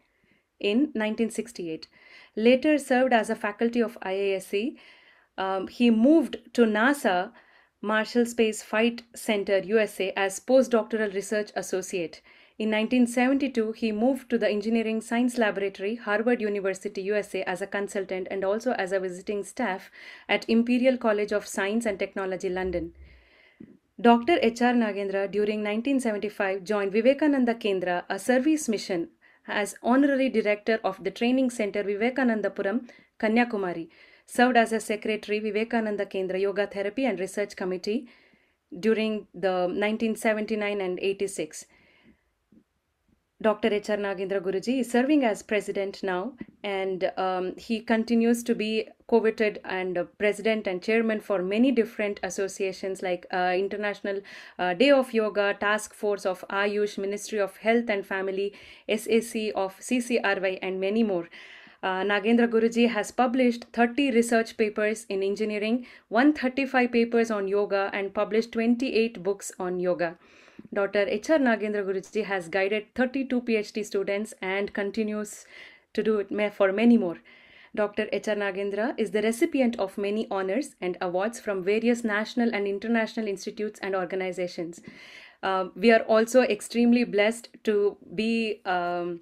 in 0.59 0.79
1968. 0.95 1.87
Later 2.35 2.77
served 2.77 3.13
as 3.13 3.31
a 3.31 3.37
faculty 3.37 3.81
of 3.81 3.97
IISc. 4.01 4.77
Um, 5.39 5.69
he 5.69 5.91
moved 5.91 6.39
to 6.55 6.63
NASA 6.63 7.31
Marshall 7.81 8.27
Space 8.27 8.65
Flight 8.65 9.05
Center, 9.15 9.59
USA 9.59 10.13
as 10.17 10.41
postdoctoral 10.41 11.15
research 11.15 11.53
associate. 11.55 12.21
In 12.57 12.71
1972, 12.71 13.73
he 13.73 13.90
moved 13.90 14.31
to 14.31 14.38
the 14.38 14.49
Engineering 14.49 15.01
Science 15.01 15.38
Laboratory, 15.38 15.97
Harvard 15.97 16.40
University, 16.40 17.03
USA, 17.03 17.43
as 17.43 17.61
a 17.61 17.67
consultant 17.67 18.29
and 18.31 18.45
also 18.45 18.75
as 18.75 18.93
a 18.93 19.01
visiting 19.01 19.43
staff 19.43 19.90
at 20.29 20.49
Imperial 20.49 20.97
College 20.97 21.33
of 21.33 21.49
Science 21.49 21.85
and 21.85 21.99
Technology, 21.99 22.49
London. 22.49 22.95
Dr. 24.01 24.38
H.R. 24.40 24.73
Nagendra, 24.73 25.29
during 25.29 25.64
1975, 25.64 26.62
joined 26.62 26.93
Vivekananda 26.93 27.57
Kendra, 27.57 28.05
a 28.09 28.21
service 28.21 28.69
mission, 28.69 29.09
as 29.49 29.75
honorary 29.83 30.29
director 30.29 30.79
of 30.85 31.03
the 31.03 31.11
training 31.11 31.51
center 31.51 31.83
Vivekanandapuram, 31.83 32.88
Kanyakumari. 33.19 33.88
Served 34.27 34.57
as 34.57 34.73
a 34.73 34.79
secretary, 34.79 35.40
Vivekananda 35.40 36.07
Kendra 36.07 36.40
Yoga 36.40 36.69
Therapy 36.69 37.05
and 37.05 37.19
Research 37.19 37.57
Committee 37.57 38.09
during 38.79 39.27
the 39.35 39.67
1979 39.67 40.81
and 40.81 41.01
86. 41.01 41.67
Dr. 43.42 43.75
H.R. 43.75 43.97
Nagendra 43.97 44.40
Guruji 44.40 44.79
is 44.79 44.90
serving 44.90 45.25
as 45.25 45.42
president 45.42 46.05
now, 46.05 46.35
and 46.62 47.11
um, 47.16 47.57
he 47.57 47.81
continues 47.81 48.44
to 48.44 48.55
be 48.55 48.88
coveted 49.11 49.61
and 49.64 49.99
uh, 49.99 50.05
president 50.18 50.68
and 50.68 50.81
chairman 50.81 51.20
for 51.20 51.42
many 51.42 51.73
different 51.73 52.20
associations 52.23 53.03
like 53.03 53.27
uh, 53.33 53.53
International 53.57 54.20
uh, 54.59 54.73
Day 54.75 54.90
of 54.92 55.12
Yoga, 55.12 55.55
Task 55.59 55.92
Force 55.94 56.25
of 56.25 56.44
Ayush, 56.49 56.97
Ministry 56.97 57.40
of 57.40 57.57
Health 57.57 57.90
and 57.90 58.07
Family, 58.07 58.53
SAC 58.88 59.51
of 59.57 59.77
CCRY, 59.81 60.61
and 60.62 60.81
many 60.81 61.03
more. 61.03 61.29
Uh, 61.83 62.03
Nagendra 62.03 62.49
Guruji 62.49 62.88
has 62.88 63.11
published 63.11 63.64
30 63.73 64.12
research 64.12 64.57
papers 64.57 65.07
in 65.09 65.25
engineering, 65.25 65.87
135 66.09 66.92
papers 66.92 67.33
on 67.33 67.49
yoga, 67.49 67.90
and 67.92 68.14
published 68.14 68.53
28 68.53 69.25
books 69.25 69.51
on 69.59 69.81
yoga. 69.81 70.16
Dr. 70.73 71.07
H.R. 71.09 71.38
Nagendra 71.38 71.85
Guruji 71.85 72.25
has 72.25 72.49
guided 72.49 72.95
32 72.95 73.43
PhD 73.43 73.85
students 73.85 74.35
and 74.43 74.73
continues 74.73 75.47
to 75.93 76.03
do 76.03 76.19
it 76.19 76.55
for 76.55 76.73
many 76.73 76.99
more. 76.99 77.19
Dr. 77.75 78.09
H.R. 78.12 78.37
Nagendra 78.37 78.95
is 78.97 79.11
the 79.11 79.23
recipient 79.23 79.79
of 79.79 79.99
many 79.99 80.29
honors 80.31 80.77
and 80.81 80.97
awards 81.01 81.40
from 81.40 81.64
various 81.64 82.05
national 82.05 82.55
and 82.55 82.67
international 82.69 83.27
institutes 83.27 83.81
and 83.83 83.97
organizations. 83.97 84.81
Uh, 85.43 85.67
we 85.75 85.90
are 85.90 86.03
also 86.03 86.43
extremely 86.43 87.05
blessed 87.05 87.49
to 87.64 87.97
be 88.14 88.61
um, 88.64 89.21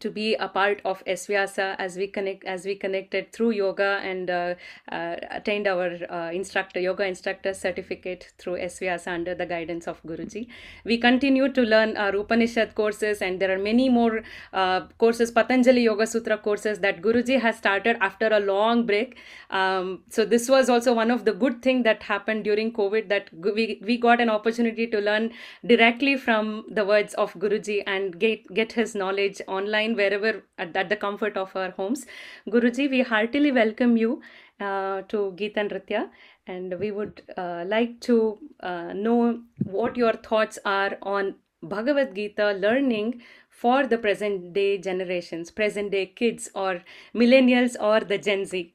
to 0.00 0.10
be 0.10 0.34
a 0.34 0.48
part 0.48 0.80
of 0.84 1.02
S. 1.06 1.26
Vyasa 1.26 1.76
as 1.78 1.96
we 1.96 2.06
connect 2.06 2.44
as 2.44 2.64
we 2.64 2.74
connected 2.74 3.32
through 3.32 3.50
yoga 3.50 4.00
and 4.02 4.30
uh, 4.30 4.54
uh, 4.90 5.16
attained 5.30 5.66
our 5.66 5.90
uh, 6.10 6.30
instructor 6.32 6.80
yoga 6.80 7.06
instructor 7.06 7.54
certificate 7.54 8.32
through 8.38 8.58
S. 8.58 8.78
Vyasa 8.78 9.10
under 9.10 9.34
the 9.34 9.46
guidance 9.46 9.86
of 9.86 10.02
Guruji. 10.04 10.48
We 10.84 10.98
continue 10.98 11.52
to 11.52 11.62
learn 11.62 11.96
our 11.96 12.14
Upanishad 12.16 12.74
courses 12.74 13.22
and 13.22 13.40
there 13.40 13.50
are 13.50 13.58
many 13.58 13.88
more 13.88 14.22
uh, 14.52 14.86
courses 14.98 15.30
Patanjali 15.30 15.82
Yoga 15.82 16.06
Sutra 16.06 16.38
courses 16.38 16.78
that 16.80 17.02
Guruji 17.02 17.40
has 17.40 17.56
started 17.56 17.96
after 18.00 18.28
a 18.28 18.40
long 18.40 18.86
break. 18.86 19.16
Um, 19.50 20.02
so 20.08 20.24
this 20.24 20.48
was 20.48 20.68
also 20.68 20.94
one 20.94 21.10
of 21.10 21.24
the 21.24 21.32
good 21.32 21.62
thing 21.62 21.82
that 21.82 22.02
happened 22.04 22.44
during 22.44 22.72
COVID 22.72 23.08
that 23.08 23.28
we, 23.32 23.80
we 23.82 23.96
got 23.98 24.20
an 24.20 24.28
opportunity 24.28 24.86
to 24.86 25.00
learn 25.00 25.32
directly 25.66 26.16
from 26.16 26.64
the 26.68 26.84
words 26.84 27.14
of 27.14 27.32
Guruji 27.34 27.82
and 27.86 28.18
get, 28.18 28.46
get 28.54 28.72
his 28.72 28.94
knowledge 28.94 29.40
online 29.46 29.81
wherever 29.90 30.42
at, 30.58 30.76
at 30.76 30.88
the 30.88 30.96
comfort 30.96 31.36
of 31.36 31.54
our 31.54 31.70
homes. 31.70 32.06
Guruji, 32.48 32.88
we 32.90 33.02
heartily 33.02 33.52
welcome 33.52 33.96
you 33.96 34.22
uh, 34.60 35.02
to 35.02 35.32
Geet 35.36 35.56
and 35.56 35.70
Nritya 35.70 36.08
and 36.46 36.78
we 36.78 36.90
would 36.90 37.22
uh, 37.36 37.64
like 37.66 38.00
to 38.00 38.38
uh, 38.60 38.92
know 38.92 39.42
what 39.64 39.96
your 39.96 40.12
thoughts 40.12 40.58
are 40.64 40.98
on 41.02 41.34
Bhagavad 41.62 42.14
Gita 42.14 42.52
learning 42.52 43.22
for 43.48 43.86
the 43.86 43.98
present 43.98 44.52
day 44.52 44.78
generations, 44.78 45.50
present 45.50 45.92
day 45.92 46.06
kids 46.06 46.50
or 46.54 46.82
millennials 47.14 47.76
or 47.80 48.00
the 48.00 48.18
Gen 48.18 48.44
Z. 48.44 48.74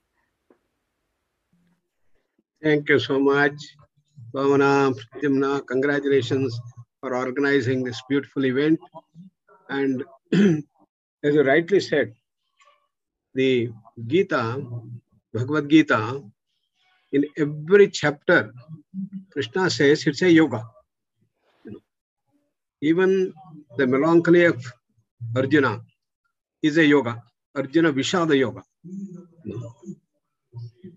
Thank 2.63 2.89
you 2.89 2.99
so 2.99 3.19
much, 3.19 3.53
Bhavana, 4.33 4.95
Pradyumna. 5.13 5.67
Congratulations 5.67 6.59
for 7.01 7.15
organizing 7.15 7.83
this 7.83 8.01
beautiful 8.09 8.45
event. 8.45 8.79
And 9.69 10.03
as 11.23 11.33
you 11.35 11.43
rightly 11.43 11.79
said, 11.79 12.13
the 13.33 13.69
Gita, 14.05 14.63
Bhagavad 15.33 15.69
Gita, 15.69 16.23
in 17.11 17.25
every 17.37 17.89
chapter, 17.89 18.53
Krishna 19.31 19.69
says 19.69 20.05
it's 20.05 20.21
a 20.21 20.29
yoga. 20.29 20.63
Even 22.81 23.33
the 23.77 23.87
melancholy 23.87 24.45
of 24.45 24.63
Arjuna 25.35 25.81
is 26.61 26.77
a 26.77 26.85
yoga. 26.85 27.23
Arjuna 27.55 27.91
Vishada 27.91 28.37
Yoga. 28.37 28.61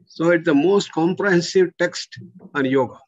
So 0.07 0.31
it's 0.31 0.45
the 0.45 0.55
most 0.55 0.93
comprehensive 0.93 1.71
text 1.79 2.19
on 2.55 2.67
yoga. 2.67 2.99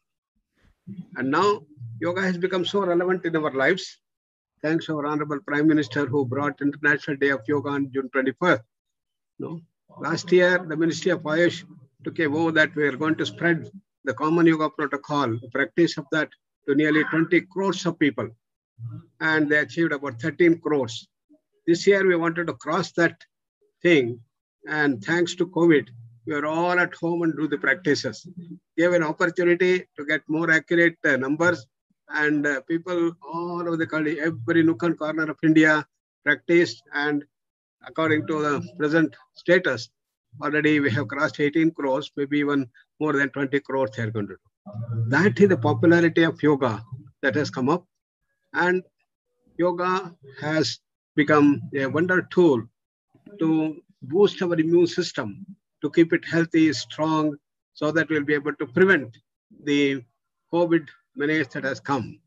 And 1.15 1.29
now 1.29 1.61
yoga 1.99 2.21
has 2.21 2.37
become 2.37 2.65
so 2.65 2.83
relevant 2.83 3.25
in 3.25 3.35
our 3.35 3.51
lives. 3.51 3.99
Thanks 4.63 4.89
our 4.89 5.05
Honorable 5.05 5.41
Prime 5.45 5.67
Minister 5.67 6.05
who 6.05 6.23
brought 6.25 6.61
International 6.61 7.17
Day 7.17 7.31
of 7.31 7.41
Yoga 7.49 7.71
on 7.71 7.91
June 7.91 8.09
21st. 8.15 8.61
No? 9.39 9.59
Last 9.99 10.31
year, 10.31 10.57
the 10.57 10.77
Ministry 10.77 11.11
of 11.11 11.21
Ayush 11.23 11.65
took 12.05 12.17
a 12.19 12.29
vow 12.29 12.49
that 12.51 12.73
we 12.73 12.83
are 12.83 12.95
going 12.95 13.15
to 13.15 13.25
spread 13.25 13.69
the 14.05 14.13
common 14.13 14.45
yoga 14.45 14.69
protocol, 14.69 15.27
the 15.27 15.49
practice 15.51 15.97
of 15.97 16.05
that 16.13 16.29
to 16.65 16.75
nearly 16.75 17.03
20 17.03 17.41
crores 17.51 17.85
of 17.85 17.99
people. 17.99 18.29
And 19.19 19.49
they 19.49 19.57
achieved 19.57 19.91
about 19.91 20.21
13 20.21 20.61
crores. 20.61 21.09
This 21.67 21.85
year, 21.85 22.07
we 22.07 22.15
wanted 22.15 22.47
to 22.47 22.53
cross 22.53 22.93
that 22.93 23.21
thing. 23.81 24.21
And 24.65 25.03
thanks 25.03 25.35
to 25.35 25.47
COVID, 25.47 25.89
we 26.25 26.35
are 26.35 26.45
all 26.45 26.79
at 26.79 26.95
home 26.95 27.23
and 27.23 27.35
do 27.35 27.49
the 27.49 27.57
practices. 27.57 28.25
Gave 28.77 28.93
an 28.93 29.03
opportunity 29.03 29.89
to 29.97 30.05
get 30.05 30.21
more 30.29 30.49
accurate 30.49 30.95
uh, 31.03 31.17
numbers, 31.17 31.65
and 32.13 32.45
uh, 32.45 32.61
people 32.61 33.11
all 33.21 33.61
over 33.61 33.77
the 33.77 33.87
country, 33.87 34.19
every 34.21 34.63
nook 34.63 34.83
and 34.83 34.97
corner 34.97 35.29
of 35.29 35.37
India 35.43 35.85
practiced. 36.23 36.83
And 36.93 37.23
according 37.85 38.27
to 38.27 38.41
the 38.41 38.67
present 38.77 39.15
status, 39.35 39.89
already 40.41 40.79
we 40.79 40.91
have 40.91 41.07
crossed 41.07 41.39
18 41.39 41.71
crores, 41.71 42.11
maybe 42.15 42.39
even 42.39 42.69
more 42.99 43.13
than 43.13 43.29
20 43.29 43.59
crores 43.61 43.91
they 43.95 44.03
are 44.03 44.11
going 44.11 44.27
to 44.27 44.33
do. 44.33 44.39
That 45.09 45.39
is 45.39 45.49
the 45.49 45.57
popularity 45.57 46.23
of 46.23 46.41
yoga 46.41 46.83
that 47.21 47.35
has 47.35 47.49
come 47.49 47.69
up. 47.69 47.85
And 48.53 48.83
yoga 49.57 50.15
has 50.39 50.79
become 51.15 51.61
a 51.75 51.87
wonder 51.87 52.27
tool 52.31 52.63
to 53.39 53.81
boost 54.03 54.41
our 54.41 54.53
immune 54.53 54.87
system, 54.87 55.45
to 55.81 55.89
keep 55.89 56.13
it 56.13 56.25
healthy, 56.25 56.71
strong, 56.73 57.35
so 57.73 57.91
that 57.91 58.09
we'll 58.09 58.23
be 58.23 58.35
able 58.35 58.53
to 58.55 58.67
prevent 58.67 59.17
the 59.63 60.03
COVID 60.53 60.87
menace 61.15 61.47
that 61.49 61.63
has 61.63 61.79
come. 61.79 62.19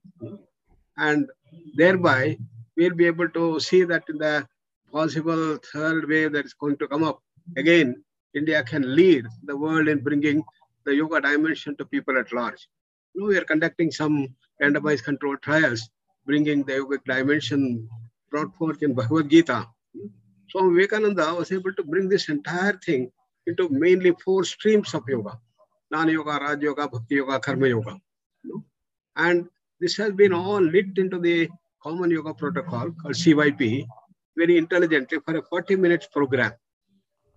And 0.99 1.29
thereby, 1.75 2.39
we'll 2.77 2.95
be 2.95 3.07
able 3.07 3.29
to 3.31 3.61
see 3.61 3.85
that 3.85 4.05
in 4.09 4.19
the 4.19 4.47
possible 4.93 5.59
third 5.73 6.09
wave 6.09 6.33
that 6.33 6.45
is 6.45 6.55
going 6.55 6.77
to 6.79 6.89
come 6.89 7.05
up, 7.05 7.21
again, 7.57 8.03
India 8.35 8.63
can 8.63 8.95
lead 8.95 9.27
the 9.45 9.57
world 9.57 9.89
in 9.89 10.01
bringing 10.01 10.43
the 10.85 10.95
yoga 10.95 11.21
dimension 11.21 11.77
to 11.77 11.85
people 11.85 12.19
at 12.19 12.33
large. 12.33 12.69
Now 13.15 13.27
we 13.27 13.37
are 13.37 13.45
conducting 13.45 13.91
some 13.91 14.29
randomized 14.63 15.05
controlled 15.05 15.43
trials, 15.43 15.89
bringing 16.27 16.63
the 16.65 16.75
yogic 16.75 17.05
dimension 17.05 17.89
brought 18.31 18.55
forth 18.55 18.83
in 18.83 18.95
Bhagavad 18.95 19.31
Gita. 19.31 19.67
So 20.51 20.71
Vivekananda 20.71 21.35
was 21.35 21.51
able 21.51 21.73
to 21.75 21.83
bring 21.83 22.09
this 22.09 22.29
entire 22.29 22.79
thing 22.85 23.11
into 23.47 23.69
mainly 23.69 24.13
four 24.25 24.45
streams 24.45 24.95
of 24.95 25.05
yoga. 25.09 25.39
Jnana 25.93 26.13
Yoga, 26.13 26.39
Raj 26.41 26.63
Yoga, 26.63 26.89
Bhakti 26.89 27.15
Yoga, 27.17 27.39
Karma 27.39 27.69
Yoga. 27.69 28.01
And 29.17 29.49
this 29.81 29.97
has 29.97 30.13
been 30.13 30.33
hmm. 30.33 30.39
all 30.39 30.61
lit 30.61 30.97
into 30.97 31.19
the 31.19 31.49
common 31.83 32.11
yoga 32.11 32.35
protocol 32.35 32.91
called 33.01 33.15
CYP 33.15 33.87
very 34.37 34.59
intelligently 34.59 35.19
for 35.25 35.37
a 35.37 35.43
40 35.43 35.77
minutes 35.77 36.07
program. 36.13 36.53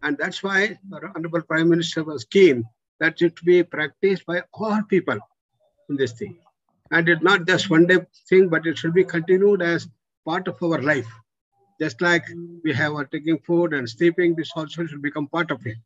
And 0.03 0.17
that's 0.17 0.43
why 0.43 0.77
our 0.93 1.11
Honorable 1.15 1.41
Prime 1.41 1.69
Minister 1.69 2.03
was 2.03 2.23
keen 2.23 2.63
that 2.99 3.21
it 3.21 3.41
be 3.43 3.63
practiced 3.63 4.25
by 4.25 4.43
all 4.53 4.81
people 4.83 5.17
in 5.89 5.95
this 5.95 6.13
thing. 6.13 6.37
And 6.91 7.07
it's 7.07 7.21
not 7.21 7.47
just 7.47 7.69
one 7.69 7.85
day 7.85 7.99
thing, 8.29 8.49
but 8.49 8.65
it 8.65 8.77
should 8.77 8.93
be 8.93 9.03
continued 9.03 9.61
as 9.61 9.87
part 10.25 10.47
of 10.47 10.61
our 10.61 10.81
life. 10.81 11.07
Just 11.79 12.01
like 12.01 12.25
we 12.63 12.73
have 12.73 12.93
our 12.93 13.05
taking 13.05 13.39
food 13.39 13.73
and 13.73 13.89
sleeping, 13.89 14.35
this 14.35 14.51
also 14.55 14.85
should 14.85 15.01
become 15.01 15.27
part 15.27 15.51
of 15.51 15.65
it. 15.65 15.77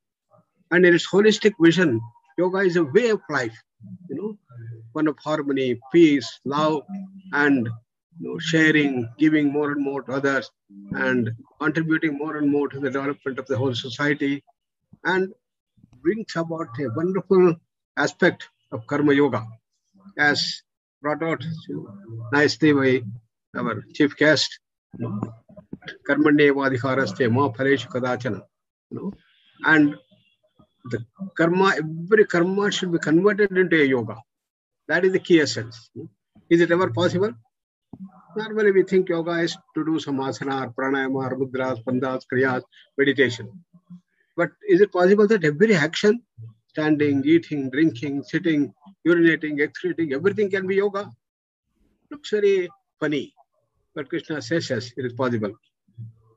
And 0.71 0.85
in 0.85 0.95
its 0.95 1.07
holistic 1.07 1.53
vision, 1.59 2.01
yoga 2.37 2.59
is 2.59 2.77
a 2.77 2.83
way 2.83 3.09
of 3.09 3.21
life, 3.29 3.55
you 4.09 4.15
know, 4.15 4.37
one 4.93 5.07
of 5.07 5.17
harmony, 5.19 5.79
peace, 5.91 6.39
love, 6.45 6.83
and 7.33 7.67
you 8.19 8.29
know, 8.29 8.39
sharing, 8.39 9.09
giving 9.17 9.51
more 9.51 9.71
and 9.71 9.83
more 9.83 10.01
to 10.03 10.13
others, 10.13 10.49
and 10.91 11.31
contributing 11.59 12.17
more 12.17 12.37
and 12.37 12.49
more 12.49 12.67
to 12.69 12.79
the 12.79 12.89
development 12.89 13.39
of 13.39 13.47
the 13.47 13.57
whole 13.57 13.73
society, 13.73 14.43
and 15.03 15.33
brings 16.01 16.35
about 16.35 16.67
a 16.79 16.89
wonderful 16.95 17.55
aspect 17.97 18.49
of 18.71 18.85
karma 18.87 19.13
yoga, 19.13 19.45
as 20.17 20.61
brought 21.01 21.23
out 21.23 21.43
nicely 22.31 22.73
by 22.73 23.01
our 23.57 23.83
chief 23.93 24.15
guest. 24.15 24.59
Karmanyevadhikaraste 26.07 27.31
ma 27.31 27.49
phaleshu 27.49 27.87
kadachana. 27.87 28.41
And 29.65 29.95
the 30.91 31.05
karma, 31.37 31.73
every 31.77 32.25
karma 32.25 32.71
should 32.71 32.91
be 32.91 32.99
converted 32.99 33.57
into 33.57 33.81
a 33.81 33.85
yoga. 33.85 34.17
That 34.87 35.05
is 35.05 35.13
the 35.13 35.19
key 35.19 35.39
essence. 35.39 35.89
Is 36.49 36.61
it 36.61 36.71
ever 36.71 36.91
possible? 36.91 37.31
Normally, 38.35 38.71
we 38.71 38.83
think 38.83 39.09
yoga 39.09 39.39
is 39.39 39.55
to 39.75 39.85
do 39.85 39.99
some 39.99 40.17
asana, 40.17 40.67
or 40.67 40.73
pranayama, 40.73 41.31
or 41.31 41.37
mudras, 41.37 41.83
bandhas, 41.83 42.23
kriyas, 42.31 42.63
meditation. 42.97 43.49
But 44.35 44.49
is 44.67 44.81
it 44.81 44.91
possible 44.91 45.27
that 45.27 45.45
every 45.45 45.75
action, 45.75 46.21
standing, 46.67 47.23
eating, 47.25 47.69
drinking, 47.69 48.23
sitting, 48.23 48.73
urinating, 49.07 49.61
excreting, 49.61 50.13
everything 50.13 50.49
can 50.49 50.67
be 50.67 50.75
yoga? 50.75 51.11
Looks 52.09 52.31
very 52.31 52.69
funny. 52.99 53.33
But 53.95 54.09
Krishna 54.09 54.41
says 54.41 54.69
yes, 54.69 54.91
it 54.97 55.05
is 55.05 55.13
possible. 55.13 55.53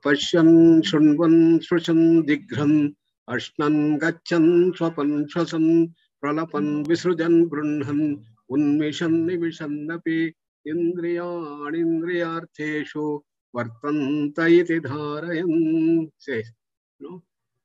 Pashyan, 0.05 0.83
Shunvan, 0.83 1.59
Srushan, 1.65 2.25
Digran, 2.27 2.95
Ashnan, 3.27 3.99
Gachan, 3.99 4.71
Swapan, 4.77 5.27
Shwasan, 5.27 5.91
Pralapan, 6.23 6.85
Visrujan, 6.85 7.49
Brunhan, 7.49 8.23
उन्मिषं 8.49 9.13
निविशन्नपि 9.27 10.19
इन्द्रियाणिन्द्रियार्थेषु 10.65 13.05
वर्तन्त 13.53 14.37
इति 14.59 14.77
धारयन् 14.87 15.55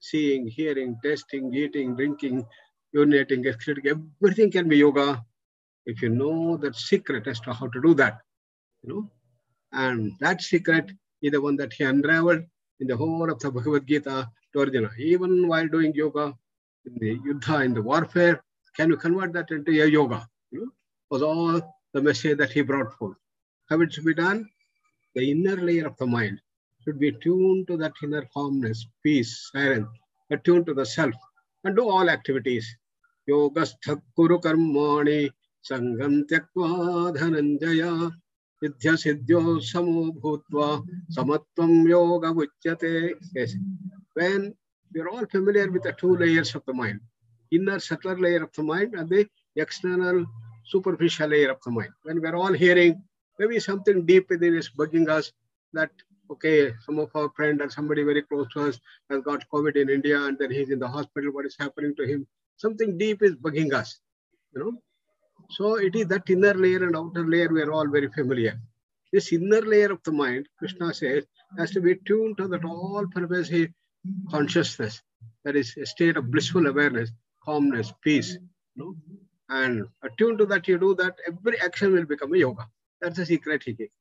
seeing 0.03 0.49
hearing 0.57 0.97
tasting 1.03 1.57
eating 1.63 1.97
drinking 1.99 2.43
urinating 2.95 3.47
excreting 3.53 3.91
everything 3.93 4.53
can 4.55 4.71
be 4.73 4.77
योग 4.81 4.99
if 5.87 6.03
you 6.05 6.11
know 6.15 6.33
that 6.65 6.79
secret 6.89 7.29
as 7.33 7.43
to 7.45 7.51
how 7.61 7.67
to 7.75 7.79
do 7.87 7.93
that 8.03 8.19
you 8.85 8.89
know 8.93 8.99
and 9.73 10.03
that 10.25 10.43
secret 10.51 10.91
is 11.27 11.29
one 11.45 11.59
that 11.61 11.75
he 11.79 11.85
unravelled 11.93 12.45
in 12.81 12.89
the 12.89 12.93
whole 13.03 13.31
of 13.35 13.43
the 13.45 13.47
Bhagavad Gita 13.59 14.17
to 14.53 14.61
Arjuna 14.61 14.89
even 15.11 15.37
well 15.53 15.73
doing 15.75 15.99
योग 15.99 16.19
in 16.87 16.99
the 17.01 17.03
युद्ध 17.29 17.47
in 17.67 17.75
the 17.75 17.87
warfare 17.91 18.37
can 18.75 18.91
you 18.93 18.97
convert 19.05 19.35
that 19.37 19.53
in 19.59 19.65
to 19.67 19.73
yoga 19.99 20.21
Was 21.13 21.21
all 21.21 21.61
the 21.93 22.01
message 22.01 22.39
that 22.39 22.53
he 22.53 22.63
brought 22.63 22.91
forth. 22.95 23.19
How 23.69 23.79
it 23.83 23.93
should 23.93 24.07
be 24.07 24.15
done? 24.15 24.49
The 25.15 25.31
inner 25.31 25.57
layer 25.57 25.87
of 25.87 25.99
the 25.99 26.07
mind. 26.07 26.41
should 26.83 26.99
be 26.99 27.13
tuned 27.13 27.67
to 27.69 27.77
that 27.77 27.93
inner 28.03 28.27
calmness, 28.33 28.87
peace, 29.03 29.51
silence, 29.53 29.89
attuned 30.31 30.65
to 30.69 30.75
the 30.75 30.87
self, 30.87 31.15
and 31.65 31.77
do 31.77 31.87
all 31.87 32.09
activities. 32.09 32.67
Yogastha 33.29 34.01
kuru 34.17 34.39
karmani 34.41 35.31
sangam 35.69 36.25
tyakva 36.31 37.15
dhananjaya 37.15 38.11
siddhya 38.63 38.95
siddhyo 39.05 39.61
samo 39.71 40.13
bhutva 40.23 40.83
samatvam 41.15 41.87
yoga 41.91 42.33
uchyate. 42.33 43.13
Yes. 43.35 43.55
When 44.15 44.55
we're 44.95 45.11
all 45.11 45.27
familiar 45.27 45.71
with 45.71 45.83
the 45.83 45.93
two 45.93 46.17
layers 46.17 46.55
of 46.55 46.65
the 46.65 46.73
mind, 46.73 47.01
inner 47.51 47.79
subtler 47.81 48.19
layer 48.19 48.45
of 48.45 48.53
the 48.55 48.63
mind 48.63 48.95
and 48.95 49.11
the 49.11 49.29
external 49.57 50.25
superficial 50.73 51.29
layer 51.29 51.51
of 51.55 51.59
the 51.65 51.71
mind. 51.79 51.93
When 52.03 52.21
we're 52.23 52.37
all 52.43 52.53
hearing 52.65 53.03
maybe 53.39 53.59
something 53.61 54.07
deep 54.11 54.27
within 54.31 54.57
is 54.63 54.71
bugging 54.81 55.09
us 55.19 55.33
that 55.79 55.91
okay, 56.31 56.73
some 56.87 56.99
of 56.99 57.11
our 57.15 57.31
friend 57.37 57.61
or 57.61 57.69
somebody 57.71 58.03
very 58.03 58.23
close 58.23 58.47
to 58.55 58.69
us 58.69 58.79
has 59.11 59.23
got 59.23 59.45
COVID 59.53 59.77
in 59.77 59.91
India 59.91 60.19
and 60.27 60.39
then 60.39 60.51
he's 60.51 60.71
in 60.71 60.79
the 60.79 60.89
hospital. 60.89 61.33
What 61.33 61.47
is 61.47 61.57
happening 61.59 61.95
to 61.97 62.07
him? 62.07 62.27
Something 62.57 62.97
deep 62.97 63.23
is 63.23 63.35
bugging 63.35 63.73
us, 63.81 63.99
you 64.55 64.61
know. 64.63 64.73
So 65.51 65.75
it 65.75 65.95
is 65.95 66.07
that 66.07 66.31
inner 66.31 66.55
layer 66.55 66.85
and 66.87 66.97
outer 66.97 67.27
layer 67.29 67.49
we 67.53 67.61
are 67.63 67.73
all 67.73 67.89
very 67.89 68.09
familiar. 68.09 68.59
This 69.13 69.33
inner 69.33 69.61
layer 69.61 69.93
of 69.93 70.01
the 70.05 70.13
mind, 70.13 70.49
Krishna 70.59 70.95
says, 70.95 71.25
has 71.59 71.71
to 71.73 71.81
be 71.81 71.97
tuned 72.07 72.39
to 72.39 72.49
that 72.49 72.65
all-pervasive 72.65 73.69
consciousness. 74.31 75.03
That 75.45 75.57
is 75.57 75.77
a 75.77 75.85
state 75.85 76.17
of 76.17 76.31
blissful 76.31 76.67
awareness, 76.67 77.11
calmness, 77.45 77.93
peace. 78.03 78.39
You 78.77 78.85
know? 78.85 78.95
and 79.53 79.87
attuned 80.03 80.39
to 80.39 80.47
that 80.47 80.67
you 80.69 80.79
do 80.79 80.95
that, 80.95 81.17
every 81.27 81.59
action 81.61 81.93
will 81.93 82.05
become 82.05 82.33
a 82.35 82.39
yoga. 82.39 82.67
That's 83.01 83.17
the 83.17 83.27
secret 83.27 83.63
he 83.65 83.73
gave. 83.73 83.95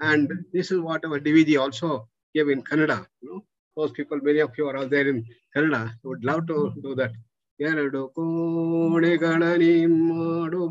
And 0.00 0.44
this 0.52 0.70
is 0.70 0.80
what 0.80 1.04
our 1.04 1.20
DVG 1.20 1.58
also 1.60 2.08
gave 2.34 2.48
in 2.48 2.62
Kannada. 2.62 3.06
You 3.22 3.28
know? 3.30 3.44
Those 3.76 3.92
people, 3.92 4.18
many 4.22 4.40
of 4.40 4.52
you 4.58 4.68
are 4.68 4.76
out 4.76 4.90
there 4.90 5.08
in 5.08 5.24
Canada, 5.54 5.94
would 6.04 6.24
love 6.24 6.46
to 6.48 6.58
do 6.82 6.94
that. 6.94 7.12
ಎರಡು 7.60 8.00
ಕೋಣೆಗಳ 8.16 9.42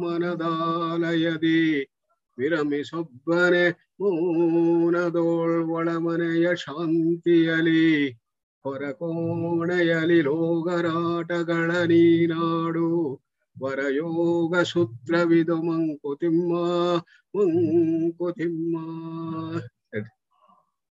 ಮನದಾಲಯದಿ 0.02 1.60
ವಿರಮಿಸೊಬ್ಬನೆ 2.39 3.64
ಶಾಂತಿಯಲಿ 6.64 7.84
ಹೊರ 8.66 8.84
ಕೋಣೆಯಲಿ 8.91 10.20
ನೀನಾಡು 11.91 12.88
वरयोगसूत्रविदो 13.62 15.56
मङ्कुतिं 15.68 16.36
मङ्कुतिं 17.34 18.53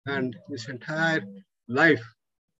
and 0.06 0.36
his 0.48 0.68
entire 0.68 1.22
life 1.68 2.02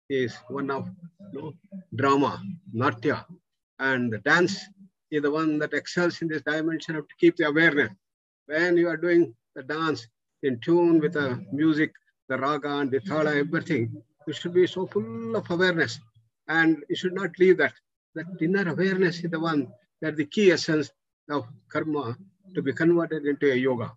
is 0.09 0.33
one 0.47 0.71
of 0.71 0.89
you 1.33 1.41
know, 1.41 1.53
drama, 1.95 2.41
natya, 2.73 3.25
and 3.79 4.13
the 4.13 4.19
dance 4.19 4.61
is 5.11 5.21
the 5.21 5.31
one 5.31 5.59
that 5.59 5.73
excels 5.73 6.21
in 6.21 6.27
this 6.27 6.41
dimension 6.43 6.95
of 6.95 7.07
to 7.07 7.15
keep 7.19 7.35
the 7.35 7.47
awareness. 7.47 7.89
When 8.45 8.77
you 8.77 8.87
are 8.89 8.97
doing 8.97 9.33
the 9.55 9.63
dance 9.63 10.07
in 10.43 10.59
tune 10.59 10.99
with 10.99 11.13
the 11.13 11.45
music, 11.51 11.91
the 12.29 12.37
raga 12.37 12.77
and 12.77 12.91
the 12.91 12.99
thala, 13.01 13.35
everything, 13.35 14.01
you 14.27 14.33
should 14.33 14.53
be 14.53 14.67
so 14.67 14.87
full 14.87 15.35
of 15.35 15.49
awareness 15.49 15.99
and 16.47 16.83
you 16.89 16.95
should 16.95 17.13
not 17.13 17.31
leave 17.39 17.57
that. 17.57 17.73
That 18.15 18.25
inner 18.41 18.69
awareness 18.69 19.23
is 19.23 19.31
the 19.31 19.39
one 19.39 19.67
that 20.03 20.17
the 20.17 20.25
key 20.25 20.51
essence 20.51 20.91
of 21.29 21.45
karma 21.71 22.17
to 22.53 22.61
be 22.61 22.73
converted 22.73 23.25
into 23.25 23.49
a 23.51 23.55
yoga. 23.55 23.89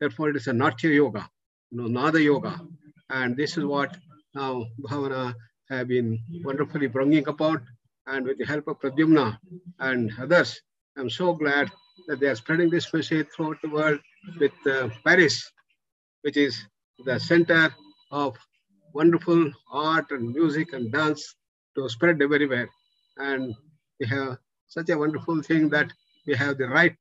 Therefore, 0.00 0.30
it 0.30 0.36
is 0.36 0.46
a 0.46 0.54
natya 0.54 0.90
yoga, 0.90 1.28
you 1.70 1.78
know, 1.78 1.86
nada 1.86 2.20
yoga. 2.20 2.58
And 3.10 3.36
this 3.36 3.58
is 3.58 3.64
what 3.66 3.94
now 4.34 4.64
Bhavana 4.80 5.34
have 5.68 5.88
been 5.88 6.18
wonderfully 6.42 6.86
bringing 6.86 7.28
about. 7.28 7.60
And 8.06 8.26
with 8.26 8.38
the 8.38 8.46
help 8.46 8.68
of 8.68 8.80
Pradyumna 8.80 9.38
and 9.78 10.10
others, 10.18 10.58
I'm 10.96 11.10
so 11.10 11.34
glad 11.34 11.70
that 12.06 12.20
they 12.20 12.28
are 12.28 12.34
spreading 12.34 12.70
this 12.70 12.92
message 12.94 13.26
throughout 13.36 13.60
the 13.62 13.68
world 13.68 14.00
with 14.40 14.52
uh, 14.66 14.88
Paris, 15.04 15.36
which 16.22 16.38
is 16.38 16.64
the 17.04 17.20
center 17.20 17.74
of 18.10 18.34
wonderful 18.94 19.52
art 19.70 20.10
and 20.10 20.32
music 20.32 20.72
and 20.72 20.90
dance 20.90 21.34
to 21.76 21.86
spread 21.90 22.22
everywhere. 22.22 22.70
And 23.18 23.54
we 24.00 24.06
have 24.06 24.38
such 24.70 24.88
a 24.90 24.98
wonderful 24.98 25.42
thing 25.42 25.68
that 25.70 25.92
we 26.26 26.34
have 26.34 26.56
the 26.58 26.68
right 26.68 26.96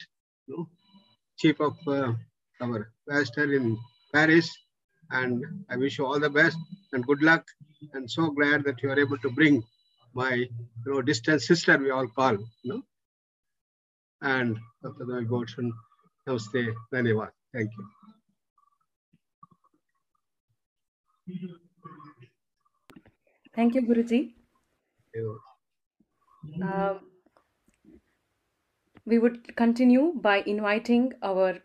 you 0.48 0.58
know, 0.58 0.70
chief 1.38 1.60
of 1.62 1.76
uh, 1.88 2.14
our 2.62 2.92
pastor 3.10 3.54
in 3.54 3.78
Paris. 4.14 4.50
And 5.12 5.44
I 5.70 5.78
wish 5.78 5.98
you 6.00 6.06
all 6.06 6.20
the 6.20 6.30
best 6.30 6.58
and 6.94 7.06
good 7.06 7.22
luck. 7.22 7.46
And 7.94 8.10
so 8.10 8.30
glad 8.32 8.64
that 8.66 8.82
you 8.84 8.90
are 8.92 9.00
able 9.00 9.18
to 9.20 9.30
bring 9.32 9.64
my 10.14 10.34
you 10.34 10.50
know, 10.88 11.02
distant 11.02 11.42
sister, 11.42 11.78
we 11.78 11.92
all 11.92 12.08
call, 12.08 12.34
you 12.64 12.74
know. 12.74 12.82
And 14.22 14.58
Dr. 14.84 15.06
Devi 15.06 15.26
Goshen, 15.26 15.72
Namaste, 16.28 16.74
Dhanyavad. 16.94 17.32
Thank 17.54 17.70
you. 17.78 17.86
Thank 23.56 23.76
you, 23.76 23.82
Guruji. 23.84 24.34
You- 25.14 25.40
Um, 26.62 27.09
we 29.06 29.20
would 29.20 29.56
continue 29.56 30.14
by 30.16 30.44
inviting 30.46 31.14
our 31.22 31.60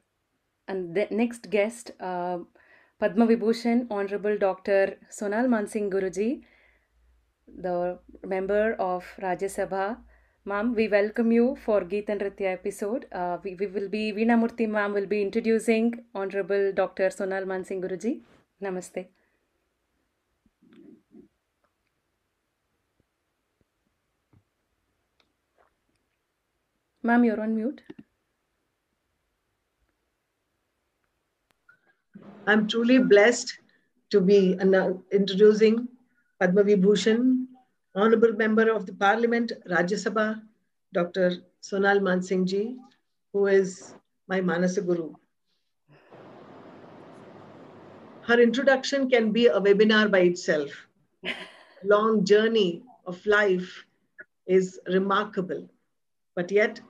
and 0.66 0.94
the 0.94 1.06
next 1.10 1.50
guest, 1.50 1.90
uh, 2.00 2.38
Padma 2.98 3.26
Vibhushan, 3.26 3.86
Honorable 3.90 4.38
Dr. 4.38 4.96
Sonal 5.10 5.46
Mansingh 5.46 5.90
Guruji, 5.90 6.42
the 7.46 7.98
member 8.24 8.74
of 8.74 9.04
Rajya 9.20 9.50
Sabha. 9.56 9.98
Ma'am, 10.46 10.74
we 10.74 10.88
welcome 10.88 11.32
you 11.32 11.56
for 11.64 11.82
Geet 11.82 12.08
and 12.08 12.20
Nritya 12.20 12.52
episode. 12.52 13.06
Uh, 13.12 13.38
we, 13.42 13.54
we 13.54 13.66
will 13.66 13.88
be, 13.88 14.12
Veena 14.12 14.38
Murthy 14.38 14.68
ma'am 14.68 14.92
will 14.92 15.06
be 15.06 15.22
introducing 15.22 16.04
Honorable 16.14 16.72
Dr. 16.72 17.08
Sonal 17.08 17.44
Mansingh 17.44 17.82
Guruji. 17.82 18.20
Namaste. 18.62 19.06
Ma'am, 27.06 27.22
you're 27.22 27.40
on 27.40 27.54
mute. 27.54 27.82
I'm 32.46 32.66
truly 32.66 32.98
blessed 32.98 33.58
to 34.08 34.22
be 34.22 34.52
introducing 35.12 35.86
Padma 36.40 36.64
Vibhushan, 36.64 37.44
Honorable 37.94 38.32
Member 38.32 38.70
of 38.70 38.86
the 38.86 38.94
Parliament, 38.94 39.52
Rajya 39.68 39.98
Sabha, 40.02 40.40
Dr. 40.94 41.42
Sonal 41.62 42.00
Mansingh 42.00 42.46
ji, 42.46 42.76
who 43.34 43.48
is 43.48 43.94
my 44.26 44.40
Manasa 44.40 44.80
Guru. 44.80 45.12
Her 48.22 48.40
introduction 48.40 49.10
can 49.10 49.30
be 49.30 49.48
a 49.48 49.60
webinar 49.60 50.10
by 50.10 50.20
itself. 50.20 50.70
Long 51.84 52.24
journey 52.24 52.82
of 53.06 53.24
life 53.26 53.84
is 54.46 54.80
remarkable, 54.86 55.68
but 56.34 56.50
yet 56.50 56.80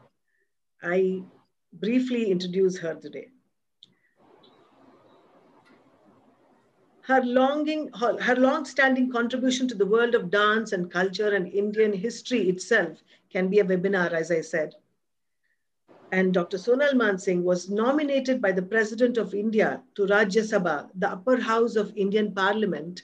I 0.84 1.22
briefly 1.72 2.30
introduce 2.30 2.78
her 2.78 2.94
today. 2.94 3.28
her 7.06 7.22
longing 7.22 7.90
her, 8.00 8.18
her 8.20 8.34
long-standing 8.36 9.10
contribution 9.12 9.68
to 9.68 9.74
the 9.74 9.86
world 9.86 10.14
of 10.14 10.30
dance 10.30 10.72
and 10.72 10.90
culture 10.90 11.34
and 11.34 11.46
indian 11.48 11.92
history 11.92 12.48
itself 12.48 13.02
can 13.30 13.50
be 13.50 13.58
a 13.58 13.64
webinar 13.64 14.10
as 14.12 14.30
i 14.30 14.40
said 14.40 14.74
and 16.12 16.32
dr 16.32 16.56
sonal 16.56 16.94
mansingh 17.02 17.42
was 17.42 17.68
nominated 17.68 18.40
by 18.40 18.52
the 18.52 18.66
president 18.74 19.18
of 19.18 19.34
india 19.34 19.82
to 19.94 20.06
rajya 20.14 20.44
sabha 20.52 20.76
the 21.04 21.10
upper 21.10 21.36
house 21.50 21.76
of 21.76 21.94
indian 22.06 22.32
parliament 22.40 23.02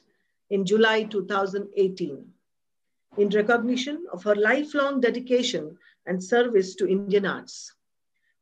in 0.49 0.65
july 0.65 1.03
2018 1.03 2.17
in 3.19 3.29
recognition 3.31 4.05
of 4.13 4.23
her 4.23 4.35
lifelong 4.35 5.01
dedication 5.01 5.77
and 6.07 6.23
service 6.23 6.75
to 6.75 6.89
indian 6.89 7.27
arts 7.27 7.75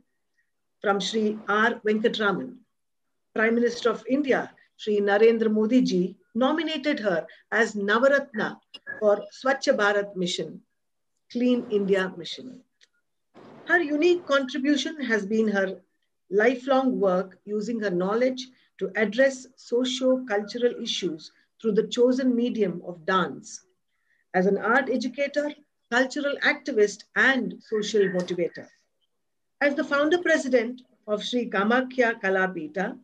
from 0.81 0.99
Sri 0.99 1.37
R. 1.47 1.79
Venkataraman. 1.85 2.57
Prime 3.35 3.53
Minister 3.55 3.89
of 3.89 4.03
India, 4.07 4.53
Sri 4.77 4.99
Narendra 4.99 5.51
Modi 5.51 5.81
ji, 5.81 6.15
nominated 6.35 6.99
her 6.99 7.25
as 7.51 7.73
Navaratna 7.75 8.59
for 8.99 9.23
Swachh 9.31 9.75
Bharat 9.77 10.15
Mission, 10.15 10.61
Clean 11.31 11.65
India 11.69 12.11
Mission. 12.17 12.61
Her 13.65 13.81
unique 13.81 14.25
contribution 14.25 14.99
has 15.01 15.25
been 15.25 15.47
her 15.47 15.81
lifelong 16.29 16.99
work 16.99 17.39
using 17.45 17.79
her 17.79 17.89
knowledge 17.89 18.49
to 18.79 18.91
address 18.95 19.47
socio-cultural 19.55 20.81
issues 20.81 21.31
through 21.61 21.73
the 21.73 21.87
chosen 21.87 22.35
medium 22.35 22.81
of 22.85 23.05
dance. 23.05 23.65
as 24.33 24.47
an 24.47 24.57
art 24.57 24.89
educator, 24.89 25.53
cultural 25.91 26.35
activist, 26.43 27.03
and 27.15 27.61
social 27.61 28.01
motivator. 28.09 28.67
As 29.61 29.75
the 29.75 29.83
founder 29.83 30.17
president 30.17 30.81
of 31.07 31.23
Sri 31.23 31.49
Kamakhya 31.49 32.19
Kalapeeth, 32.19 32.99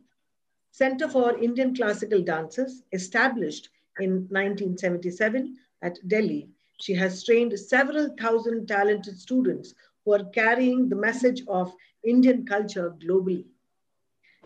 Center 0.72 1.08
for 1.08 1.38
Indian 1.38 1.74
Classical 1.74 2.22
Dances, 2.22 2.82
established 2.92 3.70
in 3.98 4.28
1977 4.28 5.56
at 5.82 5.98
Delhi, 6.08 6.50
she 6.80 6.94
has 6.94 7.24
trained 7.24 7.58
several 7.58 8.14
thousand 8.18 8.66
talented 8.66 9.18
students 9.18 9.74
who 10.04 10.14
are 10.14 10.24
carrying 10.34 10.88
the 10.88 10.96
message 10.96 11.42
of 11.48 11.72
Indian 12.04 12.44
culture 12.46 12.94
globally. 13.04 13.44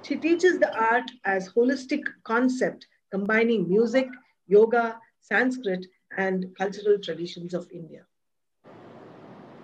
She 0.02 0.16
teaches 0.16 0.58
the 0.58 0.72
art 0.76 1.10
as 1.24 1.48
holistic 1.48 2.02
concept, 2.24 2.86
combining 3.10 3.68
music, 3.68 4.08
yoga, 4.46 4.98
Sanskrit, 5.20 5.86
and 6.18 6.46
cultural 6.58 6.98
traditions 6.98 7.54
of 7.54 7.68
India. 7.72 8.04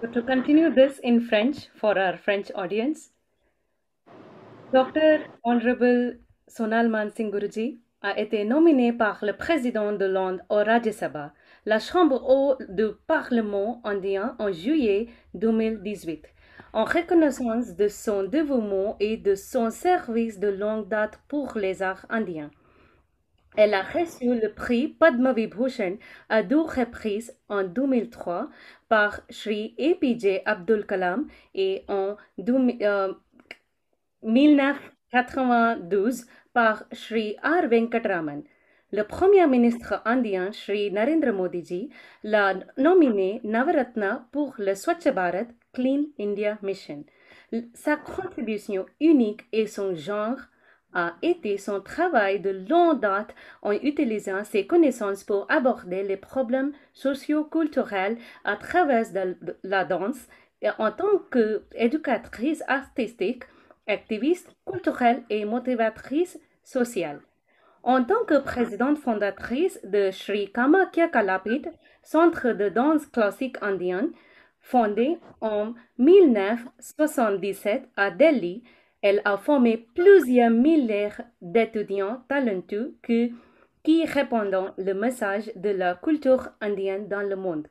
So 0.01 0.09
to 0.09 0.23
continue 0.23 0.71
this 0.71 0.99
in 1.03 1.21
French 1.21 1.69
for 1.77 1.99
our 1.99 2.17
French 2.17 2.51
audience, 2.55 3.11
Dr. 4.73 5.27
Honorable 5.45 6.15
Sonal 6.49 6.89
Mansingh 6.89 7.31
Guruji 7.31 7.79
a 8.03 8.19
été 8.19 8.45
nominée 8.45 8.93
par 8.93 9.19
le 9.23 9.33
président 9.33 9.93
de 9.93 10.07
l'Inde 10.07 10.41
au 10.49 10.65
Rajya 10.65 10.93
Sabha, 10.93 11.35
la 11.67 11.79
Chambre 11.79 12.29
haute 12.29 12.63
du 12.71 12.87
Parlement 13.07 13.81
indien 13.85 14.35
en 14.39 14.51
juillet 14.51 15.09
2018, 15.35 16.25
en 16.73 16.85
reconnaissance 16.85 17.77
de 17.77 17.89
son 17.89 18.25
dévouement 18.25 18.97
et 19.01 19.17
de 19.17 19.35
son 19.35 19.71
service 19.71 20.39
de 20.39 20.49
longue 20.49 20.89
date 20.89 21.19
pour 21.29 21.57
les 21.57 21.83
arts 21.83 22.07
indiens. 22.09 22.51
Elle 23.57 23.75
a 23.75 23.83
reçu 23.83 24.41
le 24.41 24.55
prix 24.55 24.87
Padma 24.89 25.33
Vibhushan 25.33 25.97
à 26.29 26.45
deux 26.45 26.61
reprises 26.61 27.37
en 27.49 27.65
2003 27.65 28.49
par 28.89 29.23
Sri 29.29 29.75
APJ 29.79 30.43
Abdul 30.47 30.87
Kalam 30.87 31.27
et 31.55 31.85
en 31.89 32.17
1992 34.23 36.27
par 36.53 36.85
Sri 36.93 37.37
R. 37.43 37.67
Venkatraman. 37.69 38.45
Le 38.93 39.05
Premier 39.05 39.47
ministre 39.47 40.03
indien, 40.05 40.51
Sri 40.51 40.91
Narendra 40.91 41.31
Modi 41.31 41.65
ji, 41.65 41.91
l'a 42.25 42.55
nominé 42.77 43.41
Navaratna 43.45 44.27
pour 44.33 44.55
le 44.59 44.75
Swachh 44.75 45.07
Bharat 45.15 45.47
Clean 45.73 46.07
India 46.19 46.59
Mission. 46.61 47.05
Sa 47.73 47.97
contribution 47.97 48.87
unique 48.99 49.43
et 49.53 49.69
son 49.69 49.95
genre 49.95 50.41
a 50.93 51.15
été 51.23 51.57
son 51.57 51.81
travail 51.81 52.41
de 52.41 52.51
longue 52.69 52.99
date 52.99 53.33
en 53.63 53.71
utilisant 53.71 54.43
ses 54.43 54.67
connaissances 54.67 55.23
pour 55.23 55.47
aborder 55.49 56.03
les 56.03 56.17
problèmes 56.17 56.73
socio-culturels 56.93 58.19
à 58.43 58.57
travers 58.57 59.07
la 59.63 59.85
danse 59.85 60.27
et 60.63 60.71
en 60.79 60.91
tant 60.91 61.19
qu'éducatrice 61.31 62.65
artistique, 62.67 63.45
activiste 63.87 64.49
culturelle 64.67 65.23
et 65.31 65.45
motivatrice 65.45 66.41
sociale. 66.65 67.21
En 67.83 68.05
tant 68.05 68.25
que 68.27 68.39
présidente 68.39 68.99
fondatrice 68.99 69.81
de 69.85 70.11
Sri 70.11 70.53
Kamakhya 70.53 71.09
Kalapit, 71.09 71.63
centre 72.03 72.53
de 72.53 72.69
danse 72.69 73.07
classique 73.07 73.57
indienne, 73.63 74.11
fondé 74.61 75.19
en 75.41 75.73
1977 75.99 77.89
à 77.97 78.11
Delhi, 78.11 78.63
elle 79.01 79.23
a 79.25 79.39
formé 79.39 79.89
plusieurs 79.95 80.51
milliers 80.51 81.09
d'étudiants 81.41 82.23
talentueux 82.29 82.97
qui, 83.03 83.33
qui 83.83 84.05
répondent 84.05 84.75
le 84.77 84.93
message 84.93 85.51
de 85.57 85.71
la 85.71 85.95
culture 85.95 86.51
indienne 86.61 87.09
dans 87.09 87.27
le 87.27 87.37
monde. 87.37 87.67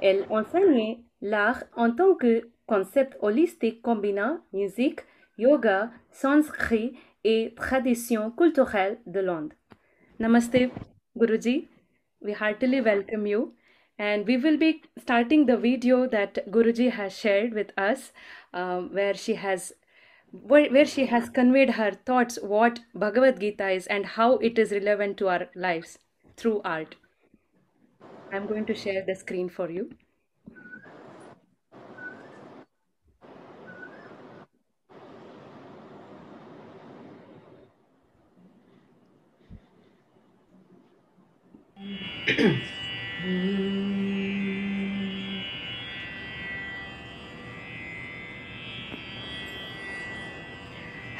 Elle 0.00 0.24
enseignait 0.30 1.00
l'art 1.20 1.64
en 1.76 1.90
tant 1.90 2.14
que 2.14 2.48
concept 2.66 3.16
holistique 3.20 3.82
combinant 3.82 4.38
musique, 4.52 5.00
yoga, 5.36 5.90
sanskrit 6.12 6.96
et 7.24 7.54
tradition 7.56 8.30
culturelle 8.30 8.98
de 9.06 9.20
l'Inde. 9.20 9.54
Namaste, 10.18 10.70
Guruji. 11.18 11.68
We 12.20 12.32
heartily 12.32 12.80
welcome 12.80 13.26
you. 13.26 13.54
And 13.98 14.26
we 14.26 14.36
will 14.38 14.56
be 14.56 14.82
starting 14.98 15.46
the 15.46 15.56
video 15.56 16.06
that 16.06 16.50
Guruji 16.50 16.90
has 16.90 17.16
shared 17.16 17.52
with 17.52 17.72
us, 17.78 18.12
um, 18.54 18.94
where 18.94 19.14
she 19.14 19.34
has 19.34 19.72
where, 20.32 20.70
where 20.70 20.86
she 20.86 21.06
has 21.06 21.28
conveyed 21.28 21.70
her 21.70 21.90
thoughts 22.06 22.38
what 22.40 22.80
Bhagavad 22.94 23.40
Gita 23.40 23.68
is 23.68 23.86
and 23.88 24.06
how 24.06 24.36
it 24.38 24.58
is 24.58 24.70
relevant 24.70 25.16
to 25.18 25.28
our 25.28 25.48
lives 25.54 25.98
through 26.36 26.60
art. 26.64 26.94
I'm 28.32 28.46
going 28.46 28.64
to 28.66 28.74
share 28.74 29.04
the 29.04 29.16
screen 29.16 29.48
for 29.48 29.68
you. 29.68 29.90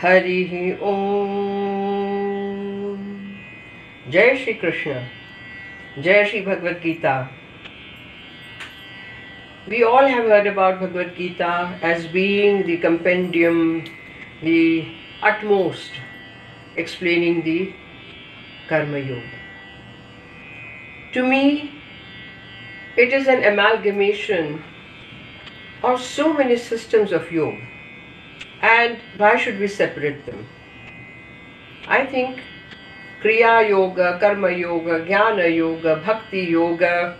हरिः 0.02 0.52
ॐ 0.82 0.98
जय 4.10 4.34
श्री 4.36 4.52
कृष्ण 4.54 4.94
जय 6.02 6.24
Shri 6.30 6.40
Bhagavad 6.40 6.80
Gita 6.84 7.16
we 9.68 9.82
all 9.88 10.06
have 10.12 10.24
heard 10.34 10.46
about 10.46 10.80
bhagavad 10.80 11.10
gita 11.16 11.50
as 11.82 12.06
being 12.14 12.62
the 12.70 12.78
compendium 12.86 13.60
the 14.42 14.62
utmost 15.22 16.00
explaining 16.76 17.42
the 17.50 17.58
karma 18.68 18.98
yoga 18.98 19.39
to 21.12 21.26
me 21.26 21.72
it 22.96 23.12
is 23.12 23.26
an 23.26 23.44
amalgamation 23.44 24.62
of 25.82 26.00
so 26.00 26.32
many 26.32 26.56
systems 26.56 27.12
of 27.12 27.30
yoga 27.32 27.70
and 28.62 28.98
why 29.16 29.36
should 29.36 29.58
we 29.58 29.68
separate 29.68 30.26
them? 30.26 30.46
I 31.88 32.04
think 32.06 32.40
Kriya 33.22 33.68
Yoga, 33.68 34.18
Karma 34.20 34.50
Yoga, 34.50 35.00
Jnana 35.00 35.54
Yoga, 35.54 36.02
Bhakti 36.04 36.40
Yoga, 36.40 37.16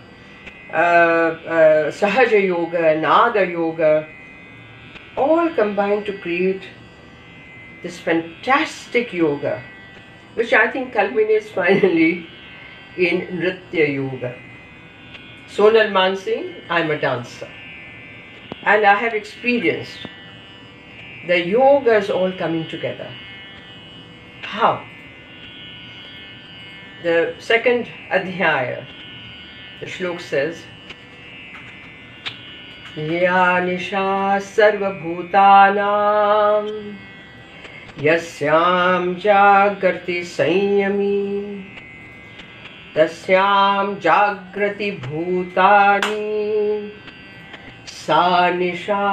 uh, 0.71 0.73
uh, 0.73 1.91
Sahaja 1.91 2.41
Yoga, 2.43 2.99
Nada 2.99 3.45
Yoga, 3.45 4.07
all 5.17 5.49
combine 5.55 6.03
to 6.03 6.17
create 6.19 6.63
this 7.83 7.99
fantastic 7.99 9.11
yoga, 9.11 9.63
which 10.35 10.53
I 10.53 10.69
think 10.69 10.93
culminates 10.93 11.49
finally 11.59 12.27
in 12.96 13.20
Nritya 13.38 13.94
Yoga. 13.94 14.34
Sonal 15.48 15.90
Mansingh, 15.90 16.54
I'm 16.68 16.90
a 16.90 16.98
dancer. 16.98 17.48
And 18.62 18.84
I 18.84 18.94
have 18.94 19.14
experienced 19.14 20.06
the 21.26 21.44
yoga 21.44 21.96
is 21.96 22.08
all 22.10 22.32
coming 22.32 22.68
together. 22.68 23.10
How? 24.42 24.84
The 27.02 27.34
second 27.38 27.88
adhyaya, 28.10 28.86
the 29.80 29.86
shlok 29.86 30.20
says, 30.20 30.64
या 32.96 33.60
निशा 33.60 34.38
सर्वभूतानां 34.40 35.86
यस्यां 38.04 39.14
जागृति 39.20 40.22
संयमी 40.24 41.59
तस्यां 42.94 44.00
जागृति 44.00 44.90
भूतानि 45.04 46.24
सा 47.86 48.50
निशा 48.56 49.04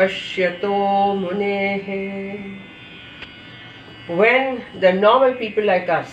Pashyato 0.00 1.18
Munehe. 1.20 2.58
When 4.06 4.62
the 4.80 4.92
normal 4.92 5.34
people 5.34 5.64
like 5.64 5.88
us 5.88 6.08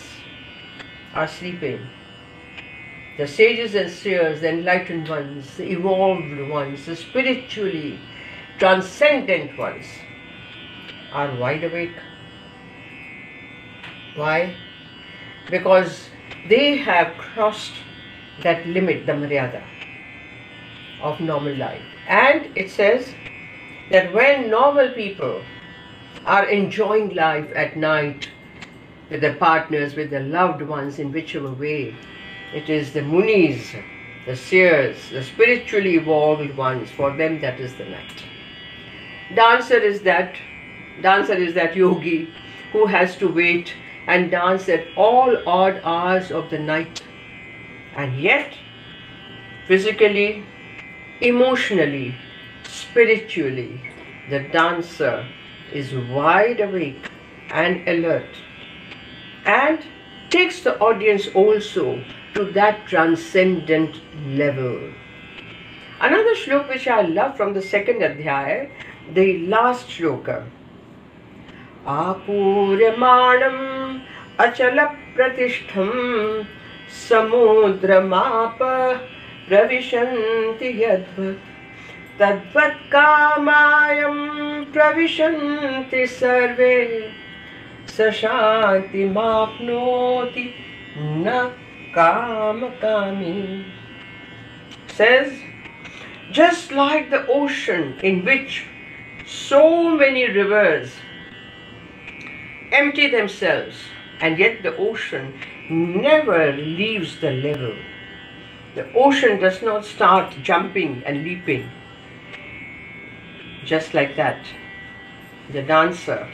are 1.13 1.27
sleeping, 1.27 1.87
the 3.17 3.27
sages 3.27 3.75
and 3.75 3.89
seers, 3.89 4.41
the 4.41 4.49
enlightened 4.49 5.07
ones, 5.07 5.55
the 5.57 5.71
evolved 5.71 6.49
ones, 6.49 6.85
the 6.85 6.95
spiritually 6.95 7.99
transcendent 8.59 9.57
ones 9.57 9.85
are 11.13 11.35
wide 11.35 11.63
awake. 11.63 11.95
Why? 14.15 14.55
Because 15.49 16.09
they 16.48 16.76
have 16.76 17.16
crossed 17.18 17.74
that 18.42 18.66
limit, 18.66 19.06
the 19.06 19.12
Maryada 19.12 19.62
of 21.02 21.20
normal 21.20 21.54
life. 21.56 21.82
And 22.08 22.56
it 22.56 22.70
says, 22.70 23.14
that 23.90 24.12
when 24.12 24.50
normal 24.50 24.90
people 24.90 25.42
are 26.24 26.48
enjoying 26.48 27.14
life 27.14 27.50
at 27.54 27.76
night 27.76 28.30
with 29.10 29.20
their 29.20 29.34
partners, 29.34 29.94
with 29.94 30.10
their 30.10 30.22
loved 30.22 30.62
ones 30.62 30.98
in 30.98 31.12
whichever 31.12 31.52
way, 31.52 31.94
It 32.52 32.68
is 32.68 32.92
the 32.92 33.00
Munis, 33.00 33.74
the 34.26 34.36
seers, 34.36 35.10
the 35.10 35.22
spiritually 35.24 35.94
evolved 35.96 36.54
ones. 36.54 36.90
For 36.90 37.16
them, 37.16 37.40
that 37.40 37.58
is 37.58 37.74
the 37.76 37.86
night. 37.86 38.24
Dancer 39.34 39.78
is 39.78 40.02
that 40.02 40.36
dancer 41.00 41.32
is 41.32 41.54
that 41.54 41.74
yogi 41.74 42.28
who 42.72 42.84
has 42.84 43.16
to 43.16 43.28
wait 43.28 43.72
and 44.06 44.30
dance 44.30 44.68
at 44.68 44.86
all 44.96 45.36
odd 45.46 45.80
hours 45.84 46.30
of 46.30 46.50
the 46.50 46.58
night. 46.58 47.02
And 47.96 48.20
yet, 48.20 48.52
physically, 49.66 50.44
emotionally, 51.20 52.14
spiritually, 52.64 53.80
the 54.30 54.40
dancer 54.40 55.26
is 55.72 55.94
wide 55.94 56.60
awake 56.60 57.10
and 57.50 57.86
alert 57.88 58.28
and 59.44 59.80
takes 60.30 60.62
the 60.62 60.78
audience 60.78 61.28
also 61.34 62.02
to 62.34 62.44
that 62.52 62.86
transcendent 62.86 64.00
level. 64.26 64.92
Another 66.00 66.34
shloka 66.34 66.68
which 66.68 66.88
I 66.88 67.02
love 67.02 67.36
from 67.36 67.52
the 67.52 67.62
second 67.62 68.00
adhyaya, 68.00 68.70
the 69.12 69.46
last 69.46 69.88
shloka. 69.88 70.46
आपूर्यमाणम् 71.86 73.98
अचलप्रतिष्ठं 74.40 75.90
समुद्रमाप 77.08 78.58
प्रविशन्ति 79.48 80.84
यद्वत्। 80.84 82.20
तद्वत् 82.20 82.92
कामायं 82.92 84.18
प्रविशन्ति 84.64 86.06
सर्वे। 86.06 87.10
स 87.88 88.00
शान्तिमाप्नोति 88.00 90.54
न 90.98 91.52
कामकामी। 91.98 93.64
Says, 95.00 95.32
just 96.32 96.72
like 96.72 97.10
the 97.10 97.26
ocean 97.28 97.94
in 98.02 98.24
which 98.24 98.66
so 99.26 99.88
many 99.88 100.28
rivers 100.28 100.92
empty 102.72 103.08
themselves, 103.08 103.76
and 104.20 104.38
yet 104.38 104.62
the 104.62 104.76
ocean 104.76 105.34
never 105.68 106.52
leaves 106.52 107.20
the 107.20 107.30
level. 107.30 107.74
The 108.74 108.90
ocean 108.94 109.38
does 109.38 109.62
not 109.62 109.84
start 109.84 110.34
jumping 110.42 111.02
and 111.04 111.24
leaping. 111.24 111.70
Just 113.64 113.94
like 113.94 114.16
that, 114.16 114.44
the 115.50 115.62
dancer, 115.62 116.28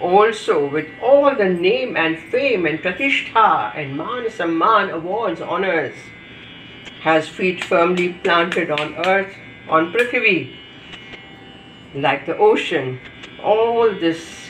also 0.00 0.68
with 0.68 0.86
all 1.02 1.34
the 1.34 1.48
name 1.48 1.96
and 1.96 2.18
fame 2.18 2.66
and 2.66 2.78
pratishtha 2.80 3.74
and 3.76 3.96
man 3.96 4.24
samman 4.26 4.90
awards, 4.90 5.40
honors, 5.40 5.94
has 7.02 7.28
feet 7.28 7.64
firmly 7.64 8.12
planted 8.12 8.70
on 8.70 8.94
earth, 9.06 9.34
on 9.68 9.92
Prithvi, 9.92 10.56
like 11.94 12.26
the 12.26 12.36
ocean. 12.36 13.00
All 13.42 13.94
this 13.94 14.47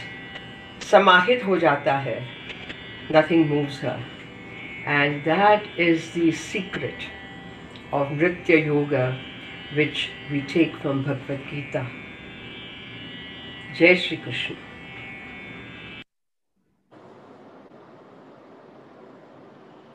समाहित 0.91 1.45
हो 1.47 1.57
जाता 1.65 1.97
है 2.07 2.19
nothing 3.17 3.43
moves 3.49 3.81
her 3.87 3.97
and 4.99 5.25
that 5.25 5.67
is 5.87 6.07
the 6.13 6.31
secret 6.45 7.09
of 7.99 8.15
nritya 8.21 8.61
yoga 8.69 9.03
which 9.81 10.07
we 10.31 10.41
take 10.55 10.81
from 10.85 11.03
bhagavad 11.09 11.45
gita 11.51 11.85
jai 13.81 13.95
shri 14.07 14.19
krishna 14.25 14.69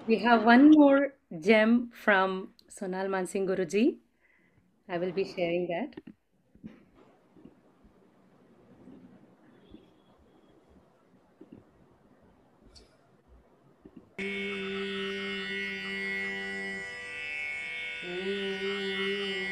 We 0.06 0.18
have 0.20 0.44
one 0.44 0.70
more 0.70 1.14
gem 1.40 1.90
from 1.94 2.50
Sonal 2.70 3.08
Mansingh 3.08 3.46
Guruji. 3.48 4.00
I 4.90 4.98
will 4.98 5.14
be 5.14 5.24
sharing 5.24 5.68
that. 5.68 5.96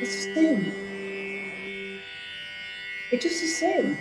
It's 0.02 0.26
the 0.26 0.34
same. 0.34 0.74
It 3.12 3.26
is 3.26 3.42
the 3.42 3.48
same. 3.48 3.98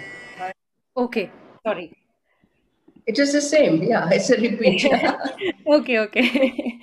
Okay, 0.96 1.30
sorry. 1.62 1.99
It 3.06 3.18
is 3.18 3.32
the 3.32 3.40
same. 3.40 3.82
Yeah, 3.82 4.08
it's 4.10 4.30
a 4.30 4.36
repeat. 4.40 4.84
okay, 5.66 5.98
okay. 5.98 6.80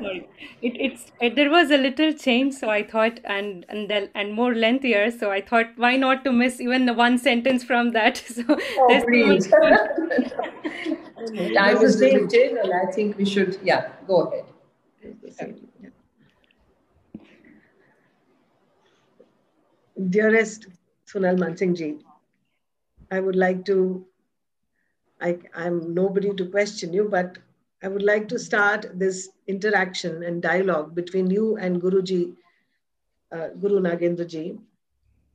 Sorry. 0.00 0.28
It, 0.62 0.76
it's 0.80 1.12
it, 1.20 1.36
there 1.36 1.50
was 1.50 1.70
a 1.70 1.76
little 1.76 2.12
change, 2.12 2.54
so 2.54 2.68
I 2.70 2.82
thought, 2.82 3.20
and 3.24 3.64
and 3.68 3.90
then 3.90 4.10
and 4.14 4.32
more 4.32 4.54
lengthier, 4.54 5.10
so 5.10 5.30
I 5.30 5.40
thought, 5.40 5.66
why 5.76 5.96
not 5.96 6.24
to 6.24 6.32
miss 6.32 6.60
even 6.60 6.86
the 6.86 6.94
one 6.94 7.18
sentence 7.18 7.64
from 7.64 7.92
that? 7.92 8.22
So 8.36 8.42
oh, 8.48 8.86
there's 8.88 9.02
so 9.02 9.08
please. 9.08 9.50
much 9.50 10.56
Time 11.54 11.82
is 11.82 12.00
limited, 12.00 12.52
and 12.58 12.72
I 12.72 12.90
think 12.92 13.16
we 13.16 13.24
should, 13.24 13.58
yeah, 13.62 13.92
go 14.06 14.22
ahead. 14.22 14.44
Dearest 20.10 20.66
Sonal 21.06 21.38
Mansingh 21.38 21.74
ji, 21.76 21.98
I 23.10 23.20
would 23.20 23.36
like 23.36 23.64
to, 23.66 24.05
I, 25.20 25.38
I'm 25.54 25.94
nobody 25.94 26.32
to 26.34 26.46
question 26.46 26.92
you, 26.92 27.08
but 27.08 27.38
I 27.82 27.88
would 27.88 28.02
like 28.02 28.28
to 28.28 28.38
start 28.38 28.98
this 28.98 29.28
interaction 29.46 30.22
and 30.22 30.42
dialogue 30.42 30.94
between 30.94 31.30
you 31.30 31.56
and 31.56 31.80
Guruji, 31.80 32.34
uh, 33.32 33.48
Guru 33.60 33.80
Nagendra 33.80 34.26
ji. 34.26 34.58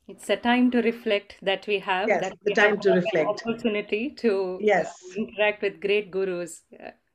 It's 0.08 0.30
a 0.30 0.36
time 0.36 0.72
to 0.72 0.82
reflect 0.82 1.38
that 1.42 1.66
we 1.68 1.80
have. 1.80 2.10
Yes, 2.10 2.22
that 2.22 2.38
the 2.44 2.54
time 2.54 2.80
to 2.82 2.92
reflect. 2.92 3.42
Opportunity 3.46 4.10
to 4.18 4.58
Yes. 4.62 5.02
interact 5.16 5.62
with 5.62 5.80
great 5.80 6.12
gurus. 6.12 6.64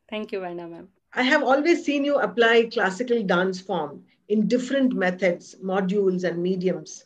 Thank 0.08 0.32
you, 0.32 0.40
Varna 0.40 0.68
ma'am. 0.68 0.88
I 1.12 1.22
have 1.22 1.42
always 1.42 1.84
seen 1.84 2.04
you 2.04 2.18
apply 2.18 2.68
classical 2.72 3.22
dance 3.22 3.60
form 3.60 4.04
in 4.28 4.48
different 4.48 4.92
methods, 4.94 5.54
modules, 5.62 6.24
and 6.24 6.42
mediums. 6.42 7.04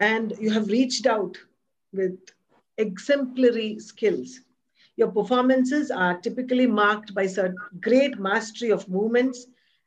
And 0.00 0.34
you 0.38 0.50
have 0.50 0.68
reached 0.68 1.06
out 1.06 1.36
with 1.92 2.18
exemplary 2.78 3.78
skills. 3.78 4.40
Your 4.96 5.10
performances 5.10 5.90
are 5.90 6.18
typically 6.18 6.66
marked 6.66 7.14
by 7.14 7.26
such 7.26 7.52
great 7.80 8.18
mastery 8.18 8.70
of 8.70 8.88
movements 8.88 9.46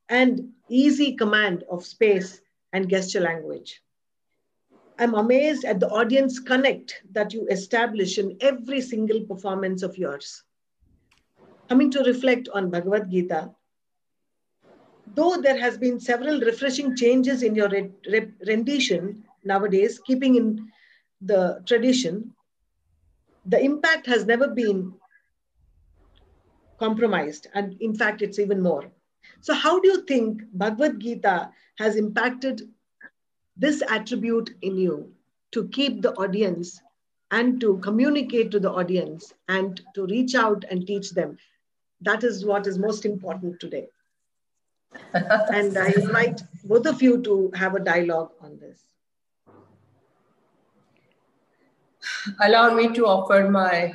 and 0.09 0.53
easy 0.69 1.13
command 1.15 1.63
of 1.69 1.85
space 1.85 2.41
and 2.73 2.89
gesture 2.89 3.21
language. 3.21 3.81
I'm 4.97 5.13
amazed 5.13 5.65
at 5.65 5.79
the 5.79 5.89
audience 5.89 6.39
connect 6.39 7.01
that 7.11 7.33
you 7.33 7.47
establish 7.47 8.17
in 8.17 8.37
every 8.41 8.81
single 8.81 9.21
performance 9.21 9.81
of 9.83 9.97
yours. 9.97 10.43
Coming 11.69 11.89
to 11.91 12.03
reflect 12.03 12.47
on 12.53 12.69
Bhagavad 12.69 13.09
Gita, 13.09 13.51
though 15.15 15.37
there 15.41 15.57
has 15.59 15.77
been 15.77 15.99
several 15.99 16.39
refreshing 16.41 16.95
changes 16.95 17.43
in 17.43 17.55
your 17.55 17.69
re- 17.69 17.91
re- 18.09 18.31
rendition 18.47 19.23
nowadays, 19.43 19.99
keeping 19.99 20.35
in 20.35 20.71
the 21.21 21.61
tradition, 21.67 22.33
the 23.45 23.61
impact 23.61 24.05
has 24.07 24.25
never 24.25 24.47
been 24.47 24.93
compromised. 26.79 27.47
And 27.53 27.75
in 27.81 27.95
fact, 27.95 28.21
it's 28.21 28.39
even 28.39 28.61
more. 28.61 28.91
So, 29.41 29.53
how 29.53 29.79
do 29.79 29.87
you 29.87 30.05
think 30.05 30.41
Bhagavad 30.53 30.99
Gita 30.99 31.49
has 31.77 31.95
impacted 31.95 32.61
this 33.55 33.81
attribute 33.89 34.51
in 34.61 34.77
you 34.77 35.11
to 35.51 35.67
keep 35.69 36.01
the 36.01 36.13
audience 36.13 36.81
and 37.31 37.59
to 37.61 37.77
communicate 37.79 38.51
to 38.51 38.59
the 38.59 38.71
audience 38.71 39.33
and 39.47 39.81
to 39.95 40.05
reach 40.05 40.35
out 40.35 40.63
and 40.69 40.85
teach 40.85 41.11
them? 41.11 41.37
That 42.01 42.23
is 42.23 42.45
what 42.45 42.67
is 42.67 42.77
most 42.77 43.05
important 43.05 43.59
today. 43.59 43.87
and 45.13 45.77
I 45.77 45.91
invite 45.91 46.41
both 46.63 46.85
of 46.85 47.01
you 47.01 47.21
to 47.23 47.51
have 47.55 47.75
a 47.75 47.79
dialogue 47.79 48.31
on 48.41 48.59
this. 48.59 48.92
Allow 52.41 52.73
me 52.73 52.93
to 52.93 53.05
offer 53.05 53.49
my 53.49 53.93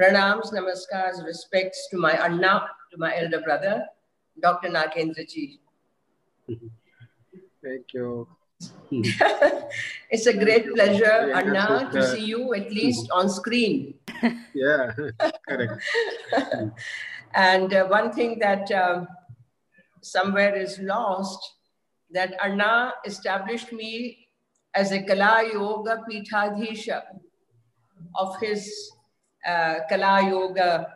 pranams, 0.00 0.52
namaskars, 0.52 1.24
respects 1.24 1.88
to 1.90 1.98
my 1.98 2.12
Anna, 2.12 2.66
to 2.90 2.98
my 2.98 3.16
elder 3.16 3.40
brother, 3.40 3.86
Dr. 4.40 4.68
Nagendra 4.68 5.28
ji. 5.28 5.60
Thank 7.62 7.94
you. 7.94 8.28
It's 10.10 10.26
a 10.26 10.36
great 10.36 10.72
pleasure, 10.72 11.28
Yeah, 11.28 11.38
Anna, 11.38 11.90
to 11.92 12.02
see 12.14 12.24
you 12.26 12.54
at 12.54 12.70
least 12.70 13.08
on 13.10 13.28
screen. 13.28 13.94
Yeah, 14.54 14.92
correct. 15.48 15.82
and 17.34 17.72
uh, 17.74 17.86
one 17.86 18.12
thing 18.12 18.38
that 18.38 18.70
um, 18.70 19.08
somewhere 20.00 20.54
is 20.54 20.78
lost 20.78 21.40
that 22.12 22.34
Anna 22.42 22.92
established 23.04 23.72
me 23.72 24.21
as 24.74 24.92
a 24.92 25.02
Kala 25.02 25.48
Yoga 25.52 26.02
Pithadhisha 26.08 27.02
of 28.14 28.38
his 28.40 28.90
uh, 29.46 29.80
Kala 29.88 30.28
Yoga 30.28 30.92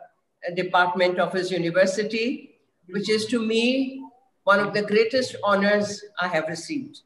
department 0.55 1.19
of 1.19 1.33
his 1.33 1.51
university, 1.51 2.59
which 2.89 3.09
is 3.09 3.25
to 3.27 3.45
me 3.45 4.01
one 4.43 4.59
of 4.59 4.73
the 4.73 4.81
greatest 4.81 5.35
honors 5.43 6.01
I 6.19 6.27
have 6.29 6.47
received. 6.47 7.01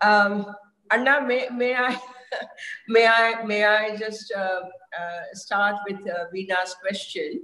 Um, 0.00 0.54
Anna, 0.90 1.20
may, 1.20 1.48
may 1.50 1.74
I 1.74 1.98
may 2.88 3.06
I 3.06 3.44
may 3.44 3.64
I 3.64 3.96
just 3.96 4.32
uh, 4.32 4.60
uh, 4.98 5.20
start 5.32 5.76
with 5.88 6.00
uh, 6.08 6.24
Veena's 6.32 6.74
question 6.80 7.42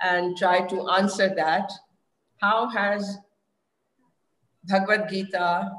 and 0.00 0.36
try 0.36 0.66
to 0.66 0.88
answer 0.90 1.32
that? 1.34 1.70
How 2.40 2.68
has 2.68 3.18
Bhagavad 4.64 5.08
Gita 5.08 5.70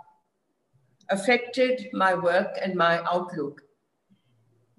affected 1.12 1.89
my 1.93 2.14
work 2.14 2.57
and 2.62 2.76
my 2.76 2.99
outlook 3.12 3.62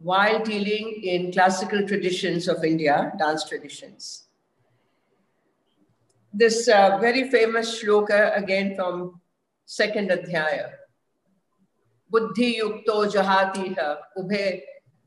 while 0.02 0.42
dealing 0.42 1.00
in 1.04 1.30
classical 1.32 1.86
traditions 1.86 2.48
of 2.48 2.64
India, 2.64 3.12
dance 3.18 3.44
traditions. 3.48 4.24
This 6.34 6.68
uh, 6.68 6.98
very 7.00 7.30
famous 7.30 7.82
shloka, 7.82 8.36
again 8.36 8.74
from 8.74 9.20
second 9.64 10.10
adhyaya. 10.10 10.70
Buddhi 12.10 12.58
yukto 12.58 12.96
jahati 13.12 13.76
ha 13.78 13.98
ubhe 14.18 14.62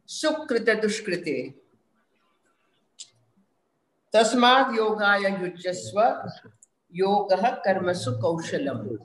sukrita 0.07 0.79
dushkriti. 0.81 1.53
Tasmad 4.13 4.77
yogaya 4.77 5.37
yujjasva 5.41 6.29
yoga 6.89 7.59
karmasu 7.65 8.19
kaushalam 8.21 8.99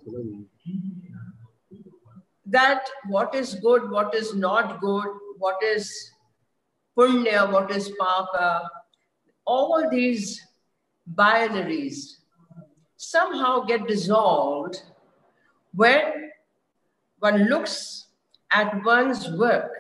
that 2.51 2.88
what 3.09 3.34
is 3.34 3.55
good 3.66 3.90
what 3.90 4.14
is 4.14 4.34
not 4.34 4.80
good 4.80 5.09
what 5.38 5.62
is 5.62 5.90
punya 6.98 7.51
what 7.53 7.70
is 7.70 7.90
papa 7.98 8.68
all 9.44 9.88
these 9.90 10.40
binaries 11.22 12.01
somehow 12.96 13.61
get 13.61 13.86
dissolved 13.86 14.82
when 15.74 16.30
one 17.20 17.44
looks 17.48 18.07
at 18.53 18.84
one's 18.84 19.30
work, 19.30 19.70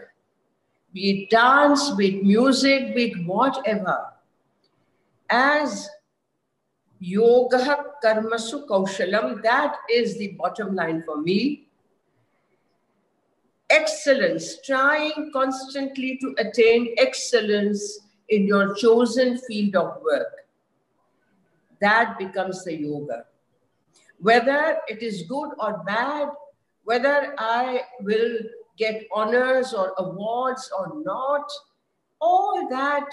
be 0.92 1.10
it 1.10 1.30
dance, 1.30 1.90
be 1.92 2.18
it 2.18 2.24
music, 2.24 2.94
be 2.94 3.10
it 3.10 3.26
whatever, 3.26 3.98
as 5.28 5.88
yoga 6.98 7.84
karmasu 8.04 8.66
kaushalam, 8.66 9.42
that 9.42 9.76
is 9.90 10.18
the 10.18 10.28
bottom 10.38 10.74
line 10.74 11.02
for 11.04 11.20
me. 11.20 11.68
Excellence, 13.70 14.60
trying 14.66 15.30
constantly 15.32 16.18
to 16.18 16.34
attain 16.38 16.94
excellence 16.98 18.00
in 18.28 18.46
your 18.46 18.74
chosen 18.74 19.38
field 19.38 19.76
of 19.76 20.02
work. 20.02 20.46
That 21.80 22.18
becomes 22.18 22.64
the 22.64 22.76
yoga. 22.76 23.24
Whether 24.18 24.78
it 24.88 25.02
is 25.02 25.22
good 25.22 25.50
or 25.58 25.82
bad, 25.86 26.28
whether 26.84 27.34
I 27.38 27.82
will 28.00 28.38
get 28.76 29.06
honors 29.14 29.72
or 29.72 29.94
awards 29.98 30.70
or 30.76 31.02
not, 31.04 31.50
all 32.20 32.68
that 32.68 33.06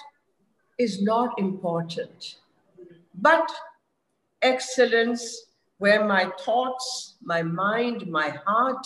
is 0.78 1.02
not 1.02 1.38
important. 1.40 2.38
But 3.16 3.50
excellence, 4.42 5.46
where 5.78 6.06
my 6.06 6.32
thoughts, 6.44 7.16
my 7.22 7.42
mind, 7.44 8.08
my 8.08 8.30
heart, 8.46 8.86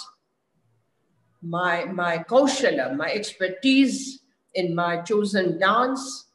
my, 1.41 1.85
my 1.85 2.19
kaushala, 2.19 2.95
my 2.95 3.11
expertise 3.11 4.21
in 4.53 4.75
my 4.75 5.01
chosen 5.01 5.59
dance, 5.59 6.27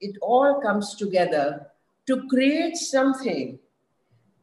it 0.00 0.16
all 0.20 0.60
comes 0.60 0.94
together 0.94 1.66
to 2.06 2.26
create 2.28 2.76
something 2.76 3.58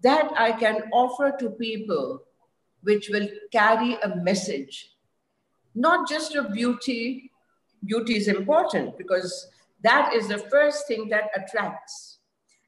that 0.02 0.32
I 0.36 0.52
can 0.54 0.84
offer 0.92 1.36
to 1.40 1.50
people 1.52 2.24
which 2.84 3.10
will 3.10 3.28
carry 3.52 3.98
a 4.02 4.16
message, 4.16 4.96
not 5.76 6.10
just 6.10 6.36
of 6.36 6.54
beauty. 6.54 7.32
Beauty 7.86 8.18
is 8.18 8.28
important 8.28 8.98
because 8.98 9.48
that 9.84 10.14
is 10.14 10.28
the 10.28 10.38
first 10.38 10.88
thing 10.88 11.10
that 11.10 11.30
attracts. 11.36 12.20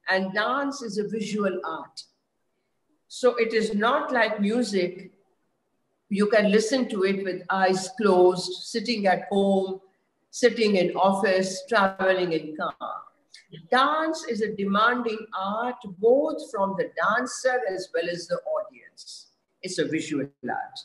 And 0.10 0.34
dance 0.34 0.82
is 0.82 0.98
a 0.98 1.08
visual 1.08 1.60
art. 1.66 2.04
So 3.08 3.36
it 3.36 3.54
is 3.54 3.74
not 3.74 4.12
like 4.12 4.42
music. 4.42 5.13
You 6.10 6.28
can 6.28 6.52
listen 6.52 6.90
to 6.90 7.04
it 7.04 7.24
with 7.24 7.42
eyes 7.50 7.90
closed, 8.00 8.52
sitting 8.64 9.08
at 9.08 9.28
home, 9.30 9.80
sitting 10.30 10.76
in 10.76 10.96
office, 10.96 11.64
traveling 11.68 12.34
in 12.34 12.56
car. 12.56 12.76
Dance 13.70 14.26
is 14.26 14.42
a 14.42 14.56
demanding 14.56 15.20
art 15.38 15.76
both 16.00 16.50
from 16.52 16.76
the 16.78 16.92
dancer 16.96 17.62
as 17.70 17.90
well 17.94 18.10
as 18.10 18.28
the 18.28 18.40
audience. 18.58 19.28
It's 19.62 19.78
a 19.78 19.86
visual 19.86 20.28
art. 20.50 20.80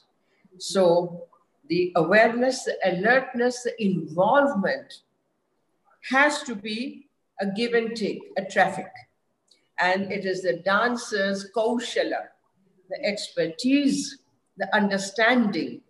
So 0.59 1.25
the 1.69 1.93
awareness, 1.97 2.65
the 2.65 2.77
alertness, 2.85 3.63
the 3.63 3.83
involvement 3.83 5.03
has 6.11 6.43
to 6.43 6.55
be 6.55 7.09
a 7.41 7.47
give 7.47 7.75
and 7.75 7.97
take, 7.97 8.21
a 8.37 8.45
traffic. 8.45 8.91
And 9.79 10.11
it 10.11 10.25
is 10.25 10.43
the 10.43 10.59
dancer's 10.65 11.51
kaushala, 11.55 12.29
the 12.91 13.05
expertise, 13.05 14.19
the 14.59 14.75
understanding 14.75 15.81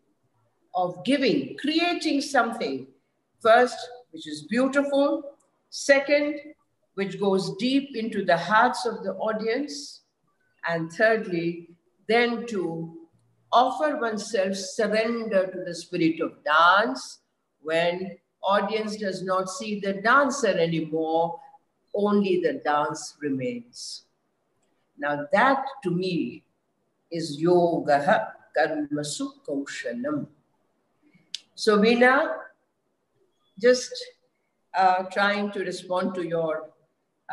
of 0.74 1.04
giving, 1.04 1.56
creating 1.58 2.20
something, 2.20 2.86
first, 3.40 3.76
which 4.10 4.28
is 4.28 4.42
beautiful, 4.48 5.22
second, 5.70 6.38
which 6.94 7.18
goes 7.18 7.56
deep 7.58 7.96
into 7.96 8.24
the 8.24 8.36
hearts 8.36 8.86
of 8.86 9.02
the 9.02 9.14
audience, 9.14 10.02
and 10.68 10.92
thirdly, 10.92 11.70
then 12.08 12.46
to 12.46 12.94
offer 13.52 13.96
oneself 13.96 14.54
surrender 14.54 15.46
to 15.46 15.64
the 15.64 15.74
spirit 15.74 16.20
of 16.20 16.44
dance. 16.44 17.20
When 17.62 18.18
audience 18.42 18.96
does 18.96 19.22
not 19.22 19.48
see 19.48 19.80
the 19.80 19.94
dancer 19.94 20.48
anymore 20.58 21.40
only 21.94 22.40
the 22.40 22.54
dance 22.64 23.16
remains. 23.20 24.04
Now 24.98 25.26
that 25.32 25.64
to 25.84 25.90
me 25.90 26.44
is 27.10 27.40
yoga 27.40 28.34
karmasu 28.56 29.26
kaushalam 29.48 30.26
so 31.54 31.78
veena 31.84 32.14
just 33.66 33.92
uh, 34.74 35.02
trying 35.16 35.50
to 35.50 35.60
respond 35.70 36.14
to 36.14 36.26
your 36.34 36.70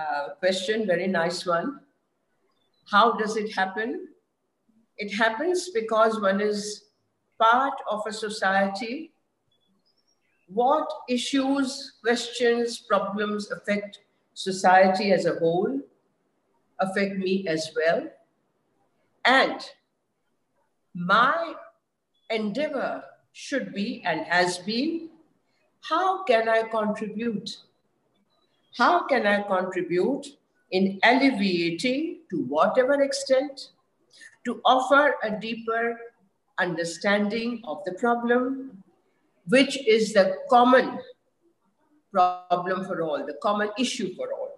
uh, 0.01 0.26
question 0.39 0.86
very 0.93 1.07
nice 1.07 1.45
one 1.45 1.80
how 2.93 3.05
does 3.22 3.36
it 3.43 3.53
happen 3.61 3.95
it 4.97 5.13
happens 5.13 5.70
because 5.70 6.20
one 6.22 6.39
is 6.39 6.86
part 7.39 7.74
of 7.89 8.01
a 8.07 8.13
society. 8.13 9.11
What 10.47 10.88
issues, 11.09 11.93
questions, 12.03 12.80
problems 12.80 13.51
affect 13.51 13.99
society 14.34 15.11
as 15.11 15.26
a 15.26 15.36
whole, 15.36 15.80
affect 16.80 17.18
me 17.18 17.47
as 17.47 17.72
well. 17.76 18.07
And 19.26 19.59
my 20.96 21.54
endeavor 22.30 23.04
should 23.34 23.74
be 23.74 24.02
and 24.06 24.22
has 24.22 24.58
been 24.60 25.10
how 25.89 26.24
can 26.24 26.50
I 26.50 26.64
contribute? 26.64 27.58
How 28.76 29.06
can 29.06 29.28
I 29.28 29.43
contribute 29.43 30.26
in 30.72 31.00
alleviating 31.04 32.22
to 32.32 32.43
whatever 32.46 33.02
extent 33.04 33.70
to 34.46 34.62
offer 34.66 35.16
a 35.22 35.39
deeper 35.39 36.00
understanding 36.58 37.62
of 37.66 37.84
the 37.86 37.93
problem, 37.93 38.84
which 39.48 39.78
is 39.86 40.14
the 40.14 40.38
common 40.50 40.98
problem 42.12 42.86
for 42.86 43.02
all, 43.02 43.26
the 43.26 43.38
common 43.43 43.70
issue 43.78 44.16
for 44.16 44.32
all. 44.34 44.58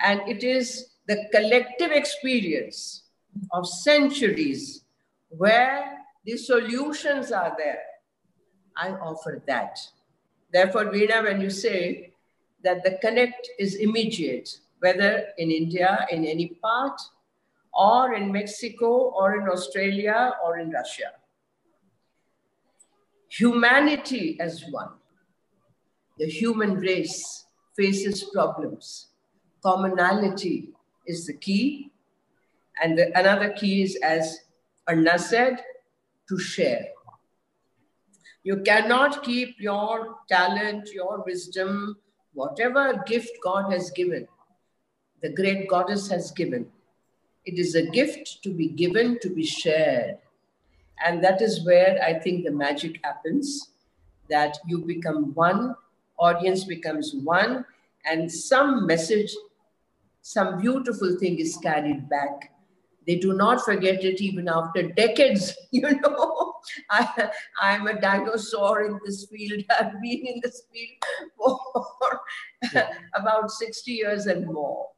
And 0.00 0.20
it 0.28 0.42
is 0.42 0.90
the 1.06 1.28
collective 1.32 1.90
experience 1.92 3.04
of 3.52 3.66
centuries 3.66 4.84
where 5.30 5.98
the 6.24 6.36
solutions 6.36 7.32
are 7.32 7.54
there. 7.56 7.82
I 8.76 8.90
offer 8.90 9.42
that. 9.46 9.78
Therefore, 10.52 10.86
Veena, 10.86 11.22
when 11.22 11.40
you 11.40 11.50
say 11.50 12.12
that 12.62 12.82
the 12.84 12.98
connect 13.00 13.48
is 13.58 13.76
immediate, 13.76 14.58
whether 14.80 15.28
in 15.38 15.50
India, 15.50 16.06
in 16.10 16.26
any 16.26 16.48
part, 16.62 17.00
or 17.72 18.14
in 18.14 18.32
Mexico 18.32 19.12
or 19.16 19.36
in 19.40 19.48
Australia 19.48 20.34
or 20.44 20.58
in 20.58 20.70
Russia. 20.70 21.12
Humanity 23.28 24.36
as 24.40 24.64
one. 24.70 24.90
The 26.18 26.26
human 26.26 26.74
race 26.74 27.46
faces 27.76 28.24
problems. 28.24 29.08
Commonality 29.62 30.70
is 31.06 31.26
the 31.26 31.34
key. 31.34 31.92
And 32.82 32.98
the, 32.98 33.16
another 33.18 33.50
key 33.50 33.82
is, 33.82 33.96
as 34.02 34.40
Anna 34.88 35.18
said, 35.18 35.62
to 36.28 36.38
share. 36.38 36.86
You 38.42 38.62
cannot 38.62 39.22
keep 39.22 39.56
your 39.58 40.16
talent, 40.28 40.90
your 40.92 41.22
wisdom, 41.26 41.96
whatever 42.32 43.02
gift 43.06 43.30
God 43.42 43.72
has 43.72 43.90
given 43.90 44.26
the 45.22 45.28
great 45.28 45.68
goddess 45.68 46.10
has 46.10 46.30
given. 46.30 46.66
It 47.44 47.58
is 47.58 47.74
a 47.74 47.86
gift 47.86 48.42
to 48.42 48.50
be 48.50 48.68
given, 48.68 49.18
to 49.20 49.30
be 49.30 49.44
shared. 49.44 50.18
And 51.04 51.22
that 51.24 51.40
is 51.40 51.64
where 51.64 51.98
I 52.02 52.18
think 52.18 52.44
the 52.44 52.50
magic 52.50 53.00
happens 53.02 53.70
that 54.28 54.58
you 54.66 54.84
become 54.84 55.34
one, 55.34 55.74
audience 56.18 56.64
becomes 56.64 57.14
one, 57.14 57.64
and 58.04 58.30
some 58.30 58.86
message, 58.86 59.34
some 60.22 60.60
beautiful 60.60 61.16
thing 61.18 61.38
is 61.38 61.56
carried 61.56 62.08
back. 62.08 62.52
They 63.06 63.16
do 63.16 63.32
not 63.32 63.64
forget 63.64 64.04
it 64.04 64.20
even 64.20 64.48
after 64.48 64.82
decades. 64.82 65.56
You 65.72 66.00
know, 66.00 66.54
I, 66.90 67.30
I'm 67.60 67.86
a 67.86 68.00
dinosaur 68.00 68.84
in 68.84 68.98
this 69.04 69.26
field. 69.26 69.64
I've 69.78 70.00
been 70.02 70.26
in 70.26 70.40
this 70.42 70.62
field 70.72 70.98
for 71.36 72.20
about 73.14 73.50
60 73.50 73.90
years 73.90 74.26
and 74.26 74.46
more. 74.46 74.88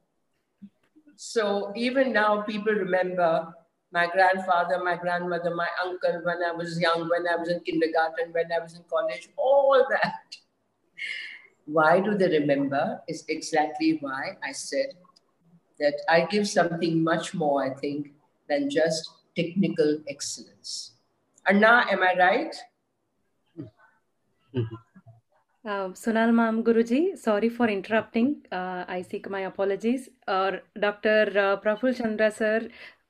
So 1.16 1.72
even 1.76 2.12
now, 2.12 2.42
people 2.42 2.72
remember 2.72 3.54
my 3.92 4.06
grandfather, 4.06 4.82
my 4.82 4.96
grandmother, 4.96 5.54
my 5.54 5.68
uncle 5.84 6.22
when 6.24 6.42
I 6.42 6.52
was 6.52 6.80
young, 6.80 7.08
when 7.08 7.28
I 7.28 7.36
was 7.36 7.50
in 7.50 7.60
kindergarten, 7.60 8.32
when 8.32 8.50
I 8.50 8.60
was 8.60 8.74
in 8.74 8.82
college, 8.90 9.28
all 9.36 9.86
that. 9.90 10.36
Why 11.66 12.00
do 12.00 12.16
they 12.16 12.28
remember? 12.38 13.00
Is 13.06 13.24
exactly 13.28 13.98
why 14.00 14.36
I 14.42 14.52
said 14.52 14.94
that 15.78 15.94
I 16.08 16.26
give 16.26 16.48
something 16.48 17.02
much 17.02 17.34
more, 17.34 17.64
I 17.64 17.70
think, 17.74 18.12
than 18.48 18.70
just 18.70 19.10
technical 19.36 19.98
excellence. 20.08 20.92
Anna, 21.46 21.86
am 21.90 22.02
I 22.02 22.14
right? 22.18 22.54
Uh, 25.64 25.88
Sonal 25.94 26.34
Ma'am 26.34 26.64
Guruji, 26.64 27.16
sorry 27.16 27.48
for 27.48 27.68
interrupting. 27.68 28.42
Uh, 28.50 28.84
I 28.88 29.02
seek 29.02 29.30
my 29.30 29.40
apologies. 29.42 30.08
Uh, 30.26 30.52
Dr. 30.78 31.32
Uh, 31.36 31.56
Praful 31.60 31.96
Chandra 31.96 32.32
sir, 32.32 32.68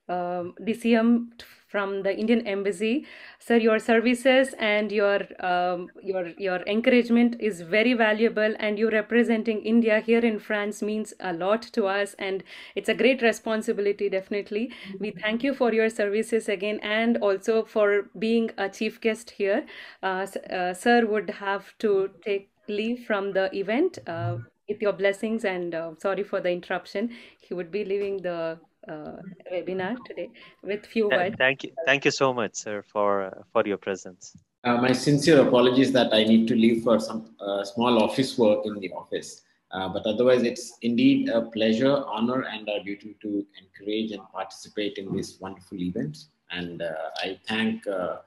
um, 0.09 0.55
DCM 0.61 1.29
from 1.73 2.03
the 2.03 2.14
Indian 2.25 2.47
Embassy. 2.47 3.07
Sir, 3.39 3.57
your 3.57 3.79
services 3.79 4.55
and 4.59 4.93
your 4.93 5.20
um, 5.51 5.89
your 6.03 6.29
your 6.39 6.61
encouragement 6.75 7.37
is 7.41 7.62
very 7.62 7.95
valuable, 7.95 8.55
and 8.59 8.79
you 8.79 8.91
representing 8.91 9.62
India 9.73 9.99
here 10.11 10.25
in 10.31 10.39
France 10.39 10.83
means 10.83 11.14
a 11.20 11.33
lot 11.33 11.62
to 11.79 11.87
us, 11.87 12.14
and 12.18 12.45
it's 12.77 12.95
a 12.97 12.99
great 13.03 13.23
responsibility. 13.23 14.11
Definitely, 14.18 14.70
we 15.01 15.12
thank 15.23 15.43
you 15.43 15.55
for 15.55 15.73
your 15.81 15.91
services 15.99 16.49
again, 16.49 16.81
and 16.83 17.16
also 17.31 17.64
for 17.64 17.91
being 18.29 18.51
a 18.59 18.68
chief 18.68 19.01
guest 19.01 19.37
here. 19.43 19.66
Uh, 20.03 20.27
uh, 20.51 20.75
sir 20.75 21.05
would 21.07 21.37
have 21.43 21.77
to 21.79 22.11
take 22.25 22.51
leave 22.68 23.05
from 23.07 23.33
the 23.33 23.51
event. 23.64 23.99
Uh, 24.07 24.39
with 24.68 24.81
your 24.81 24.93
blessings 24.93 25.45
and 25.45 25.75
uh, 25.75 25.91
sorry 25.99 26.23
for 26.23 26.41
the 26.41 26.51
interruption 26.51 27.11
he 27.41 27.53
would 27.53 27.70
be 27.70 27.85
leaving 27.85 28.23
the 28.23 28.59
uh, 28.89 29.16
webinar 29.53 29.97
today 30.05 30.30
with 30.62 30.87
few 30.87 31.09
Th- 31.09 31.20
words 31.20 31.37
Thank 31.39 31.64
you, 31.64 31.70
thank 31.87 32.05
you 32.05 32.11
so 32.11 32.33
much, 32.33 32.55
sir, 32.55 32.83
for 32.83 33.22
uh, 33.22 33.43
for 33.53 33.66
your 33.66 33.78
presence. 33.78 34.37
Uh, 34.64 34.76
my 34.76 34.93
sincere 34.93 35.41
apologies 35.41 35.93
that 35.93 36.12
I 36.14 36.22
need 36.24 36.47
to 36.49 36.55
leave 36.55 36.85
for 36.85 37.01
some 37.01 37.35
uh, 37.41 37.64
small 37.64 38.03
office 38.03 38.39
work 38.39 38.64
in 38.64 38.78
the 38.78 38.93
office. 38.93 39.43
Uh, 39.72 39.89
but 39.89 40.05
otherwise, 40.07 40.43
it's 40.43 40.76
indeed 40.83 41.30
a 41.30 41.43
pleasure, 41.43 42.05
honor, 42.07 42.43
and 42.43 42.68
our 42.68 42.80
duty 42.85 43.16
to 43.22 43.45
encourage 43.61 44.12
and 44.12 44.22
participate 44.30 44.99
in 44.99 45.16
this 45.16 45.41
wonderful 45.41 45.80
event. 45.80 46.26
And 46.51 46.83
uh, 46.83 46.93
I 47.16 47.41
thank 47.49 47.87
uh, 47.87 48.18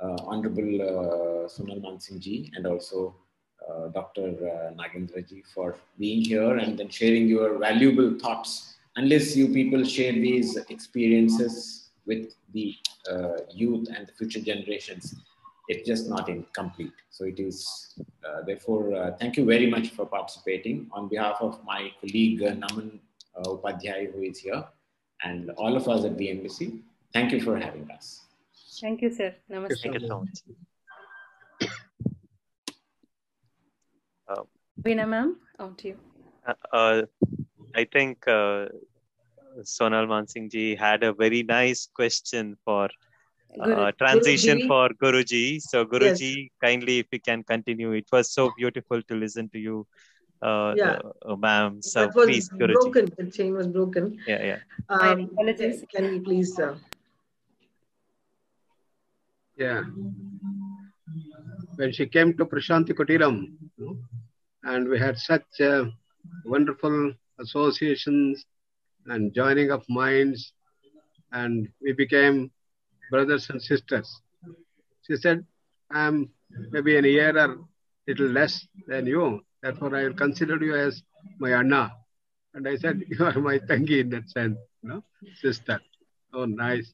uh, 0.00 0.16
Honorable 0.24 0.82
uh, 0.82 1.48
Sonal 1.48 1.82
Mansingh 1.82 2.18
ji 2.18 2.50
and 2.54 2.66
also 2.66 3.14
uh, 3.68 3.88
Dr. 3.88 4.28
Uh, 4.28 4.72
Nagendra 4.74 5.26
ji 5.26 5.42
for 5.54 5.76
being 5.98 6.22
here 6.24 6.56
and 6.56 6.78
then 6.78 6.88
sharing 6.88 7.28
your 7.28 7.58
valuable 7.58 8.18
thoughts. 8.18 8.75
Unless 8.96 9.36
you 9.36 9.48
people 9.48 9.84
share 9.84 10.12
these 10.12 10.56
experiences 10.56 11.90
with 12.06 12.34
the 12.52 12.74
uh, 13.10 13.36
youth 13.50 13.88
and 13.94 14.06
the 14.06 14.12
future 14.12 14.40
generations, 14.40 15.14
it's 15.68 15.86
just 15.86 16.08
not 16.08 16.28
incomplete. 16.28 16.92
So 17.10 17.24
it 17.24 17.38
is, 17.38 17.94
uh, 18.24 18.42
therefore, 18.46 18.94
uh, 18.94 19.16
thank 19.18 19.36
you 19.36 19.44
very 19.44 19.68
much 19.68 19.90
for 19.90 20.06
participating 20.06 20.88
on 20.92 21.08
behalf 21.08 21.38
of 21.40 21.62
my 21.64 21.90
colleague 22.00 22.42
uh, 22.42 22.52
Naman 22.52 22.98
uh, 23.36 23.42
Upadhyay, 23.50 24.12
who 24.12 24.22
is 24.22 24.38
here, 24.38 24.64
and 25.22 25.50
all 25.50 25.76
of 25.76 25.88
us 25.88 26.04
at 26.04 26.16
the 26.16 26.30
embassy. 26.30 26.80
Thank 27.12 27.32
you 27.32 27.40
for 27.40 27.58
having 27.58 27.90
us. 27.90 28.22
thank 28.80 29.00
you 29.02 29.10
sir 29.10 29.34
namaste 29.50 29.82
Thank 29.82 30.00
you 30.00 30.08
so 30.08 30.20
much. 30.20 30.38
Veena 34.84 35.06
ma'am 35.08 35.36
on 35.58 35.74
to 35.76 35.88
you 35.88 35.96
uh, 36.46 36.54
uh, 36.72 37.02
I 37.76 37.84
think 37.84 38.26
uh, 38.26 38.66
Sonal 39.62 40.06
Mansingh 40.12 40.50
ji 40.50 40.74
had 40.74 41.02
a 41.02 41.12
very 41.12 41.42
nice 41.42 41.88
question 41.94 42.56
for 42.64 42.88
Guru. 43.54 43.74
uh, 43.74 43.92
transition 43.92 44.58
Guruji. 44.60 44.66
for 44.68 44.88
Guruji. 45.02 45.60
So 45.60 45.84
Guruji, 45.84 46.48
kindly 46.64 46.98
if 47.00 47.06
you 47.12 47.20
can 47.20 47.42
continue. 47.44 47.92
It 47.92 48.06
was 48.12 48.30
so 48.32 48.50
beautiful 48.56 49.02
to 49.02 49.14
listen 49.14 49.48
to 49.54 49.58
you, 49.58 49.86
uh, 50.42 50.72
Yeah. 50.76 50.98
uh, 51.24 51.36
ma'am. 51.36 51.82
So 51.82 52.00
that 52.06 52.14
was 52.14 52.26
please, 52.26 52.48
Guruji. 52.50 52.80
broken. 52.80 53.06
The 53.18 53.30
chain 53.30 53.52
was 53.54 53.68
broken. 53.68 54.18
Yeah, 54.26 54.42
yeah. 54.50 54.60
Um, 54.88 55.20
apologies. 55.32 55.84
can 55.94 56.10
we 56.12 56.20
please? 56.28 56.58
Uh, 56.58 56.76
Yeah. 59.58 59.84
When 61.76 61.92
she 61.96 62.04
came 62.14 62.36
to 62.38 62.44
Prashanti 62.44 62.92
Kutiram, 62.98 63.36
and 64.72 64.88
we 64.88 64.98
had 64.98 65.16
such 65.18 65.60
uh, 65.60 65.84
wonderful 66.44 66.96
associations 67.38 68.44
and 69.06 69.32
joining 69.34 69.70
of 69.70 69.84
minds, 69.88 70.52
and 71.32 71.68
we 71.82 71.92
became 71.92 72.50
brothers 73.10 73.50
and 73.50 73.60
sisters. 73.62 74.20
She 75.06 75.16
said, 75.16 75.44
I'm 75.90 76.30
maybe 76.70 76.96
an 76.96 77.04
year 77.04 77.36
or 77.38 77.58
little 78.06 78.28
less 78.28 78.66
than 78.86 79.06
you, 79.06 79.40
therefore 79.62 79.94
I 79.94 80.04
will 80.04 80.14
consider 80.14 80.56
you 80.64 80.74
as 80.74 81.02
my 81.38 81.52
Anna. 81.52 81.92
And 82.54 82.66
I 82.66 82.76
said, 82.76 83.02
You 83.08 83.24
are 83.24 83.38
my 83.38 83.58
Tangi 83.58 84.00
in 84.00 84.10
that 84.10 84.28
sense, 84.30 84.58
you 84.82 84.88
know, 84.88 85.04
sister. 85.40 85.80
Oh, 86.32 86.44
nice 86.44 86.92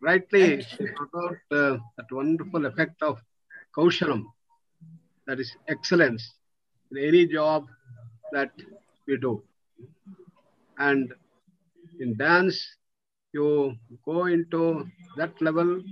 rightly 0.00 0.62
she 0.62 0.86
brought 0.96 1.24
out 1.24 1.36
uh, 1.50 1.78
that 1.96 2.10
wonderful 2.10 2.66
effect 2.66 3.02
of 3.02 3.20
kaushalam, 3.76 4.24
that 5.26 5.38
is 5.38 5.54
excellence 5.68 6.34
in 6.90 6.98
any 6.98 7.26
job 7.26 7.66
that 8.32 8.50
we 9.06 9.16
do. 9.16 9.42
And 10.78 11.12
in 12.00 12.16
dance, 12.16 12.76
you 13.32 13.76
go 14.04 14.26
into 14.26 14.86
that 15.16 15.40
level 15.40 15.82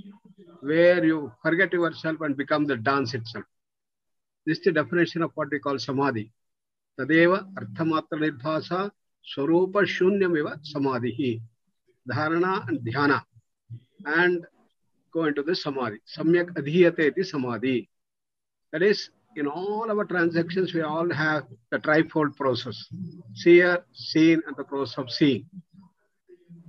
where 0.61 1.05
you 1.05 1.33
forget 1.43 1.73
yourself 1.73 2.21
and 2.21 2.37
become 2.37 2.67
the 2.67 2.77
dance 2.77 3.15
itself. 3.15 3.45
This 4.47 4.59
is 4.59 4.65
the 4.65 4.73
definition 4.73 5.23
of 5.23 5.31
what 5.35 5.49
we 5.51 5.59
call 5.59 5.79
samadhi. 5.79 6.33
Tadeva 6.99 7.47
arthamatra 7.55 8.15
nirbhasa 8.15 8.91
swarupa 9.37 9.85
shunyamiva 9.85 10.59
samadhi. 10.63 11.43
Dharana 12.11 12.67
and 12.69 12.81
dhyana 12.81 13.23
and 14.07 14.47
go 15.13 15.25
into 15.25 15.43
the 15.43 15.55
samadhi. 15.55 15.99
Samyak 16.17 16.55
adhiyate 16.55 17.01
iti 17.01 17.23
samadhi. 17.23 17.89
That 18.73 18.83
is, 18.83 19.11
in 19.37 19.47
all 19.47 19.91
our 19.91 20.05
transactions, 20.05 20.75
we 20.75 20.83
all 20.83 21.13
have 21.13 21.45
the 21.71 21.79
trifold 21.79 22.37
process. 22.37 22.77
Seer, 23.35 23.85
seen, 23.93 24.43
and 24.47 24.57
the 24.57 24.65
process 24.65 24.99
of 24.99 25.11
seeing. 25.11 25.47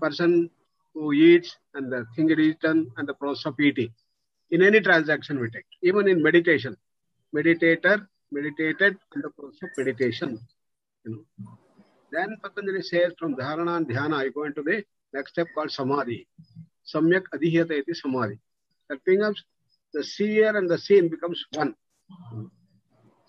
Person 0.01 0.49
who 0.93 1.11
eats 1.13 1.55
and 1.73 1.91
the 1.91 2.05
thing 2.15 2.29
is 2.29 2.39
eaten 2.39 2.91
and 2.97 3.07
the 3.07 3.13
process 3.13 3.45
of 3.47 3.59
eating. 3.59 3.89
In 4.51 4.61
any 4.61 4.81
transaction 4.81 5.39
we 5.39 5.49
take, 5.49 5.65
even 5.83 6.07
in 6.07 6.21
meditation, 6.21 6.75
meditator, 7.35 8.07
meditated, 8.31 8.97
and 9.13 9.23
the 9.23 9.29
process 9.29 9.59
of 9.63 9.69
meditation. 9.77 10.39
You 11.05 11.11
know. 11.11 11.57
Then 12.11 12.37
Patanjali 12.43 12.81
says 12.81 13.13
from 13.19 13.35
dharana 13.35 13.77
and 13.77 13.87
dhyana, 13.87 14.15
I 14.15 14.29
go 14.29 14.43
into 14.43 14.63
the 14.63 14.83
next 15.13 15.31
step 15.31 15.47
called 15.53 15.71
samadhi. 15.71 16.27
Samyak 16.93 17.23
adhiyata 17.33 17.71
iti 17.71 17.93
samadhi. 17.93 18.39
That 18.89 19.03
becomes 19.05 19.43
the 19.93 20.03
seer 20.03 20.57
and 20.57 20.69
the 20.69 20.77
seen 20.77 21.09
becomes 21.09 21.43
one. 21.53 21.75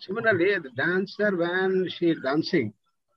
Similarly, 0.01 0.59
the 0.59 0.71
dancer, 0.71 1.37
when 1.37 1.89
she 1.91 2.11
is 2.11 2.23
dancing, 2.23 2.73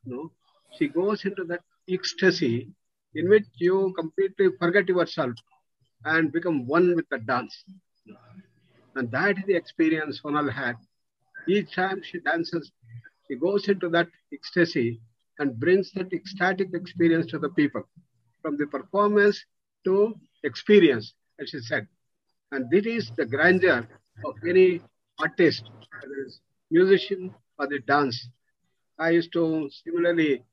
you 0.05 0.15
know, 0.15 0.31
she 0.77 0.87
goes 0.87 1.23
into 1.25 1.43
that 1.45 1.61
ecstasy 1.89 2.69
in 3.15 3.29
which 3.29 3.45
you 3.55 3.93
completely 3.97 4.49
forget 4.59 4.87
yourself 4.89 5.33
and 6.05 6.31
become 6.31 6.67
one 6.67 6.95
with 6.95 7.07
the 7.09 7.19
dance. 7.19 7.63
And 8.95 9.09
that 9.11 9.37
is 9.37 9.43
the 9.47 9.55
experience 9.55 10.21
Sonal 10.21 10.51
had. 10.51 10.75
Each 11.47 11.73
time 11.73 12.01
she 12.03 12.19
dances, 12.19 12.71
she 13.27 13.35
goes 13.35 13.67
into 13.69 13.89
that 13.89 14.07
ecstasy 14.33 15.01
and 15.39 15.59
brings 15.59 15.91
that 15.93 16.11
ecstatic 16.13 16.73
experience 16.73 17.27
to 17.31 17.39
the 17.39 17.49
people. 17.49 17.83
From 18.41 18.57
the 18.57 18.67
performance 18.67 19.43
to 19.85 20.15
experience, 20.43 21.13
as 21.39 21.49
she 21.49 21.59
said. 21.59 21.87
And 22.51 22.69
this 22.69 22.85
is 22.85 23.11
the 23.15 23.25
grandeur 23.25 23.87
of 24.25 24.35
any 24.47 24.81
artist, 25.19 25.69
whether 26.01 26.15
it's 26.25 26.39
musician 26.71 27.33
or 27.59 27.67
the 27.67 27.79
dance. 27.79 28.27
I 28.99 29.11
used 29.11 29.31
to 29.33 29.69
similarly 29.83 30.43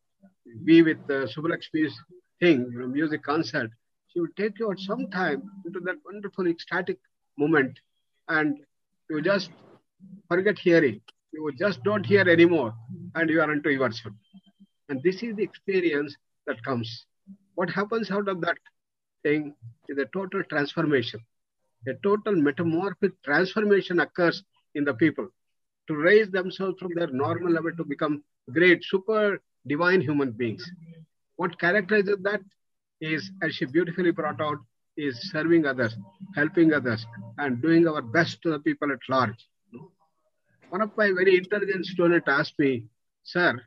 be 0.65 0.83
with 0.83 0.99
uh, 1.11 1.27
Subbalakshmi's 1.33 1.95
thing, 2.41 2.69
you 2.73 2.81
know, 2.81 2.89
music 2.89 3.23
concert. 3.23 3.71
She 4.09 4.21
would 4.21 4.37
take 4.37 4.59
you 4.59 4.71
at 4.71 4.79
some 4.81 5.09
time 5.11 5.43
into 5.67 5.81
that 5.81 5.97
wonderful 6.05 6.47
ecstatic 6.49 6.99
moment 7.39 7.79
and 8.29 8.59
you 9.09 9.21
just 9.23 9.51
forget 10.29 10.59
hearing. 10.59 11.01
You 11.33 11.51
just 11.59 11.83
don't 11.85 12.05
hear 12.05 12.29
anymore 12.29 12.75
and 13.15 13.31
you 13.31 13.41
are 13.41 13.51
unto 13.51 13.71
yourself. 13.71 14.15
And 14.89 15.03
this 15.03 15.23
is 15.23 15.37
the 15.37 15.43
experience 15.43 16.17
that 16.47 16.63
comes. 16.65 17.07
What 17.55 17.71
happens 17.71 18.11
out 18.11 18.29
of 18.29 18.41
that 18.43 18.57
thing 19.23 19.55
is 19.89 19.99
a 19.99 20.07
total 20.13 20.43
transformation. 20.45 21.21
A 21.87 21.93
total 22.03 22.35
metamorphic 22.37 23.13
transformation 23.25 24.01
occurs 24.01 24.43
in 24.75 24.85
the 24.85 24.95
people 24.95 25.29
to 25.89 25.97
raise 25.97 26.31
themselves 26.31 26.79
from 26.79 26.95
their 26.95 27.09
normal 27.09 27.53
level 27.53 27.73
to 27.77 27.85
become 27.85 28.23
great, 28.53 28.85
super 28.85 29.41
divine 29.66 30.01
human 30.01 30.31
beings. 30.31 30.64
What 31.37 31.59
characterizes 31.59 32.18
that 32.23 32.41
is, 33.01 33.31
as 33.43 33.55
she 33.55 33.64
beautifully 33.64 34.12
brought 34.12 34.41
out, 34.41 34.59
is 34.97 35.31
serving 35.31 35.66
others, 35.66 35.97
helping 36.37 36.73
others, 36.73 37.07
and 37.39 37.62
doing 37.62 37.89
our 37.89 38.03
best 38.03 38.43
to 38.43 38.51
the 38.51 38.59
people 38.61 38.93
at 38.93 38.99
large. 39.09 39.49
One 40.68 40.83
of 40.83 40.97
my 40.97 41.09
very 41.11 41.37
intelligent 41.37 41.87
students 41.87 42.29
asked 42.29 42.59
me, 42.59 42.85
Sir, 43.25 43.61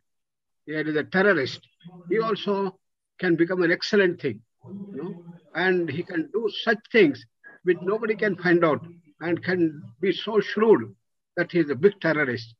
here 0.66 0.88
is 0.88 0.95
a 0.95 1.04
terrorist. 1.04 1.62
He 2.10 2.20
also 2.20 2.80
can 3.20 3.36
become 3.36 3.62
an 3.64 3.72
excellent 3.72 4.22
thing. 4.22 4.41
You 4.66 4.97
know? 5.04 5.24
And 5.56 5.89
he 5.89 6.04
can 6.04 6.30
do 6.32 6.49
such 6.64 6.80
things 6.91 7.26
which 7.64 7.78
nobody 7.82 8.16
can 8.16 8.38
find 8.38 8.64
out 8.64 8.86
and 9.24 9.41
can 9.43 9.82
be 10.01 10.11
so 10.11 10.39
shrewd 10.41 10.93
that 11.38 11.51
he 11.51 11.59
is 11.59 11.69
a 11.69 11.76
big 11.76 11.99
terrorist. 12.01 12.53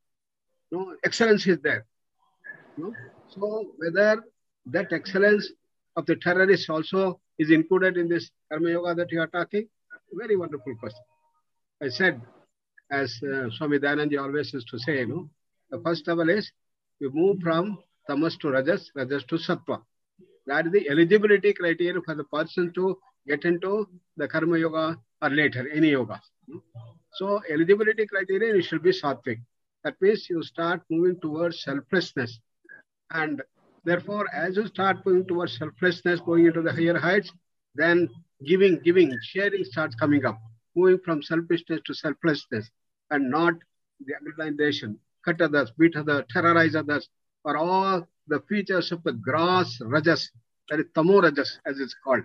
No. 0.72 0.95
Excellence 1.03 1.45
is 1.45 1.59
there. 1.61 1.86
Know? 2.78 2.93
So 3.36 3.74
whether 3.78 4.24
that 4.68 4.93
excellence 4.93 5.51
of 5.97 6.05
the 6.05 6.16
terrorist 6.16 6.70
also 6.70 7.20
is 7.38 7.51
included 7.51 7.97
in 7.97 8.07
this 8.07 8.32
karma 8.49 8.70
yoga 8.70 8.95
that 8.95 9.11
you 9.11 9.20
are 9.20 9.28
talking, 9.28 9.68
very 10.14 10.38
wonderful 10.38 10.76
question. 10.80 11.01
I 11.82 11.89
said, 11.89 12.22
as 12.91 13.20
uh, 13.24 13.49
Swami 13.57 13.80
Dayananji 13.80 14.22
always 14.22 14.53
used 14.53 14.70
to 14.70 14.80
say, 14.80 14.99
you 14.99 15.07
know, 15.07 15.30
the 15.70 15.82
first 15.84 16.07
level 16.07 16.30
is 16.30 16.49
we 17.01 17.09
move 17.09 17.39
from 17.41 17.78
tamas 18.07 18.38
to 18.38 18.51
rajas, 18.51 18.89
rajas 18.95 19.24
to 19.26 19.36
sattva. 19.36 19.82
That 20.45 20.68
is 20.68 20.72
the 20.72 20.89
eligibility 20.89 21.53
criteria 21.53 22.01
for 22.05 22.16
the 22.16 22.24
person 22.26 22.72
to 22.76 22.97
get 23.28 23.43
into 23.43 23.88
the 24.18 24.28
karma 24.28 24.57
yoga 24.59 24.97
or 25.22 25.30
later, 25.30 25.68
any 25.74 25.89
yoga. 25.89 26.22
So 27.14 27.41
eligibility 27.50 28.06
criteria, 28.08 28.56
it 28.56 28.64
should 28.64 28.84
be 28.84 28.91
sattvic. 28.91 29.39
That 29.84 30.02
means 30.02 30.30
you 30.30 30.41
start 30.44 30.82
moving 30.89 31.20
towards 31.20 31.64
selflessness. 31.64 32.39
And 33.12 33.41
therefore, 33.84 34.26
as 34.34 34.58
you 34.58 34.68
start 34.68 35.06
moving 35.06 35.28
towards 35.28 35.58
selflessness, 35.58 36.22
going 36.22 36.46
into 36.48 36.62
the 36.62 36.72
higher 36.72 36.98
heights, 36.98 37.32
then 37.76 38.10
giving, 38.46 38.80
giving, 38.80 39.18
sharing 39.22 39.64
starts 39.64 39.96
coming 39.96 40.26
up, 40.26 40.39
moving 40.76 41.00
from 41.04 41.22
selfishness 41.22 41.82
to 41.86 41.94
selflessness 41.94 42.70
and 43.12 43.30
not 43.30 43.54
the 44.06 44.14
aggregation, 44.16 44.98
cut 45.24 45.41
others, 45.41 45.72
beat 45.78 45.96
others, 45.96 46.24
terrorize 46.32 46.76
others, 46.76 47.10
are 47.46 47.58
all 47.58 48.08
the 48.28 48.39
features 48.50 48.91
of 48.91 49.04
the 49.04 49.14
gross 49.14 49.80
rajas, 49.82 50.32
that 50.70 50.80
is 50.80 50.86
tamo 50.96 51.22
rajas 51.22 51.60
as 51.66 51.80
it's 51.80 51.96
called. 52.04 52.24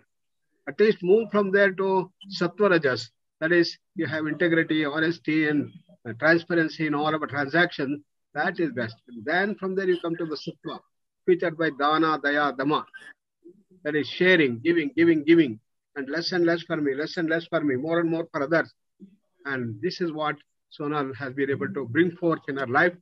At 0.69 0.79
least 0.81 1.03
move 1.03 1.31
from 1.31 1.51
there 1.51 1.73
to 1.73 2.11
sattva 2.31 2.71
rajas, 2.71 3.11
that 3.41 3.53
is 3.53 3.77
you 3.95 4.07
have 4.07 4.27
integrity, 4.27 4.85
honesty 4.85 5.49
and 5.49 5.71
transparency 6.19 6.87
in 6.87 6.95
all 6.95 7.15
of 7.15 7.23
a 7.23 7.27
transaction, 7.27 8.03
that 8.35 8.59
is 8.61 8.73
best. 8.73 8.97
And 9.09 9.25
Then 9.25 9.55
from 9.57 9.75
there 9.75 9.89
you 9.89 9.99
come 10.01 10.17
to 10.17 10.27
the 10.27 10.37
sattva, 10.37 10.79
featured 11.27 11.57
by 11.59 11.71
dana, 11.71 12.19
daya, 12.19 12.57
dama. 12.57 12.87
That 13.85 13.95
is 13.95 14.09
sharing, 14.09 14.61
giving, 14.61 14.91
giving, 14.97 15.25
giving, 15.25 15.61
and 15.97 16.09
less 16.09 16.33
and 16.33 16.45
less 16.45 16.63
for 16.63 16.77
me, 16.77 16.95
less 16.95 17.17
and 17.17 17.29
less 17.29 17.47
for 17.47 17.61
me, 17.61 17.77
more 17.77 18.01
and 18.01 18.11
more 18.11 18.27
for 18.33 18.43
others. 18.43 18.73
And 19.45 19.81
this 19.81 20.01
is 20.01 20.13
what 20.13 20.37
Sonal 20.79 21.15
has 21.17 21.33
been 21.33 21.51
able 21.51 21.73
to 21.73 21.87
bring 21.87 22.11
forth 22.13 22.41
in 22.49 22.57
her 22.57 22.67
life. 22.67 22.93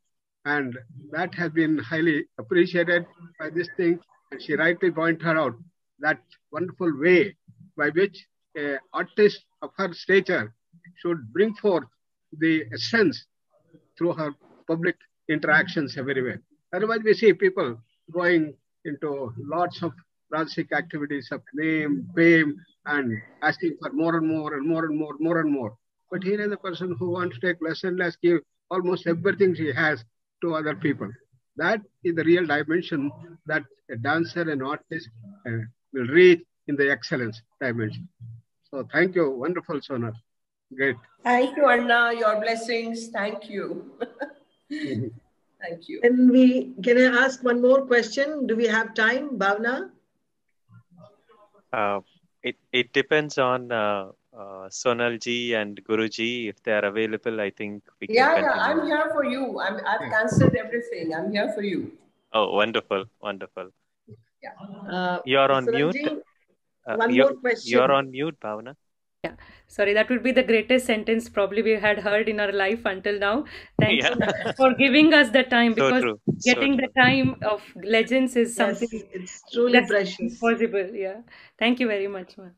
And 0.45 0.78
that 1.11 1.34
has 1.34 1.51
been 1.51 1.78
highly 1.78 2.26
appreciated 2.39 3.05
by 3.39 3.51
this 3.51 3.68
thing. 3.76 3.99
And 4.30 4.41
she 4.41 4.55
rightly 4.55 4.91
pointed 4.91 5.26
out 5.26 5.55
that 6.01 6.20
wonderful 6.53 6.93
way 7.01 7.37
by 7.76 7.89
which 7.91 8.26
an 8.57 8.79
artist 8.93 9.45
of 9.63 9.71
her 9.77 9.93
stature 9.93 10.55
should 10.97 11.33
bring 11.33 11.55
forth 11.55 11.85
the 12.39 12.65
essence 12.73 13.25
through 13.97 14.13
her 14.15 14.33
public 14.67 14.97
interactions 15.29 15.97
everywhere. 15.97 16.43
Otherwise, 16.73 17.01
we 17.05 17.15
see 17.15 17.33
people 17.33 17.79
going 18.11 18.55
into 18.85 19.33
lots 19.39 19.83
of 19.83 19.93
rajasic 20.33 20.73
activities 20.73 21.29
of 21.31 21.43
name, 21.55 22.09
fame, 22.15 22.57
and 22.87 23.17
asking 23.43 23.77
for 23.81 23.93
more 23.93 24.17
and 24.17 24.27
more 24.27 24.55
and 24.55 24.67
more 24.67 24.85
and 24.85 24.99
more, 24.99 25.15
more 25.21 25.41
and 25.41 25.53
more. 25.53 25.77
But 26.11 26.23
here 26.23 26.41
is 26.41 26.53
a 26.53 26.57
person 26.57 26.97
who 26.99 27.11
wants 27.11 27.39
to 27.39 27.47
take 27.47 27.61
less 27.61 27.85
and 27.85 27.99
less, 27.99 28.17
give 28.17 28.41
almost 28.71 29.07
everything 29.07 29.55
she 29.55 29.73
has 29.73 30.05
to 30.43 30.55
other 30.55 30.75
people. 30.75 31.11
That 31.57 31.81
is 32.05 32.15
the 32.15 32.25
real 32.25 32.47
dimension 32.47 33.11
that 33.47 33.65
a 33.91 33.97
dancer 33.97 34.49
and 34.51 34.63
artist 34.63 35.09
uh, 35.47 35.59
will 35.93 36.07
reach 36.09 36.43
in 36.69 36.77
the 36.77 36.91
excellence 36.91 37.41
dimension. 37.61 38.09
So 38.71 38.87
thank 38.93 39.14
you. 39.14 39.31
Wonderful, 39.31 39.81
Sonal. 39.81 40.14
Great. 40.75 40.97
Thank 41.23 41.57
you, 41.57 41.69
Anna. 41.69 42.12
Your 42.19 42.41
blessings. 42.41 43.09
Thank 43.09 43.49
you. 43.51 43.67
Mhm. 44.71 45.11
Thank 45.62 45.89
you. 45.89 46.01
Can 46.05 46.17
we 46.37 46.45
can 46.87 46.99
I 47.03 47.07
ask 47.25 47.43
one 47.51 47.61
more 47.62 47.81
question? 47.93 48.47
Do 48.47 48.57
we 48.57 48.67
have 48.67 48.95
time, 48.95 49.31
Bhavna? 49.43 49.91
Uh, 51.73 52.01
it, 52.43 52.57
it 52.73 52.93
depends 52.93 53.39
on 53.39 53.71
uh, 53.73 54.11
uh, 54.37 54.64
Sonal 54.81 55.19
ji 55.21 55.55
and 55.55 55.83
Guru 55.85 56.09
ji. 56.09 56.49
If 56.49 56.62
they 56.62 56.73
are 56.73 56.85
available, 56.85 57.41
I 57.41 57.51
think 57.51 57.83
we 58.01 58.07
can 58.09 58.17
Yeah, 58.17 58.35
continue. 58.35 58.51
yeah, 58.57 58.67
I'm 58.69 58.87
here 58.87 59.11
for 59.14 59.25
you. 59.25 59.61
I'm, 59.61 59.81
I've 59.87 60.05
cancelled 60.11 60.55
everything. 60.55 61.14
I'm 61.14 61.31
here 61.33 61.53
for 61.55 61.62
you. 61.62 61.93
Oh, 62.33 62.53
wonderful, 62.55 63.05
wonderful. 63.21 63.71
Uh, 64.91 65.19
You're 65.25 65.51
on 65.51 65.64
mute. 65.67 65.97
Sunanji, 66.89 66.95
Uh, 66.95 66.97
one 66.97 67.14
you're, 67.14 67.30
more 67.32 67.41
question. 67.41 67.70
You're 67.72 67.93
on 67.93 68.11
mute, 68.11 68.37
Bhavna. 68.41 68.74
Yeah. 69.24 69.32
Sorry, 69.66 69.93
that 69.95 70.09
would 70.09 70.22
be 70.22 70.30
the 70.32 70.43
greatest 70.43 70.87
sentence 70.87 71.28
probably 71.28 71.62
we 71.62 71.72
had 71.72 71.99
heard 71.99 72.28
in 72.28 72.39
our 72.39 72.53
life 72.53 72.84
until 72.84 73.18
now. 73.18 73.45
Thank 73.80 74.03
Yeah. 74.03 74.14
you 74.14 74.53
for 74.57 74.74
giving 74.74 75.12
us 75.14 75.30
the 75.30 75.43
time 75.43 75.74
because. 75.78 76.03
So 76.03 76.18
getting 76.45 76.76
the 76.76 76.89
time 76.99 77.37
of 77.45 77.62
legends 77.82 78.37
is 78.37 78.57
Yes, 78.57 78.78
something 78.78 79.03
it's 79.12 79.43
truly 79.53 79.84
precious. 79.87 80.39
possible. 80.39 80.95
Yeah. 80.95 81.22
Thank 81.59 81.80
you 81.80 81.89
very 81.89 82.07
much, 82.07 82.37
ma'am. 82.39 82.55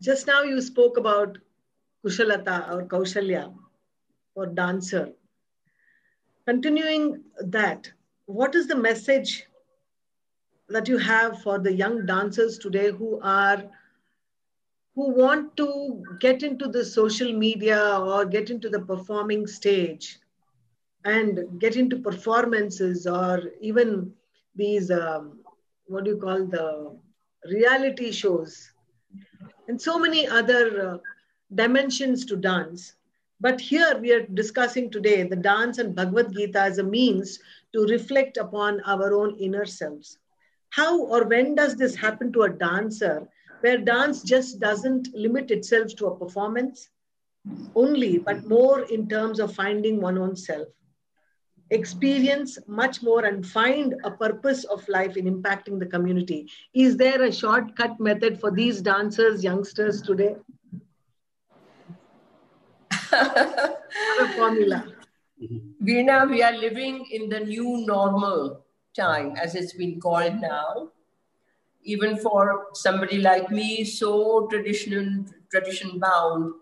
Just 0.00 0.26
now 0.26 0.42
you 0.42 0.60
spoke 0.62 0.96
about 0.96 1.38
Kushalata 2.04 2.70
or 2.70 2.84
Kaushalya 2.86 3.54
or 4.34 4.46
dancer. 4.46 5.12
Continuing 6.46 7.24
that, 7.40 7.90
what 8.26 8.54
is 8.54 8.66
the 8.68 8.76
message 8.76 9.44
that 10.68 10.88
you 10.88 10.98
have 10.98 11.42
for 11.42 11.58
the 11.58 11.72
young 11.72 12.06
dancers 12.06 12.58
today 12.58 12.90
who 12.90 13.20
are 13.22 13.62
who 14.94 15.10
want 15.10 15.56
to 15.56 16.02
get 16.20 16.42
into 16.42 16.68
the 16.68 16.84
social 16.84 17.32
media 17.32 17.98
or 17.98 18.24
get 18.24 18.50
into 18.50 18.68
the 18.68 18.80
performing 18.80 19.46
stage 19.46 20.18
and 21.04 21.60
get 21.60 21.76
into 21.76 21.98
performances 21.98 23.06
or 23.06 23.42
even 23.60 24.12
these 24.54 24.90
um, 24.90 25.38
what 25.86 26.04
do 26.04 26.12
you 26.12 26.16
call 26.16 26.46
the 26.46 26.96
reality 27.44 28.10
shows 28.10 28.72
and 29.68 29.80
so 29.80 29.98
many 29.98 30.26
other 30.26 30.94
uh, 30.94 30.98
dimensions 31.54 32.24
to 32.26 32.36
dance. 32.36 32.94
But 33.40 33.60
here 33.60 33.98
we 33.98 34.12
are 34.12 34.26
discussing 34.26 34.90
today 34.90 35.22
the 35.22 35.36
dance 35.36 35.78
and 35.78 35.94
Bhagavad 35.94 36.32
Gita 36.32 36.60
as 36.60 36.78
a 36.78 36.82
means 36.82 37.38
to 37.72 37.84
reflect 37.86 38.36
upon 38.36 38.80
our 38.82 39.14
own 39.14 39.36
inner 39.38 39.66
selves. 39.66 40.18
How 40.76 41.00
or 41.00 41.24
when 41.24 41.54
does 41.54 41.74
this 41.76 41.94
happen 41.96 42.30
to 42.34 42.42
a 42.42 42.50
dancer 42.50 43.26
where 43.60 43.78
dance 43.78 44.22
just 44.22 44.60
doesn't 44.60 45.08
limit 45.14 45.50
itself 45.50 45.94
to 45.96 46.08
a 46.08 46.18
performance 46.18 46.90
only, 47.74 48.18
but 48.18 48.46
more 48.46 48.82
in 48.82 49.08
terms 49.08 49.40
of 49.40 49.54
finding 49.54 50.02
one 50.02 50.18
own 50.18 50.36
self? 50.36 50.68
Experience 51.70 52.58
much 52.66 53.02
more 53.02 53.24
and 53.24 53.46
find 53.46 53.94
a 54.04 54.10
purpose 54.10 54.64
of 54.64 54.86
life 54.86 55.16
in 55.16 55.24
impacting 55.24 55.78
the 55.78 55.86
community. 55.86 56.46
Is 56.74 56.98
there 56.98 57.22
a 57.22 57.32
shortcut 57.32 57.98
method 57.98 58.38
for 58.38 58.50
these 58.50 58.82
dancers, 58.82 59.42
youngsters 59.42 60.02
today? 60.02 60.36
Formula? 64.36 64.84
Veena, 65.82 66.28
we 66.28 66.42
are 66.42 66.52
living 66.52 67.06
in 67.10 67.30
the 67.30 67.40
new 67.40 67.86
normal 67.86 68.65
time, 68.96 69.32
uh-huh. 69.32 69.42
as 69.42 69.54
it's 69.54 69.72
been 69.72 70.00
called 70.00 70.40
now. 70.40 70.88
Even 71.84 72.18
for 72.18 72.66
somebody 72.74 73.18
like 73.18 73.50
me, 73.50 73.84
so 73.84 74.48
traditional, 74.48 75.24
tradition 75.50 76.00
bound, 76.00 76.54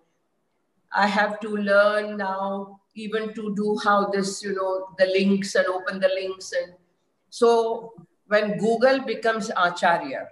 I 0.92 1.06
have 1.06 1.40
to 1.40 1.48
learn 1.48 2.18
now 2.18 2.80
even 2.94 3.34
to 3.34 3.54
do 3.56 3.78
how 3.82 4.06
this, 4.06 4.42
you 4.42 4.54
know, 4.54 4.88
the 4.98 5.06
links 5.06 5.54
and 5.54 5.66
open 5.66 5.98
the 5.98 6.08
links. 6.08 6.52
And 6.52 6.74
so 7.30 7.94
when 8.28 8.58
Google 8.58 9.00
becomes 9.00 9.50
Acharya, 9.56 10.28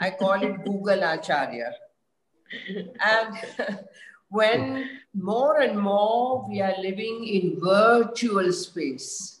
I 0.00 0.10
call 0.10 0.42
it 0.42 0.64
Google 0.64 1.02
Acharya. 1.02 1.72
And 3.04 3.38
when 4.30 4.98
more 5.14 5.60
and 5.60 5.78
more 5.78 6.44
we 6.48 6.60
are 6.60 6.74
living 6.80 7.24
in 7.24 7.60
virtual 7.60 8.52
space, 8.52 9.31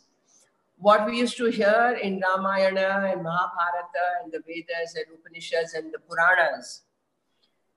what 0.82 1.06
we 1.06 1.16
used 1.16 1.36
to 1.36 1.46
hear 1.46 1.96
in 2.02 2.20
Ramayana 2.20 3.08
and 3.12 3.22
Mahabharata 3.22 4.06
and 4.22 4.32
the 4.32 4.40
Vedas 4.40 4.96
and 4.96 5.04
Upanishads 5.16 5.74
and 5.74 5.92
the 5.92 6.00
Puranas, 6.00 6.82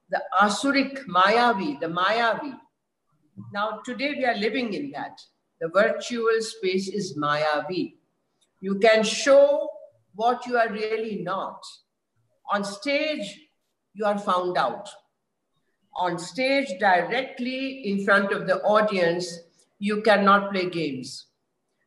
the 0.09 0.23
Asuric 0.41 1.05
Mayavi, 1.05 1.79
the 1.79 1.85
Mayavi. 1.85 2.55
Now, 3.53 3.81
today 3.85 4.15
we 4.17 4.25
are 4.25 4.35
living 4.35 4.73
in 4.73 4.89
that. 4.91 5.21
The 5.61 5.67
virtual 5.67 6.41
space 6.41 6.87
is 6.87 7.15
Mayavi. 7.15 7.93
You 8.59 8.79
can 8.79 9.03
show 9.03 9.69
what 10.15 10.47
you 10.47 10.57
are 10.57 10.69
really 10.69 11.21
not. 11.21 11.61
On 12.51 12.63
stage, 12.63 13.39
you 13.93 14.05
are 14.05 14.17
found 14.17 14.57
out. 14.57 14.89
On 15.95 16.17
stage, 16.17 16.69
directly 16.79 17.87
in 17.87 18.03
front 18.03 18.31
of 18.31 18.47
the 18.47 18.61
audience, 18.63 19.31
you 19.77 20.01
cannot 20.01 20.51
play 20.51 20.71
games. 20.71 21.27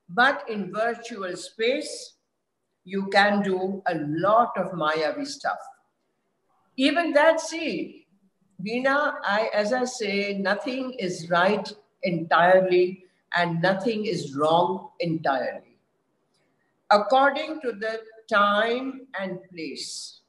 But 0.08 0.48
in 0.48 0.72
virtual 0.72 1.36
space, 1.36 2.14
you 2.84 3.08
can 3.08 3.42
do 3.42 3.82
a 3.86 3.94
lot 3.96 4.56
of 4.56 4.72
Mayavi 4.72 5.26
stuff. 5.26 5.58
Even 6.76 7.12
that, 7.12 7.40
see, 7.40 8.06
Veena, 8.64 9.14
I, 9.22 9.50
as 9.52 9.72
I 9.72 9.84
say, 9.84 10.38
nothing 10.38 10.94
is 10.98 11.28
right 11.28 11.70
entirely 12.02 13.04
and 13.36 13.60
nothing 13.60 14.06
is 14.06 14.34
wrong 14.34 14.90
entirely. 15.00 15.76
According 16.90 17.60
to 17.60 17.72
the 17.72 18.00
time 18.30 19.06
and 19.18 19.38
place, 19.52 20.20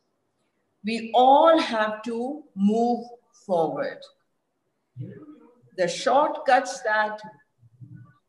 we 0.84 1.12
all 1.14 1.58
have 1.58 2.04
to 2.04 2.44
move 2.56 3.06
forward. 3.46 4.00
The 5.78 5.88
shortcuts 5.88 6.82
that 6.82 7.22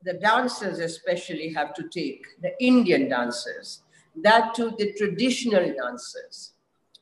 the 0.05 0.15
dancers 0.15 0.79
especially 0.79 1.53
have 1.53 1.75
to 1.75 1.89
take, 1.89 2.25
the 2.43 2.53
Indian 2.63 3.09
dancers, 3.09 3.83
that 4.23 4.55
to 4.55 4.73
the 4.79 4.93
traditional 4.95 5.73
dancers. 5.75 6.53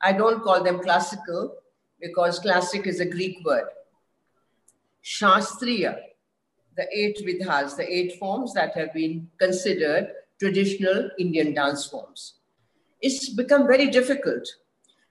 I 0.02 0.12
don't 0.12 0.42
call 0.42 0.62
them 0.62 0.80
classical 0.80 1.54
because 2.00 2.38
classic 2.38 2.86
is 2.86 3.00
a 3.00 3.06
Greek 3.06 3.44
word. 3.44 3.68
Shastriya, 5.04 5.96
the 6.76 6.86
eight 6.92 7.18
vidhas, 7.26 7.76
the 7.76 7.92
eight 7.92 8.18
forms 8.18 8.52
that 8.54 8.76
have 8.76 8.92
been 8.92 9.28
considered 9.38 10.12
traditional 10.38 11.10
Indian 11.18 11.54
dance 11.54 11.86
forms. 11.86 12.34
It's 13.00 13.30
become 13.30 13.66
very 13.66 13.88
difficult 13.90 14.46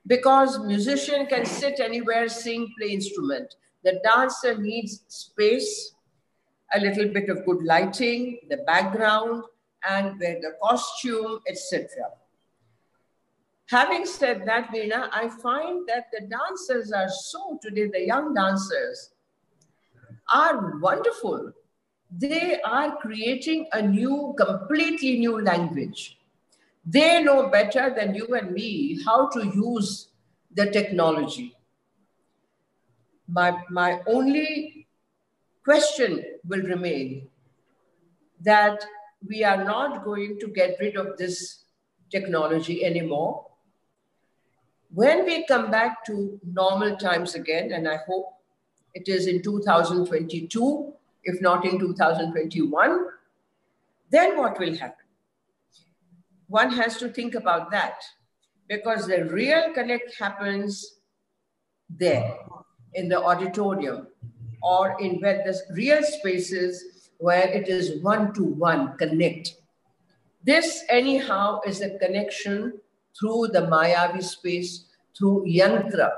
because 0.05 0.59
musician 0.59 1.25
can 1.25 1.45
sit 1.45 1.79
anywhere, 1.79 2.29
sing, 2.29 2.73
play 2.77 2.89
instrument. 2.89 3.55
The 3.83 3.99
dancer 4.03 4.57
needs 4.57 5.03
space, 5.07 5.93
a 6.73 6.79
little 6.79 7.07
bit 7.07 7.29
of 7.29 7.45
good 7.45 7.63
lighting, 7.63 8.39
the 8.49 8.57
background, 8.57 9.43
and 9.87 10.19
wear 10.19 10.39
the 10.41 10.53
costume, 10.61 11.39
etc. 11.47 11.87
Having 13.69 14.05
said 14.05 14.45
that, 14.45 14.69
Veena, 14.69 15.09
I 15.11 15.29
find 15.29 15.87
that 15.87 16.07
the 16.11 16.25
dancers 16.27 16.91
are 16.91 17.09
so 17.09 17.59
today, 17.61 17.87
the 17.87 18.05
young 18.05 18.33
dancers 18.33 19.11
are 20.33 20.79
wonderful. 20.79 21.51
They 22.09 22.61
are 22.61 22.95
creating 22.97 23.67
a 23.73 23.81
new, 23.81 24.33
completely 24.37 25.19
new 25.19 25.41
language. 25.41 26.17
They 26.85 27.21
know 27.21 27.49
better 27.49 27.93
than 27.93 28.15
you 28.15 28.33
and 28.33 28.51
me 28.53 29.03
how 29.03 29.27
to 29.29 29.45
use 29.45 30.07
the 30.53 30.71
technology. 30.71 31.53
My, 33.27 33.61
my 33.69 33.99
only 34.07 34.76
question 35.67 36.23
will 36.47 36.61
remain 36.61 37.27
that 38.39 38.85
we 39.27 39.43
are 39.43 39.63
not 39.65 40.05
going 40.05 40.39
to 40.39 40.47
get 40.47 40.77
rid 40.79 40.95
of 40.95 41.17
this 41.17 41.63
technology 42.09 42.85
anymore. 42.85 43.45
When 44.93 45.25
we 45.25 45.45
come 45.45 45.69
back 45.69 46.05
to 46.05 46.39
normal 46.45 46.95
times 46.95 47.35
again, 47.35 47.73
and 47.73 47.85
I 47.85 47.97
hope 48.07 48.27
it 48.93 49.09
is 49.09 49.27
in 49.27 49.41
2022, 49.41 50.93
if 51.25 51.41
not 51.41 51.65
in 51.65 51.77
2021, 51.79 53.05
then 54.09 54.37
what 54.37 54.57
will 54.57 54.77
happen? 54.77 55.05
One 56.47 56.71
has 56.71 56.95
to 56.99 57.09
think 57.09 57.35
about 57.35 57.71
that 57.71 58.01
because 58.69 59.05
the 59.05 59.25
real 59.25 59.73
connect 59.73 60.17
happens 60.17 60.93
there 61.89 62.37
in 62.93 63.09
the 63.09 63.21
auditorium 63.21 64.07
or 64.61 64.95
in 64.99 65.19
where 65.19 65.43
the 65.43 65.57
real 65.73 66.03
spaces 66.03 67.09
where 67.17 67.47
it 67.47 67.67
is 67.67 68.01
one 68.01 68.33
to 68.33 68.43
one 68.43 68.97
connect. 68.97 69.55
This, 70.43 70.83
anyhow, 70.89 71.59
is 71.65 71.81
a 71.81 71.97
connection 71.97 72.79
through 73.19 73.47
the 73.47 73.61
Mayavi 73.61 74.23
space, 74.23 74.85
through 75.17 75.45
yantra, 75.47 76.11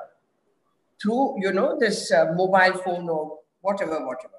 through, 1.01 1.35
you 1.41 1.51
know, 1.51 1.77
this 1.79 2.11
uh, 2.11 2.33
mobile 2.35 2.77
phone 2.83 3.09
or 3.09 3.39
whatever, 3.61 4.05
whatever. 4.05 4.35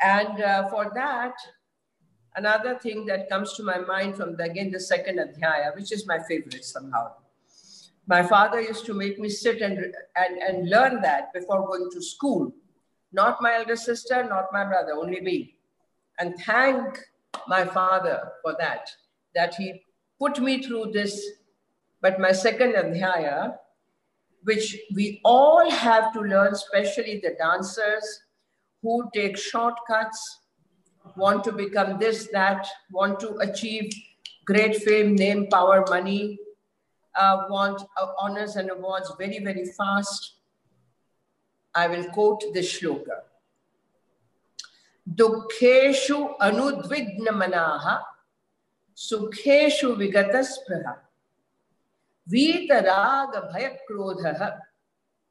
And 0.00 0.42
uh, 0.42 0.68
for 0.68 0.90
that, 0.94 1.34
another 2.34 2.78
thing 2.78 3.06
that 3.06 3.28
comes 3.28 3.54
to 3.54 3.62
my 3.62 3.78
mind 3.78 4.16
from 4.16 4.36
the, 4.36 4.44
again 4.44 4.70
the 4.70 4.80
second 4.80 5.18
adhyaya, 5.18 5.74
which 5.74 5.92
is 5.92 6.06
my 6.06 6.18
favorite 6.28 6.64
somehow. 6.64 7.12
My 8.06 8.22
father 8.22 8.60
used 8.60 8.86
to 8.86 8.94
make 8.94 9.18
me 9.18 9.28
sit 9.28 9.60
and, 9.62 9.78
and, 9.78 10.38
and 10.38 10.70
learn 10.70 11.02
that 11.02 11.32
before 11.32 11.66
going 11.66 11.90
to 11.90 12.02
school. 12.02 12.52
Not 13.12 13.40
my 13.40 13.54
elder 13.54 13.76
sister, 13.76 14.24
not 14.24 14.46
my 14.52 14.64
brother, 14.64 14.92
only 14.92 15.20
me. 15.20 15.56
And 16.18 16.34
thank 16.40 17.00
my 17.48 17.64
father 17.64 18.32
for 18.42 18.56
that, 18.58 18.88
that 19.34 19.54
he 19.54 19.82
put 20.18 20.38
me 20.40 20.62
through 20.62 20.92
this. 20.92 21.24
But 22.00 22.20
my 22.20 22.32
second 22.32 22.74
adhyaya, 22.74 23.56
which 24.44 24.76
we 24.94 25.20
all 25.24 25.68
have 25.70 26.12
to 26.12 26.20
learn, 26.20 26.52
especially 26.52 27.20
the 27.22 27.34
dancers 27.38 28.20
who 28.82 29.10
take 29.14 29.36
shortcuts, 29.36 30.40
want 31.16 31.44
to 31.44 31.52
become 31.52 31.98
this, 31.98 32.28
that, 32.32 32.66
want 32.90 33.20
to 33.20 33.36
achieve 33.38 33.92
great 34.44 34.76
fame, 34.76 35.14
name, 35.14 35.48
power, 35.48 35.84
money, 35.88 36.38
uh, 37.16 37.44
want 37.48 37.82
uh, 38.00 38.06
honors 38.18 38.56
and 38.56 38.70
awards 38.70 39.12
very, 39.18 39.40
very 39.40 39.64
fast. 39.76 40.35
I 41.75 41.87
will 41.87 42.05
quote 42.05 42.43
this 42.53 42.79
shloka. 42.79 43.23
दुःखेषु 45.19 46.17
अनुद्विग्नमनाः 46.47 47.85
सुखेषु 48.95 49.89
विगतस्पृहा 50.01 50.93
वीतरागभयक्रोधः 52.31 53.81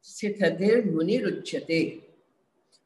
स्थितधिर्मुनिरुच्यते 0.03 1.81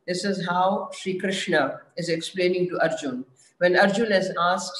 This 0.07 0.25
is 0.27 0.47
how 0.47 0.91
Sri 0.93 1.19
Krishna 1.19 1.81
is 1.97 2.11
explaining 2.11 2.69
to 2.69 2.79
Arjun. 2.79 3.25
When 3.57 3.79
Arjun 3.79 4.13
is 4.13 4.31
asked, 4.39 4.77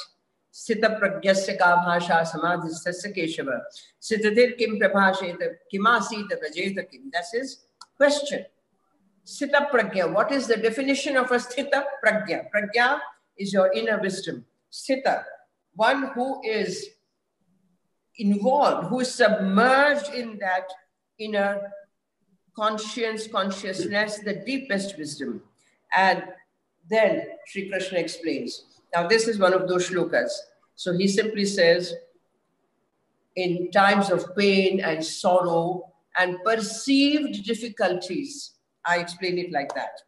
Sita 0.51 0.91
pragyasya 1.01 1.59
ka 1.59 1.83
bhasha 1.85 2.23
samadhistasya 2.31 3.17
keshava, 3.17 3.61
sitadir 4.01 4.57
kim 4.57 4.79
prabhasheta 4.79 5.55
kimasita 5.73 6.39
vrajeta 6.41 6.89
kim. 6.89 7.11
That's 7.13 7.33
his 7.33 7.65
question. 7.97 8.45
Sthita 9.26 9.70
pragya, 9.70 10.12
what 10.12 10.32
is 10.32 10.48
the 10.48 10.58
definition 10.58 11.18
of 11.18 11.32
a 11.32 11.36
sthita 11.36 11.84
pragya? 12.04 12.46
Pragya 12.54 13.00
is 13.38 13.54
your 13.54 13.72
inner 13.74 14.00
wisdom. 14.00 14.46
Sthita, 14.72 15.24
one 15.74 16.12
who 16.14 16.42
is 16.44 16.90
involved, 18.18 18.88
who 18.88 19.00
is 19.02 19.14
submerged 19.14 20.14
in 20.14 20.38
that 20.40 20.68
inner 21.20 21.72
conscience, 22.56 23.28
consciousness, 23.28 24.20
the 24.20 24.34
deepest 24.46 24.98
wisdom. 24.98 25.42
And 25.96 26.24
then 26.90 27.28
Sri 27.48 27.70
Krishna 27.70 28.00
explains. 28.00 28.66
Now, 28.94 29.08
this 29.08 29.28
is 29.28 29.40
one 29.40 29.54
of 29.54 29.68
those 29.68 29.90
shlokas. 29.90 30.32
So 30.76 30.98
he 30.98 31.08
simply 31.08 31.46
says, 31.46 31.94
in 33.36 33.72
times 33.72 34.10
of 34.10 34.36
pain 34.36 34.82
and 34.82 35.06
sorrow 35.06 35.94
and 36.18 36.38
perceived 36.44 37.46
difficulties, 37.46 38.56
I 38.86 38.98
explain 38.98 39.38
it 39.38 39.52
like 39.52 39.74
that. 39.76 40.02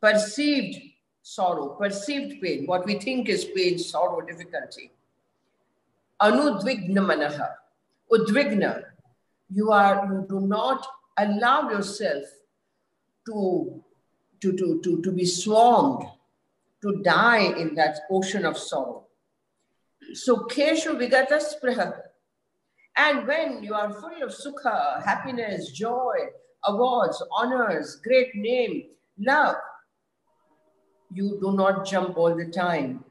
Perceived 0.00 0.80
sorrow, 1.22 1.76
perceived 1.80 2.40
pain, 2.40 2.66
what 2.66 2.86
we 2.86 2.94
think 2.94 3.28
is 3.28 3.44
pain, 3.44 3.78
sorrow, 3.78 4.20
difficulty. 4.20 4.92
Anudvigna 6.20 7.00
manaha. 7.00 7.48
Udvigna. 8.10 8.82
You 9.50 9.72
are, 9.72 10.06
you 10.06 10.26
do 10.28 10.40
not 10.46 10.86
allow 11.16 11.70
yourself 11.70 12.24
to 13.26 13.82
to, 14.40 14.52
to, 14.52 14.80
to, 14.82 15.02
to 15.02 15.12
be 15.12 15.24
swarmed, 15.24 16.06
to 16.82 17.00
die 17.02 17.42
in 17.58 17.74
that 17.74 18.00
ocean 18.10 18.44
of 18.44 18.56
sorrow. 18.56 19.04
Sukheshu 20.14 20.98
Vigata 20.98 21.40
Spriha. 21.40 22.00
And 22.96 23.26
when 23.26 23.62
you 23.62 23.74
are 23.74 23.92
full 23.92 24.22
of 24.22 24.30
sukha, 24.30 25.04
happiness, 25.04 25.70
joy, 25.70 26.14
awards, 26.64 27.22
honors, 27.32 28.00
great 28.04 28.34
name, 28.34 28.84
love, 29.18 29.56
you 31.12 31.38
do 31.40 31.52
not 31.52 31.86
jump 31.86 32.16
all 32.16 32.34
the 32.34 32.50
time. 32.50 33.04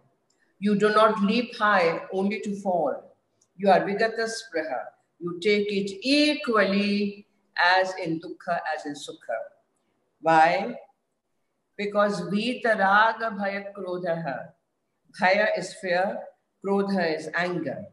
You 0.59 0.75
do 0.75 0.89
not 0.89 1.21
leap 1.21 1.55
high 1.55 2.01
only 2.11 2.39
to 2.41 2.55
fall. 2.61 3.15
You 3.55 3.69
are 3.69 3.83
Vigata 3.85 4.27
Spriha. 4.27 4.81
You 5.19 5.39
take 5.41 5.71
it 5.71 5.99
equally 6.03 7.27
as 7.57 7.93
in 8.03 8.19
dukkha 8.19 8.59
as 8.75 8.85
in 8.85 8.93
sukha. 8.93 9.37
Why? 10.21 10.75
Because 11.75 12.21
vitaraga 12.21 13.35
bhaya 13.37 13.73
krodha. 13.73 14.49
Bhaya 15.19 15.47
is 15.57 15.73
fear, 15.81 16.19
krodha 16.63 17.17
is 17.17 17.29
anger. 17.35 17.85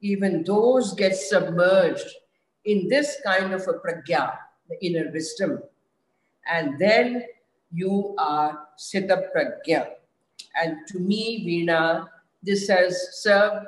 Even 0.00 0.42
those 0.44 0.94
get 0.94 1.14
submerged 1.14 2.08
in 2.64 2.88
this 2.88 3.16
kind 3.24 3.52
of 3.52 3.62
a 3.62 3.74
pragya, 3.74 4.36
the 4.72 4.86
inner 4.86 5.10
wisdom. 5.12 5.62
And 6.50 6.78
then 6.78 7.24
you 7.72 8.14
are 8.18 8.68
sthita 8.78 9.30
pragya. 9.32 9.90
And 10.56 10.86
to 10.88 10.98
me, 10.98 11.44
Veena, 11.46 12.08
this 12.42 12.68
has 12.68 13.22
served 13.22 13.66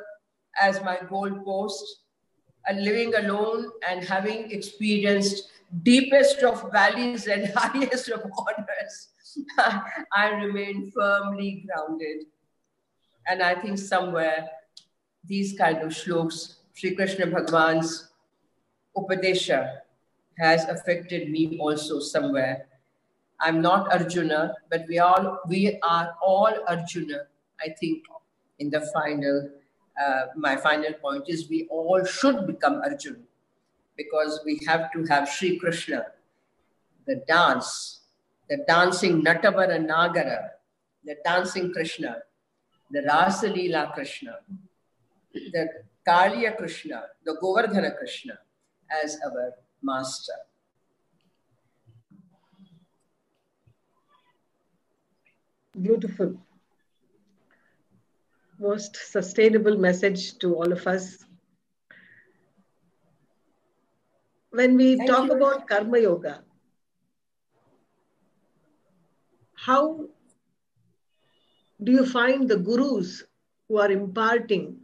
as 0.61 0.83
my 0.83 0.97
goalpost 0.97 2.05
and 2.67 2.85
living 2.85 3.15
alone 3.15 3.71
and 3.89 4.05
having 4.05 4.51
experienced 4.51 5.51
deepest 5.83 6.43
of 6.43 6.71
valleys 6.73 7.27
and 7.27 7.49
highest 7.57 8.09
of 8.11 8.23
honors, 8.39 9.09
I 10.13 10.29
remain 10.31 10.91
firmly 10.95 11.67
grounded. 11.67 12.27
And 13.27 13.43
I 13.43 13.55
think 13.55 13.79
somewhere 13.79 14.49
these 15.25 15.57
kind 15.57 15.79
of 15.79 15.95
shloks, 15.95 16.57
Sri 16.75 16.95
Krishna 16.95 17.27
Bhagwan's 17.27 18.11
Upadesha 18.97 19.79
has 20.39 20.65
affected 20.65 21.31
me 21.31 21.59
also 21.61 22.01
somewhere. 22.01 22.67
I'm 23.41 23.61
not 23.61 23.93
Arjuna, 23.93 24.55
but 24.71 24.85
we 24.89 24.99
all 24.99 25.41
we 25.49 25.79
are 25.83 26.15
all 26.23 26.53
Arjuna, 26.69 27.27
I 27.61 27.69
think, 27.81 28.05
in 28.59 28.71
the 28.71 28.81
final 28.93 29.51
uh, 30.01 30.23
my 30.37 30.57
final 30.57 30.93
point 30.95 31.25
is 31.29 31.49
we 31.49 31.67
all 31.71 32.05
should 32.05 32.47
become 32.47 32.81
Arjuna 32.83 33.19
because 33.97 34.41
we 34.45 34.61
have 34.67 34.91
to 34.93 35.05
have 35.05 35.29
Sri 35.29 35.57
Krishna, 35.59 36.07
the 37.07 37.23
dance, 37.29 38.01
the 38.49 38.65
dancing 38.67 39.23
Natavara 39.23 39.79
Nagara, 39.79 40.49
the 41.05 41.17
dancing 41.25 41.73
Krishna, 41.73 42.19
the 42.91 43.03
Rasa 43.03 43.51
Leela 43.51 43.93
Krishna, 43.95 44.39
the 45.33 45.69
Kaliya 46.07 46.57
Krishna, 46.57 47.05
the 47.25 47.37
Govardhana 47.43 47.97
Krishna 47.97 48.39
as 49.03 49.19
our 49.25 49.53
master. 49.85 50.33
Beautiful 55.81 56.39
most 58.59 58.97
sustainable 58.97 59.77
message 59.77 60.39
to 60.39 60.55
all 60.55 60.73
of 60.73 60.87
us. 60.87 61.25
When 64.51 64.77
we 64.77 64.97
Thank 64.97 65.11
talk 65.11 65.27
you. 65.27 65.33
about 65.37 65.67
Karma 65.67 65.99
Yoga, 65.99 66.45
how 69.55 70.07
do 71.83 71.93
you 71.93 72.07
find 72.07 72.49
the 72.49 72.57
gurus 72.57 73.25
who 73.69 73.79
are 73.79 73.91
imparting 73.91 74.77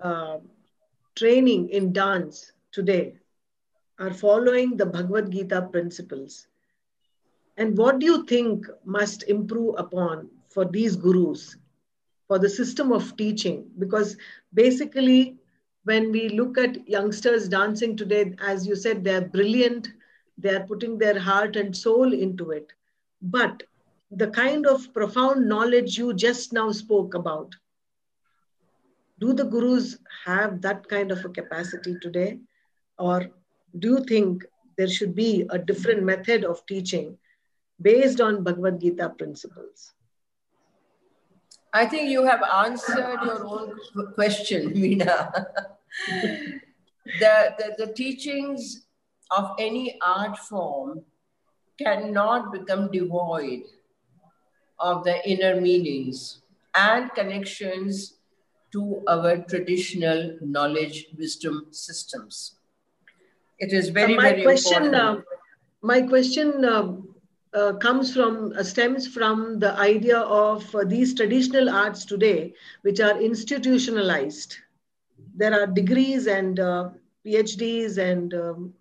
uh, 0.00 0.38
training 1.14 1.68
in 1.68 1.92
dance 1.92 2.52
today 2.72 3.14
are 4.04 4.12
following 4.12 4.76
the 4.76 4.84
Bhagavad 4.84 5.30
Gita 5.30 5.62
principles? 5.72 6.46
And 7.56 7.76
what 7.78 7.98
do 7.98 8.06
you 8.06 8.24
think 8.26 8.66
must 8.84 9.22
improve 9.24 9.76
upon 9.78 10.28
for 10.48 10.64
these 10.64 10.96
gurus 10.96 11.56
for 12.28 12.38
the 12.38 12.48
system 12.48 12.92
of 12.92 13.16
teaching? 13.16 13.70
Because 13.78 14.16
basically 14.52 15.36
when 15.84 16.12
we 16.12 16.28
look 16.28 16.58
at 16.58 16.86
youngsters 16.88 17.48
dancing 17.48 17.96
today 17.96 18.34
as 18.40 18.66
you 18.66 18.74
said 18.74 19.04
they're 19.04 19.28
brilliant 19.36 19.88
they're 20.38 20.66
putting 20.66 20.98
their 20.98 21.18
heart 21.18 21.56
and 21.56 21.76
soul 21.76 22.12
into 22.12 22.50
it. 22.50 22.72
But 23.22 23.62
the 24.10 24.28
kind 24.30 24.66
of 24.66 24.92
profound 24.92 25.48
knowledge 25.48 25.96
you 25.96 26.12
just 26.12 26.52
now 26.52 26.72
spoke 26.72 27.14
about 27.14 27.54
do 29.20 29.32
the 29.32 29.44
gurus 29.44 29.96
have 30.24 30.60
that 30.62 30.88
kind 30.88 31.12
of 31.12 31.24
a 31.24 31.28
capacity 31.28 31.96
today? 32.02 32.40
Or 32.98 33.30
do 33.78 33.88
you 33.88 34.04
think 34.04 34.44
there 34.76 34.88
should 34.88 35.14
be 35.14 35.46
a 35.50 35.58
different 35.58 36.02
method 36.02 36.44
of 36.44 36.64
teaching 36.66 37.16
based 37.80 38.20
on 38.20 38.44
bhagavad 38.44 38.80
gita 38.80 39.08
principles 39.10 39.94
I 41.76 41.86
think 41.86 42.08
you 42.08 42.24
have 42.24 42.40
answered 42.54 43.18
your 43.24 43.44
own 43.44 43.72
question, 44.14 44.72
Meena. 44.74 45.44
the, 47.18 47.54
the, 47.58 47.74
the 47.78 47.92
teachings 47.92 48.86
of 49.32 49.56
any 49.58 49.98
art 50.00 50.38
form 50.38 51.02
cannot 51.76 52.52
become 52.52 52.92
devoid 52.92 53.62
of 54.78 55.02
the 55.02 55.28
inner 55.28 55.60
meanings 55.60 56.42
and 56.76 57.12
connections 57.14 58.18
to 58.72 59.02
our 59.08 59.38
traditional 59.38 60.38
knowledge 60.40 61.06
wisdom 61.18 61.66
systems. 61.72 62.54
It 63.58 63.72
is 63.72 63.88
very, 63.90 64.16
my 64.16 64.30
very 64.30 64.42
question, 64.42 64.84
important. 64.84 65.18
uh, 65.18 65.22
my 65.82 66.02
question 66.02 66.64
uh, 66.64 66.96
uh, 67.54 67.74
comes 67.74 68.12
from 68.12 68.52
uh, 68.58 68.62
stems 68.62 69.06
from 69.06 69.58
the 69.60 69.72
idea 69.78 70.18
of 70.18 70.74
uh, 70.74 70.84
these 70.84 71.14
traditional 71.14 71.70
arts 71.70 72.04
today, 72.04 72.54
which 72.82 73.00
are 73.00 73.20
institutionalized. 73.20 74.56
There 75.36 75.54
are 75.54 75.66
degrees 75.66 76.26
and 76.26 76.58
uh, 76.58 76.90
PhDs 77.24 77.98
and 77.98 78.34
um, 78.34 78.74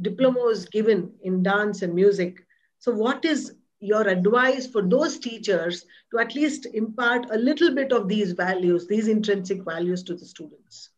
diplomas 0.00 0.66
given 0.66 1.12
in 1.22 1.42
dance 1.42 1.82
and 1.82 1.94
music. 1.94 2.46
So, 2.78 2.92
what 2.92 3.24
is 3.24 3.54
your 3.80 4.06
advice 4.06 4.66
for 4.66 4.82
those 4.82 5.18
teachers 5.18 5.84
to 6.12 6.18
at 6.20 6.34
least 6.34 6.66
impart 6.72 7.26
a 7.30 7.38
little 7.38 7.74
bit 7.74 7.92
of 7.92 8.08
these 8.08 8.32
values, 8.32 8.86
these 8.86 9.08
intrinsic 9.08 9.64
values 9.64 10.02
to 10.04 10.14
the 10.14 10.24
students? 10.24 10.90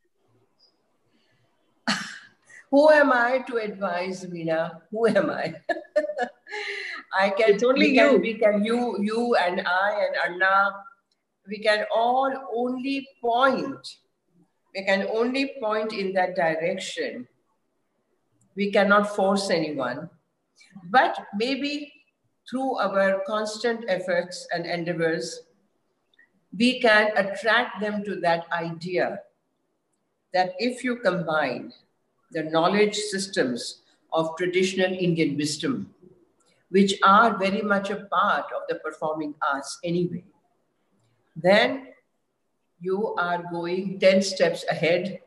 Who 2.72 2.88
am 2.88 3.12
I 3.12 3.44
to 3.48 3.58
advise, 3.58 4.24
Meena? 4.24 4.80
Who 4.90 5.06
am 5.06 5.28
I? 5.28 5.54
I 7.20 7.28
can. 7.28 7.52
It's 7.52 7.62
only 7.62 7.90
we 7.90 7.94
can, 7.94 8.12
you. 8.12 8.18
We 8.18 8.34
can. 8.34 8.64
You, 8.64 8.96
you, 8.98 9.36
and 9.36 9.60
I, 9.60 10.08
and 10.08 10.16
Anna. 10.24 10.72
We 11.46 11.58
can 11.58 11.84
all 11.94 12.32
only 12.56 13.06
point. 13.20 13.96
We 14.74 14.84
can 14.84 15.06
only 15.12 15.52
point 15.60 15.92
in 15.92 16.14
that 16.14 16.34
direction. 16.34 17.28
We 18.56 18.72
cannot 18.72 19.14
force 19.14 19.50
anyone, 19.50 20.08
but 20.88 21.18
maybe 21.36 21.92
through 22.48 22.78
our 22.78 23.20
constant 23.26 23.84
efforts 23.88 24.46
and 24.50 24.64
endeavors, 24.64 25.42
we 26.56 26.80
can 26.80 27.12
attract 27.16 27.80
them 27.80 28.02
to 28.04 28.16
that 28.20 28.46
idea 28.52 29.20
that 30.32 30.54
if 30.58 30.84
you 30.84 30.96
combine 30.96 31.72
the 32.32 32.44
knowledge 32.44 32.96
systems 32.96 33.82
of 34.12 34.36
traditional 34.36 34.92
Indian 34.92 35.36
wisdom, 35.36 35.94
which 36.70 36.94
are 37.04 37.36
very 37.38 37.62
much 37.62 37.90
a 37.90 38.06
part 38.10 38.46
of 38.56 38.62
the 38.68 38.76
performing 38.76 39.34
arts 39.42 39.78
anyway, 39.84 40.24
then 41.36 41.88
you 42.80 43.14
are 43.14 43.44
going 43.50 43.98
10 44.00 44.22
steps 44.22 44.64
ahead, 44.70 45.20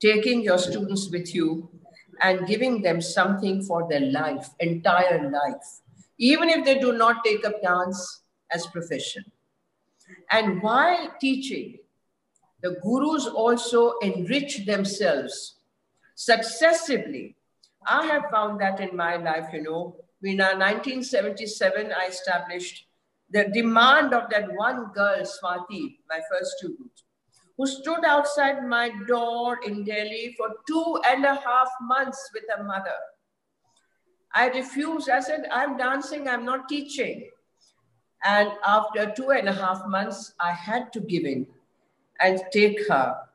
taking 0.00 0.40
your 0.42 0.58
students 0.58 1.10
with 1.10 1.34
you 1.34 1.68
and 2.20 2.46
giving 2.46 2.82
them 2.82 3.00
something 3.00 3.62
for 3.62 3.88
their 3.88 4.00
life, 4.00 4.48
entire 4.60 5.30
life, 5.30 5.80
even 6.18 6.48
if 6.48 6.64
they 6.64 6.78
do 6.78 6.92
not 6.92 7.24
take 7.24 7.44
up 7.44 7.60
dance 7.62 8.22
as 8.50 8.66
profession. 8.66 9.24
And 10.30 10.62
while 10.62 11.12
teaching, 11.20 11.78
the 12.62 12.76
gurus 12.82 13.26
also 13.26 13.98
enrich 13.98 14.66
themselves 14.66 15.57
successively. 16.18 17.36
I 17.86 18.04
have 18.06 18.24
found 18.32 18.60
that 18.60 18.80
in 18.80 18.96
my 18.96 19.16
life, 19.16 19.46
you 19.52 19.62
know, 19.62 19.96
in 20.20 20.40
uh, 20.40 20.58
1977, 20.58 21.92
I 21.92 22.06
established 22.06 22.86
the 23.30 23.44
demand 23.44 24.12
of 24.12 24.28
that 24.30 24.52
one 24.52 24.86
girl, 24.92 25.22
Swati, 25.22 25.98
my 26.10 26.20
first 26.28 26.58
student, 26.58 26.90
who 27.56 27.68
stood 27.68 28.04
outside 28.04 28.66
my 28.66 28.90
door 29.06 29.60
in 29.64 29.84
Delhi 29.84 30.34
for 30.36 30.48
two 30.66 31.00
and 31.08 31.24
a 31.24 31.36
half 31.36 31.68
months 31.82 32.30
with 32.34 32.44
her 32.52 32.64
mother. 32.64 32.98
I 34.34 34.48
refused. 34.48 35.08
I 35.08 35.20
said, 35.20 35.46
I'm 35.52 35.76
dancing, 35.76 36.26
I'm 36.26 36.44
not 36.44 36.68
teaching. 36.68 37.30
And 38.24 38.50
after 38.66 39.12
two 39.12 39.30
and 39.30 39.48
a 39.48 39.52
half 39.52 39.86
months, 39.86 40.34
I 40.40 40.50
had 40.50 40.92
to 40.94 41.00
give 41.00 41.24
in 41.24 41.46
and 42.18 42.42
take 42.52 42.88
her 42.88 43.27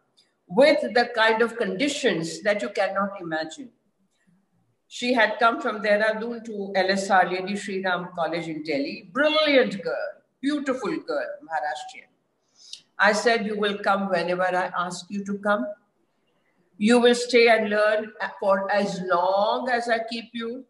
with 0.56 0.82
the 0.94 1.10
kind 1.16 1.42
of 1.42 1.58
conditions 1.58 2.42
that 2.44 2.62
you 2.62 2.70
cannot 2.70 3.20
imagine. 3.20 3.70
She 4.88 5.14
had 5.14 5.40
come 5.40 5.60
from 5.60 5.82
Dehradun 5.82 6.46
to 6.46 6.74
LSR, 6.76 7.32
Lady 7.32 7.56
Sri 7.56 7.84
Ram 7.84 8.10
College 8.16 8.48
in 8.48 8.62
Delhi. 8.64 9.10
Brilliant 9.12 9.82
girl, 9.82 10.10
beautiful 10.40 10.96
girl, 10.98 11.30
Maharashtrian. 11.48 12.12
I 13.00 13.14
said, 13.14 13.46
You 13.48 13.58
will 13.58 13.80
come 13.80 14.10
whenever 14.10 14.44
I 14.44 14.72
ask 14.78 15.06
you 15.10 15.26
to 15.26 15.40
come. 15.40 15.66
You 16.78 17.00
will 17.00 17.16
stay 17.16 17.48
and 17.48 17.70
learn 17.70 18.12
for 18.40 18.72
as 18.72 19.02
long 19.12 19.70
as 19.70 19.90
I 19.90 20.00
keep 20.12 20.30
you. 20.34 20.66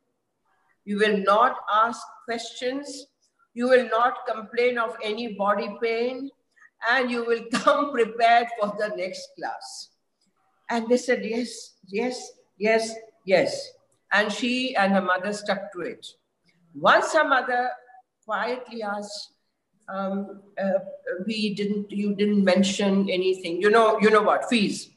You 0.85 0.99
will 0.99 1.17
not 1.17 1.57
ask 1.73 2.01
questions. 2.25 3.07
You 3.53 3.67
will 3.67 3.89
not 3.89 4.25
complain 4.25 4.77
of 4.77 4.95
any 5.03 5.33
body 5.33 5.69
pain. 5.81 6.29
And 6.89 7.09
you 7.09 7.25
will 7.25 7.43
come 7.53 7.91
prepared 7.91 8.47
for 8.59 8.75
the 8.77 8.93
next 8.95 9.29
class. 9.37 9.89
And 10.69 10.87
they 10.89 10.97
said, 10.97 11.23
Yes, 11.23 11.75
yes, 11.87 12.31
yes, 12.57 12.93
yes. 13.25 13.71
And 14.11 14.31
she 14.31 14.75
and 14.75 14.93
her 14.93 15.01
mother 15.01 15.33
stuck 15.33 15.71
to 15.73 15.81
it. 15.81 16.05
Once 16.75 17.13
her 17.13 17.27
mother 17.27 17.69
quietly 18.25 18.83
asked, 18.83 19.33
um, 19.89 20.41
uh, 20.61 20.79
we 21.25 21.53
didn't, 21.53 21.91
you 21.91 22.15
didn't 22.15 22.43
mention 22.43 23.09
anything. 23.09 23.61
You 23.61 23.69
know, 23.69 23.99
you 23.99 24.09
know 24.09 24.21
what, 24.21 24.49
fees. 24.49 24.89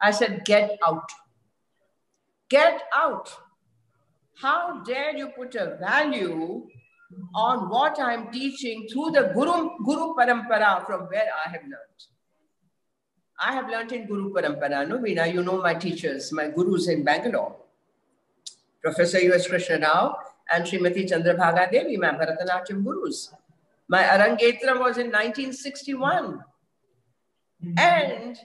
I 0.00 0.10
said, 0.10 0.44
get 0.44 0.78
out. 0.86 1.08
Get 2.48 2.82
out. 2.94 3.34
How 4.34 4.82
dare 4.84 5.16
you 5.16 5.28
put 5.28 5.54
a 5.54 5.76
value 5.80 6.66
on 7.34 7.68
what 7.68 7.98
I'm 8.00 8.30
teaching 8.30 8.88
through 8.92 9.10
the 9.12 9.30
Guru, 9.34 9.70
Guru 9.84 10.14
Parampara 10.14 10.84
from 10.86 11.02
where 11.02 11.28
I 11.44 11.50
have 11.50 11.62
learned. 11.62 12.02
I 13.38 13.52
have 13.52 13.68
learned 13.68 13.92
in 13.92 14.06
Guru 14.06 14.32
Parampara, 14.32 14.88
no, 14.88 14.98
Veena, 14.98 15.32
you 15.32 15.42
know 15.42 15.60
my 15.60 15.74
teachers, 15.74 16.32
my 16.32 16.48
gurus 16.48 16.88
in 16.88 17.04
Bangalore. 17.04 17.56
Professor 18.82 19.20
U.S. 19.20 19.46
Krishna 19.46 19.78
Rao 19.78 20.16
and 20.50 20.64
Srimati 20.64 21.08
Chandrabhaga 21.10 21.70
Devi, 21.70 21.96
my 21.96 22.12
Bharatanatyam 22.12 22.82
gurus. 22.82 23.32
My 23.88 24.02
Arangetra 24.02 24.78
was 24.78 24.98
in 24.98 25.12
1961. 25.12 26.42
Mm-hmm. 27.64 27.78
And 27.78 28.38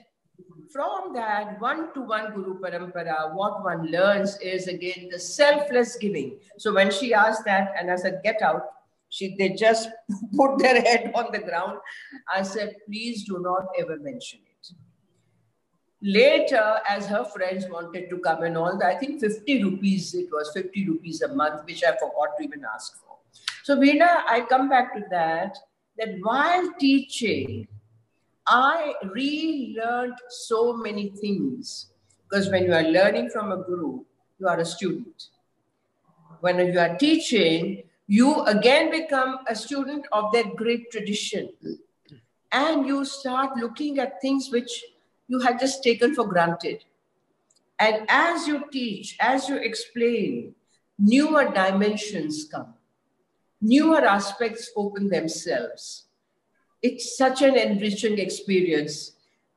from 0.72 1.12
that 1.12 1.60
one 1.60 1.92
to 1.94 2.00
one 2.00 2.32
Guru 2.32 2.58
Parampara, 2.58 3.34
what 3.34 3.62
one 3.62 3.90
learns 3.90 4.38
is 4.40 4.68
again 4.68 5.08
the 5.10 5.18
selfless 5.18 5.96
giving. 5.96 6.38
So 6.58 6.72
when 6.72 6.90
she 6.90 7.12
asked 7.12 7.44
that, 7.44 7.72
and 7.78 7.90
I 7.90 7.96
said, 7.96 8.20
get 8.24 8.40
out, 8.42 8.62
she, 9.08 9.36
they 9.36 9.50
just 9.50 9.90
put 10.36 10.58
their 10.58 10.80
head 10.80 11.12
on 11.14 11.26
the 11.32 11.38
ground. 11.38 11.78
I 12.32 12.42
said, 12.42 12.76
please 12.86 13.24
do 13.24 13.38
not 13.40 13.66
ever 13.78 13.98
mention 13.98 14.40
it. 14.40 14.72
Later, 16.04 16.80
as 16.88 17.06
her 17.06 17.24
friends 17.24 17.66
wanted 17.68 18.10
to 18.10 18.18
come 18.18 18.42
and 18.42 18.56
all 18.56 18.82
I 18.82 18.96
think 18.96 19.20
50 19.20 19.62
rupees, 19.62 20.14
it 20.14 20.28
was 20.32 20.50
50 20.52 20.88
rupees 20.88 21.22
a 21.22 21.28
month, 21.28 21.64
which 21.64 21.84
I 21.84 21.92
forgot 21.92 22.36
to 22.38 22.44
even 22.44 22.62
ask 22.74 22.98
for. 23.00 23.18
So, 23.62 23.76
Veena, 23.76 24.24
I 24.28 24.44
come 24.48 24.68
back 24.68 24.94
to 24.94 25.04
that, 25.10 25.56
that 25.98 26.16
while 26.22 26.72
teaching, 26.80 27.68
I 28.46 28.94
relearned 29.04 30.18
so 30.28 30.72
many 30.72 31.10
things. 31.10 31.86
Because 32.28 32.50
when 32.50 32.64
you 32.64 32.72
are 32.72 32.82
learning 32.82 33.30
from 33.30 33.52
a 33.52 33.58
guru, 33.58 34.04
you 34.40 34.48
are 34.48 34.58
a 34.58 34.64
student. 34.64 35.28
When 36.40 36.58
you 36.58 36.78
are 36.78 36.96
teaching, 36.96 37.84
you 38.06 38.42
again 38.44 38.90
become 38.90 39.38
a 39.48 39.54
student 39.54 40.06
of 40.12 40.32
that 40.32 40.56
great 40.56 40.90
tradition. 40.90 41.50
And 42.50 42.86
you 42.86 43.04
start 43.04 43.56
looking 43.56 43.98
at 43.98 44.20
things 44.20 44.50
which 44.50 44.84
you 45.28 45.40
had 45.40 45.58
just 45.58 45.82
taken 45.82 46.14
for 46.14 46.26
granted. 46.26 46.84
And 47.78 48.06
as 48.08 48.46
you 48.46 48.64
teach, 48.70 49.16
as 49.20 49.48
you 49.48 49.56
explain, 49.56 50.54
newer 50.98 51.52
dimensions 51.52 52.44
come, 52.50 52.74
newer 53.60 54.04
aspects 54.04 54.70
open 54.76 55.08
themselves 55.08 56.06
it's 56.82 57.16
such 57.16 57.42
an 57.42 57.56
enriching 57.56 58.18
experience. 58.18 59.12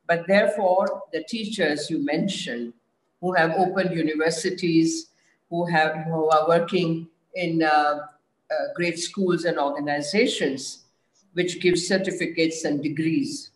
But 0.08 0.28
therefore, 0.28 1.02
the 1.12 1.24
teachers 1.24 1.90
you 1.90 2.06
mentioned 2.06 2.74
who 3.20 3.34
have 3.34 3.54
opened 3.58 3.96
universities, 3.96 5.08
who, 5.50 5.66
have, 5.66 5.96
who 6.06 6.30
are 6.30 6.48
working 6.48 7.08
in 7.34 7.64
uh, 7.64 7.68
uh, 7.68 8.56
great 8.76 9.00
schools 9.00 9.46
and 9.46 9.58
organizations, 9.58 10.86
which 11.34 11.60
give 11.60 11.80
certificates 11.80 12.64
and 12.64 12.84
degrees. 12.84 13.50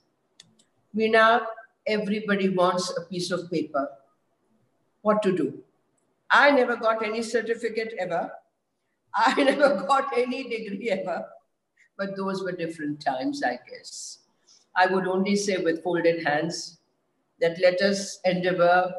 We 0.93 1.09
now, 1.09 1.45
everybody 1.85 2.49
wants 2.49 2.91
a 2.97 3.01
piece 3.01 3.29
of 3.29 3.51
paper. 3.51 3.87
What 5.01 5.21
to 5.23 5.35
do? 5.35 5.59
I 6.31 6.51
never 6.51 6.75
got 6.75 7.05
any 7.05 7.21
certificate 7.21 7.93
ever. 7.99 8.31
I 9.13 9.43
never 9.43 9.85
got 9.87 10.07
any 10.17 10.43
degree 10.49 10.89
ever 10.89 11.27
but 11.99 12.15
those 12.15 12.41
were 12.41 12.53
different 12.53 13.01
times, 13.01 13.43
I 13.43 13.59
guess. 13.69 14.19
I 14.75 14.85
would 14.85 15.05
only 15.05 15.35
say 15.35 15.57
with 15.57 15.83
folded 15.83 16.25
hands 16.25 16.79
that 17.41 17.59
let 17.61 17.81
us 17.81 18.21
endeavor, 18.23 18.93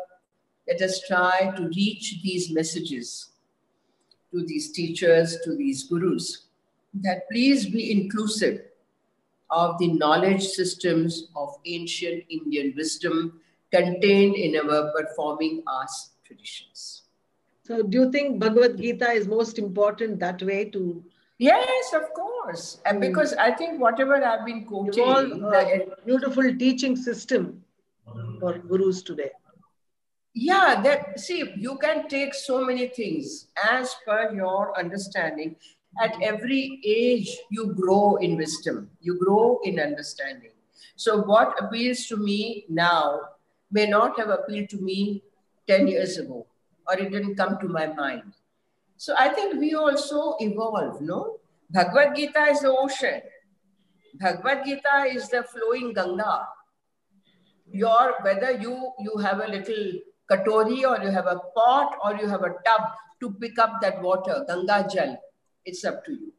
let 0.68 0.82
us 0.82 1.01
try 1.09 1.52
to 1.56 1.70
reach 1.74 2.20
these 2.22 2.52
messages 2.52 3.31
to 4.32 4.44
these 4.44 4.70
teachers, 4.72 5.39
to 5.44 5.56
these 5.56 5.85
gurus, 5.85 6.47
that 7.02 7.22
please 7.31 7.66
be 7.66 7.90
inclusive 7.90 8.60
of 9.48 9.78
the 9.78 9.89
knowledge 9.94 10.44
systems 10.44 11.28
of 11.35 11.55
ancient 11.64 12.22
Indian 12.28 12.74
wisdom 12.77 13.40
contained 13.72 14.36
in 14.36 14.56
our 14.56 14.93
performing 14.93 15.62
arts 15.66 16.10
traditions. 16.24 17.02
So, 17.62 17.82
do 17.82 17.98
you 17.98 18.12
think 18.12 18.39
Bhagavad 18.39 18.77
Gita 18.77 19.10
is 19.10 19.27
most 19.27 19.59
important 19.59 20.18
that 20.20 20.43
way 20.43 20.66
to 20.66 21.02
Yes, 21.40 21.94
of 21.94 22.12
course. 22.12 22.80
And 22.84 23.00
because 23.00 23.32
I 23.32 23.50
think 23.50 23.80
whatever 23.80 24.22
I've 24.22 24.44
been 24.44 24.66
coaching, 24.66 25.04
all, 25.04 25.46
uh, 25.46 25.78
beautiful 26.04 26.54
teaching 26.58 26.96
system 26.96 27.64
for 28.38 28.58
gurus 28.58 29.00
today. 29.02 29.30
Yeah, 30.34 30.82
that 30.82 31.18
see, 31.18 31.50
you 31.56 31.78
can 31.78 32.08
take 32.08 32.34
so 32.34 32.62
many 32.62 32.88
things 32.88 33.46
as 33.72 33.96
per 34.06 34.34
your 34.34 34.78
understanding. 34.78 35.56
At 36.02 36.20
every 36.22 36.78
age, 36.84 37.34
you 37.50 37.72
grow 37.72 38.16
in 38.16 38.36
wisdom, 38.36 38.90
you 39.00 39.18
grow 39.18 39.60
in 39.64 39.80
understanding. 39.80 40.52
So, 40.96 41.22
what 41.22 41.56
appeals 41.58 42.04
to 42.08 42.18
me 42.18 42.66
now 42.68 43.20
may 43.72 43.86
not 43.86 44.18
have 44.18 44.28
appealed 44.28 44.68
to 44.70 44.76
me 44.76 45.22
10 45.66 45.88
years 45.88 46.18
ago, 46.18 46.46
or 46.86 46.98
it 46.98 47.10
didn't 47.10 47.36
come 47.36 47.58
to 47.60 47.68
my 47.68 47.86
mind. 47.86 48.34
So 49.01 49.14
I 49.16 49.31
think 49.31 49.59
we 49.59 49.74
also 49.74 50.36
evolve, 50.40 51.01
no? 51.01 51.39
Bhagavad 51.70 52.14
Gita 52.16 52.43
is 52.51 52.60
the 52.60 52.70
ocean. 52.70 53.22
Bhagavad 54.20 54.66
Gita 54.66 55.06
is 55.09 55.31
the 55.31 55.43
flowing 55.43 55.94
Ganga. 55.94 56.47
Your 57.72 58.16
whether 58.20 58.51
you 58.64 58.93
you 58.98 59.16
have 59.16 59.40
a 59.40 59.48
little 59.48 59.86
katori 60.31 60.85
or 60.90 61.02
you 61.02 61.10
have 61.16 61.32
a 61.32 61.39
pot 61.56 61.97
or 62.05 62.14
you 62.16 62.28
have 62.28 62.43
a 62.43 62.52
tub 62.66 62.93
to 63.20 63.32
pick 63.40 63.59
up 63.59 63.81
that 63.81 64.02
water, 64.02 64.44
Ganga 64.47 64.86
Jal, 64.93 65.18
it's 65.64 65.82
up 65.82 66.05
to 66.05 66.12
you. 66.12 66.32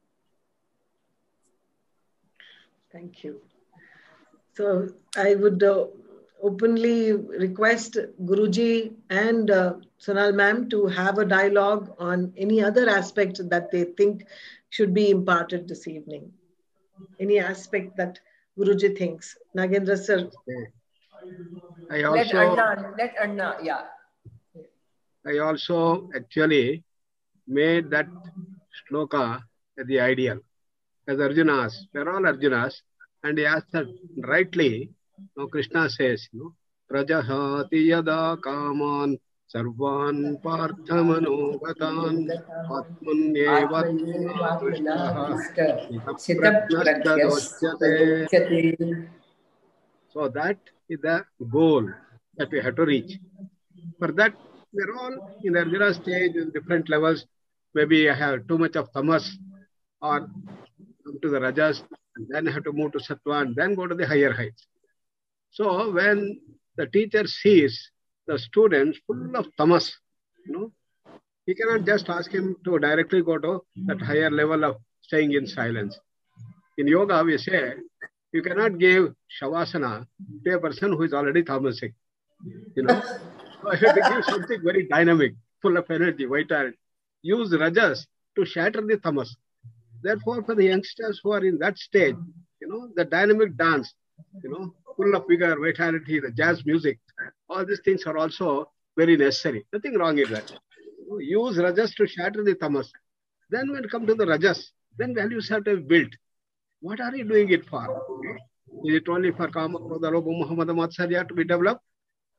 Thank 2.92 3.24
you. 3.24 3.42
So 4.54 4.90
I 5.18 5.34
would 5.34 5.64
uh, 5.64 5.86
openly 6.44 7.14
request 7.14 7.98
Guruji 8.24 8.94
and 9.10 9.50
uh, 9.50 9.74
Sonal 10.02 10.34
ma'am 10.34 10.68
to 10.70 10.88
have 10.88 11.20
a 11.20 11.26
dialogue 11.26 11.94
on 12.00 12.34
any 12.36 12.64
other 12.64 12.90
aspect 12.90 13.40
that 13.50 13.72
they 13.72 13.84
think 13.84 14.26
should 14.70 14.94
be 14.94 15.12
imparted 15.12 15.68
this 15.68 15.88
evening. 15.88 16.32
Any 17.20 17.40
aspect 17.40 17.98
that 17.98 18.20
Guruji 18.58 18.98
thinks. 18.98 19.38
Nagendra 19.56 19.98
sir. 19.98 20.30
I 21.92 22.04
also, 22.04 22.18
let 22.18 22.36
Anna, 22.36 22.94
let 22.98 23.16
Anna, 23.22 23.58
yeah. 23.62 23.82
I 25.26 25.38
also 25.38 26.10
actually 26.16 26.84
made 27.48 27.92
that 27.92 28.08
shloka 28.78 29.44
the 29.78 30.00
ideal. 30.00 30.40
As 31.08 31.18
Arjunas, 31.18 31.74
we're 31.94 32.10
all 32.12 32.22
Arjunas, 32.22 32.82
and 33.24 33.38
he 33.38 33.46
asked 33.46 33.72
that 33.74 33.86
rightly, 34.18 34.90
now 35.38 35.46
Krishna 35.46 35.90
says, 35.90 36.28
you 36.32 36.40
know, 36.40 36.56
Prajahati 36.90 37.88
yada 37.90 38.38
kaman 38.44 39.20
सर्वान् 39.53 40.37
पार्थमनोगतान् 40.45 42.21
आत्मन्येव 42.77 43.73
So 50.09 50.29
that 50.29 50.59
is 50.89 51.01
the 51.01 51.25
goal 51.51 51.91
that 52.39 52.51
we 52.51 52.61
have 52.61 52.77
to 52.77 52.85
reach. 52.85 53.19
For 53.99 54.13
that, 54.13 54.33
we're 54.73 54.97
all 54.97 55.39
in 55.45 55.53
the 55.53 55.61
Arjuna 55.61 55.95
stage 55.95 56.37
in 56.37 56.51
different 56.51 56.89
levels. 56.89 57.27
maybe 57.77 58.09
I 58.09 58.15
have 58.15 58.47
too 58.49 58.57
much 58.57 58.75
of 58.81 58.91
tamas 58.93 59.25
or 60.01 60.21
come 61.05 61.19
to 61.23 61.29
the 61.29 61.41
rajas 61.41 61.83
and 62.17 62.27
then 62.31 62.49
I 62.49 62.53
have 62.53 62.65
to 62.65 62.73
move 62.73 62.93
to 62.93 62.99
sattva 62.99 63.43
and 63.43 63.55
then 63.55 63.75
go 63.75 63.87
to 63.87 63.95
the 63.95 64.07
higher 64.07 64.33
heights. 64.33 64.67
So 65.51 65.93
when 65.93 66.41
the 66.77 66.87
teacher 66.87 67.27
sees 67.27 67.91
the 68.32 68.40
student 68.48 68.98
full 69.06 69.36
of 69.40 69.46
tamas, 69.58 69.86
you 70.46 70.54
know, 70.56 70.72
he 71.46 71.54
cannot 71.60 71.86
just 71.86 72.10
ask 72.18 72.32
him 72.32 72.56
to 72.66 72.80
directly 72.80 73.22
go 73.30 73.38
to 73.46 73.54
that 73.88 74.02
higher 74.10 74.32
level 74.42 74.64
of 74.70 74.76
staying 75.08 75.34
in 75.40 75.46
silence. 75.48 76.00
In 76.78 76.88
yoga, 76.88 77.24
we 77.24 77.38
say 77.38 77.74
you 78.32 78.42
cannot 78.48 78.78
give 78.78 79.14
shavasana 79.38 79.94
to 80.46 80.56
a 80.56 80.60
person 80.66 80.94
who 80.94 81.04
is 81.04 81.14
already 81.14 81.44
tamasic. 81.44 81.94
You 82.76 82.84
know, 82.84 83.02
so 83.02 83.74
you 83.74 83.88
have 83.88 83.96
to 83.96 84.04
give 84.10 84.26
something 84.26 84.62
very 84.64 84.88
dynamic, 84.88 85.34
full 85.62 85.78
of 85.78 85.92
energy, 85.92 86.26
vitality. 86.26 86.78
Use 87.22 87.56
rajas 87.64 88.08
to 88.36 88.46
shatter 88.46 88.82
the 88.82 88.98
tamas. 88.98 89.36
Therefore, 90.02 90.44
for 90.44 90.56
the 90.56 90.66
youngsters 90.66 91.20
who 91.24 91.32
are 91.32 91.46
in 91.46 91.58
that 91.60 91.78
stage, 91.78 92.16
you 92.62 92.68
know, 92.68 92.90
the 92.96 93.06
dynamic 93.06 93.58
dance, 93.58 93.94
you 94.44 94.50
know, 94.50 94.74
full 94.96 95.14
of 95.16 95.26
vigor, 95.28 95.56
vitality, 95.60 96.20
the 96.20 96.32
jazz 96.32 96.66
music, 96.66 97.00
all 97.52 97.66
these 97.66 97.82
things 97.84 98.04
are 98.06 98.18
also 98.18 98.70
very 98.98 99.18
necessary. 99.18 99.66
Nothing 99.74 99.98
wrong 99.98 100.18
in 100.18 100.32
that. 100.32 100.52
Use 101.20 101.58
rajas 101.58 101.94
to 101.96 102.08
shatter 102.08 102.44
the 102.44 102.56
tamas. 102.56 102.92
Then 103.50 103.72
when 103.72 103.88
come 103.90 104.08
to 104.08 104.16
the 104.16 104.26
rajas, 104.26 104.72
then 104.98 105.14
values 105.14 105.50
have 105.50 105.66
to 105.66 105.76
be 105.78 105.84
built. 105.94 106.14
What 106.80 107.00
are 107.02 107.16
you 107.16 107.26
doing 107.26 107.52
it 107.52 107.66
for? 107.70 107.86
Is 108.86 108.96
it 108.96 109.10
only 109.10 109.32
for 109.32 109.48
Kama, 109.50 109.80
Krodha, 109.80 110.10
Lobha, 110.12 110.32
Moha 110.40 110.56
Mada, 110.56 110.74
Matsarya 110.74 111.28
to 111.28 111.34
be 111.34 111.44
developed? 111.44 111.84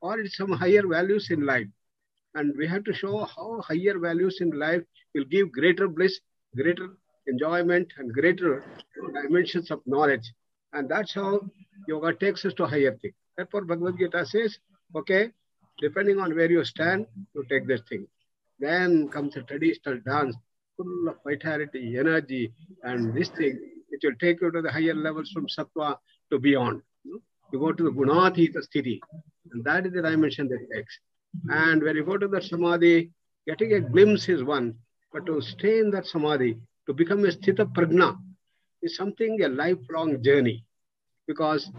Or 0.01 0.19
it's 0.19 0.35
some 0.35 0.51
higher 0.51 0.85
values 0.85 1.27
in 1.29 1.45
life? 1.45 1.67
And 2.35 2.53
we 2.57 2.67
have 2.67 2.83
to 2.85 2.93
show 2.93 3.25
how 3.35 3.61
higher 3.61 3.99
values 3.99 4.39
in 4.41 4.49
life 4.59 4.81
will 5.13 5.25
give 5.25 5.51
greater 5.51 5.87
bliss, 5.87 6.19
greater 6.55 6.89
enjoyment, 7.27 7.87
and 7.97 8.11
greater 8.11 8.63
dimensions 9.21 9.69
of 9.71 9.81
knowledge. 9.85 10.33
And 10.73 10.89
that's 10.89 11.13
how 11.13 11.41
yoga 11.87 12.13
takes 12.13 12.43
us 12.45 12.53
to 12.55 12.65
higher 12.65 12.97
thing. 12.97 13.13
Therefore, 13.37 13.61
Bhagavad 13.61 13.97
Gita 13.97 14.25
says, 14.25 14.57
okay, 14.95 15.31
depending 15.79 16.19
on 16.19 16.35
where 16.35 16.51
you 16.51 16.63
stand, 16.63 17.07
you 17.33 17.43
take 17.49 17.67
this 17.67 17.81
thing. 17.89 18.07
Then 18.59 19.09
comes 19.09 19.33
the 19.33 19.41
traditional 19.41 19.99
dance, 20.05 20.35
full 20.77 21.09
of 21.09 21.15
vitality, 21.23 21.97
energy, 21.97 22.53
and 22.83 23.13
this 23.13 23.29
thing, 23.29 23.59
it 23.89 23.99
will 24.03 24.15
take 24.19 24.41
you 24.41 24.51
to 24.51 24.61
the 24.61 24.71
higher 24.71 24.93
levels 24.93 25.31
from 25.31 25.47
sattva 25.47 25.97
to 26.31 26.39
beyond. 26.39 26.81
You, 27.03 27.21
go 27.51 27.71
to 27.71 27.83
the 27.83 27.91
gunathita 27.91 28.59
sthiti, 28.67 28.99
and 29.51 29.63
that 29.63 29.85
is 29.85 29.93
the 29.93 30.01
dimension 30.01 30.47
that 30.47 30.67
takes. 30.73 30.97
And 31.49 31.83
when 31.83 31.95
you 31.95 32.03
go 32.03 32.17
to 32.17 32.27
the 32.27 32.41
samadhi, 32.41 33.11
getting 33.47 33.73
a 33.73 33.79
glimpse 33.79 34.29
is 34.29 34.43
one, 34.43 34.75
but 35.11 35.25
to 35.27 35.41
stay 35.41 35.79
in 35.79 35.91
that 35.91 36.07
samadhi, 36.07 36.57
to 36.87 36.93
become 36.93 37.23
a 37.25 37.27
sthita 37.27 37.71
prajna, 37.73 38.17
is 38.81 38.95
something 38.95 39.43
a 39.43 39.49
lifelong 39.49 40.23
journey. 40.23 40.65
Because 41.27 41.69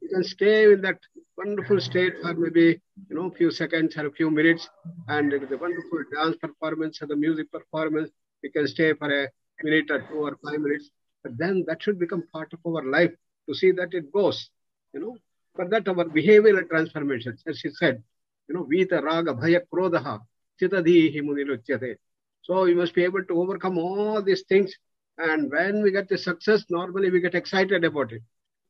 you 0.00 0.08
can 0.10 0.24
stay 0.24 0.72
in 0.72 0.82
that 0.82 0.98
wonderful 1.36 1.80
state 1.80 2.14
for 2.22 2.34
maybe 2.34 2.80
you 3.08 3.16
know 3.16 3.26
a 3.26 3.30
few 3.30 3.50
seconds 3.50 3.96
or 3.96 4.06
a 4.06 4.12
few 4.12 4.30
minutes, 4.30 4.68
and 5.08 5.32
the 5.32 5.58
wonderful 5.58 6.00
dance 6.14 6.36
performance 6.36 7.00
or 7.02 7.06
the 7.06 7.16
music 7.16 7.50
performance, 7.50 8.10
we 8.42 8.50
can 8.50 8.66
stay 8.66 8.92
for 8.94 9.10
a 9.10 9.28
minute 9.62 9.90
or 9.90 10.00
two 10.08 10.20
or 10.26 10.36
five 10.44 10.60
minutes. 10.60 10.90
But 11.22 11.38
then 11.38 11.64
that 11.68 11.82
should 11.82 11.98
become 11.98 12.24
part 12.32 12.52
of 12.52 12.60
our 12.66 12.84
life 12.84 13.12
to 13.48 13.54
see 13.54 13.70
that 13.72 13.94
it 13.94 14.12
goes. 14.12 14.50
You 14.92 15.00
know, 15.00 15.16
for 15.54 15.68
that 15.68 15.88
our 15.88 16.04
behavioral 16.04 16.68
transformations, 16.68 17.42
as 17.46 17.58
she 17.58 17.70
said, 17.70 18.02
you 18.48 18.54
know, 18.54 18.66
Vita 18.70 19.00
Raga 19.00 19.34
Bhaya 19.34 19.60
Krodaha 19.72 20.20
Chitadhihi 20.60 21.20
Muniluchyate. 21.20 21.96
So 22.42 22.64
we 22.64 22.74
must 22.74 22.94
be 22.94 23.04
able 23.04 23.24
to 23.24 23.40
overcome 23.40 23.78
all 23.78 24.22
these 24.22 24.42
things. 24.48 24.74
And 25.18 25.50
when 25.50 25.82
we 25.82 25.92
get 25.92 26.08
the 26.08 26.18
success, 26.18 26.64
normally 26.70 27.10
we 27.10 27.20
get 27.20 27.34
excited 27.34 27.84
about 27.84 28.12
it. 28.12 28.22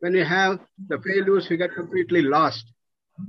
When 0.03 0.15
we 0.15 0.25
have 0.25 0.59
the 0.89 0.99
failures, 0.99 1.47
we 1.49 1.57
get 1.57 1.75
completely 1.75 2.23
lost. 2.23 2.65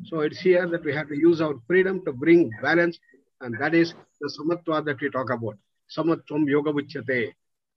So 0.06 0.22
it's 0.22 0.40
here 0.40 0.68
that 0.68 0.84
we 0.84 0.92
have 0.96 1.08
to 1.10 1.16
use 1.16 1.40
our 1.40 1.54
freedom 1.68 2.04
to 2.06 2.12
bring 2.12 2.50
balance, 2.64 2.98
and 3.42 3.56
that 3.60 3.76
is 3.76 3.94
the 4.20 4.32
samatva 4.36 4.84
that 4.86 5.00
we 5.00 5.12
talk 5.12 5.30
about. 5.30 5.56
Samatvam 5.96 6.48
yoga 6.48 6.72
uchyate. 6.72 7.34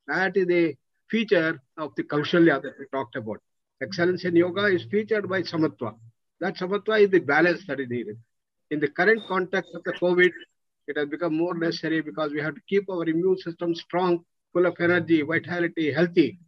That 0.06 0.34
is 0.34 0.46
the 0.46 0.76
feature 1.10 1.60
of 1.76 1.94
the 1.96 2.04
kaushalya 2.04 2.62
that 2.62 2.72
we 2.78 2.86
talked 2.90 3.16
about. 3.16 3.42
Excellence 3.82 4.24
in 4.24 4.34
yoga 4.34 4.64
is 4.64 4.86
featured 4.90 5.28
by 5.28 5.42
samatva. 5.42 5.94
That 6.40 6.56
samatva 6.56 7.04
is 7.04 7.10
the 7.10 7.18
balance 7.18 7.66
that 7.66 7.80
is 7.80 7.90
needed. 7.90 8.16
In 8.70 8.80
the 8.80 8.88
current 8.88 9.20
context 9.28 9.72
of 9.74 9.84
the 9.84 9.92
COVID, 9.92 10.32
it 10.88 10.96
has 10.96 11.06
become 11.10 11.36
more 11.36 11.54
necessary 11.54 12.00
because 12.00 12.32
we 12.32 12.40
have 12.40 12.54
to 12.54 12.62
keep 12.66 12.88
our 12.88 13.04
immune 13.04 13.36
system 13.36 13.74
strong, 13.74 14.24
full 14.54 14.64
of 14.64 14.74
energy, 14.80 15.20
vitality, 15.20 15.92
healthy. 15.92 16.38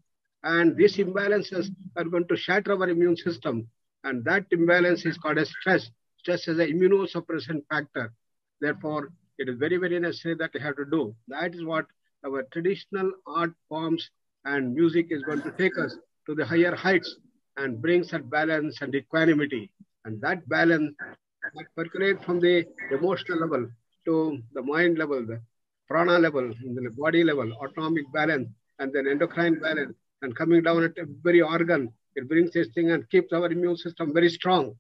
And 0.43 0.77
these 0.77 0.97
imbalances 0.97 1.69
are 1.97 2.05
going 2.05 2.29
to 2.29 2.37
shatter 2.37 2.73
our 2.73 2.89
immune 2.89 3.17
system. 3.17 3.69
And 4.05 4.25
that 4.25 4.47
imbalance 4.51 5.05
is 5.05 5.19
called 5.19 5.39
as 5.39 5.51
stress. 5.61 5.91
Stress 6.19 6.49
is 6.49 6.59
an 6.59 6.69
immunosuppressant 6.69 7.63
factor. 7.69 8.13
Therefore, 8.61 9.11
it 9.39 9.49
is 9.49 9.57
very, 9.59 9.77
very 9.77 9.99
necessary 9.99 10.35
that 10.37 10.51
we 10.55 10.61
have 10.61 10.77
to 10.77 10.85
do. 10.85 11.15
That 11.29 11.55
is 11.55 11.65
what 11.65 11.87
our 12.25 12.43
traditional 12.53 13.13
art 13.27 13.53
forms 13.69 14.11
and 14.45 14.75
music 14.75 15.09
is 15.11 15.23
going 15.23 15.43
to 15.43 15.51
take 15.53 15.79
us 15.79 15.97
to 16.27 16.35
the 16.35 16.45
higher 16.45 16.75
heights 16.75 17.17
and 17.57 17.81
brings 17.81 18.11
that 18.11 18.31
balance 18.31 18.81
and 18.81 18.95
equanimity. 18.95 19.71
And 20.05 20.21
that 20.23 20.49
balance 20.49 20.95
that 20.99 21.67
percolate 21.77 22.25
from 22.25 22.41
the 22.41 22.65
emotional 22.91 23.41
level 23.41 23.69
to 24.05 24.39
the 24.55 24.63
mind 24.63 24.99
level, 24.99 25.25
the 25.27 25.41
prana 25.89 26.19
level, 26.19 26.49
the 26.49 26.91
body 26.97 27.25
level, 27.25 27.53
autonomic 27.53 28.11
balance, 28.13 28.49
and 28.79 28.93
then 28.93 29.07
endocrine 29.07 29.59
balance, 29.61 29.95
and 30.23 30.35
coming 30.37 30.63
down 30.63 30.85
at 30.85 30.93
every 30.99 31.41
organ. 31.41 31.93
It 32.15 32.29
brings 32.29 32.53
this 32.53 32.69
thing 32.75 32.91
and 32.91 33.09
keeps 33.11 33.33
our 33.33 33.51
immune 33.51 33.77
system 33.77 34.13
very 34.13 34.29
strong 34.29 34.75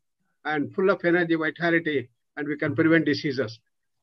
and 0.44 0.74
full 0.74 0.90
of 0.90 1.04
energy, 1.04 1.34
vitality, 1.34 2.08
and 2.36 2.48
we 2.48 2.56
can 2.56 2.74
prevent 2.74 3.04
diseases. 3.04 3.58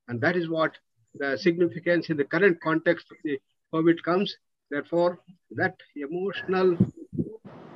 And 0.07 0.21
that 0.21 0.35
is 0.35 0.49
what 0.49 0.77
the 1.15 1.37
significance 1.37 2.09
in 2.09 2.17
the 2.17 2.25
current 2.25 2.61
context 2.61 3.07
of 3.11 3.17
the 3.23 3.39
COVID 3.73 4.01
comes. 4.03 4.35
Therefore, 4.69 5.19
that 5.51 5.75
emotional 5.95 6.77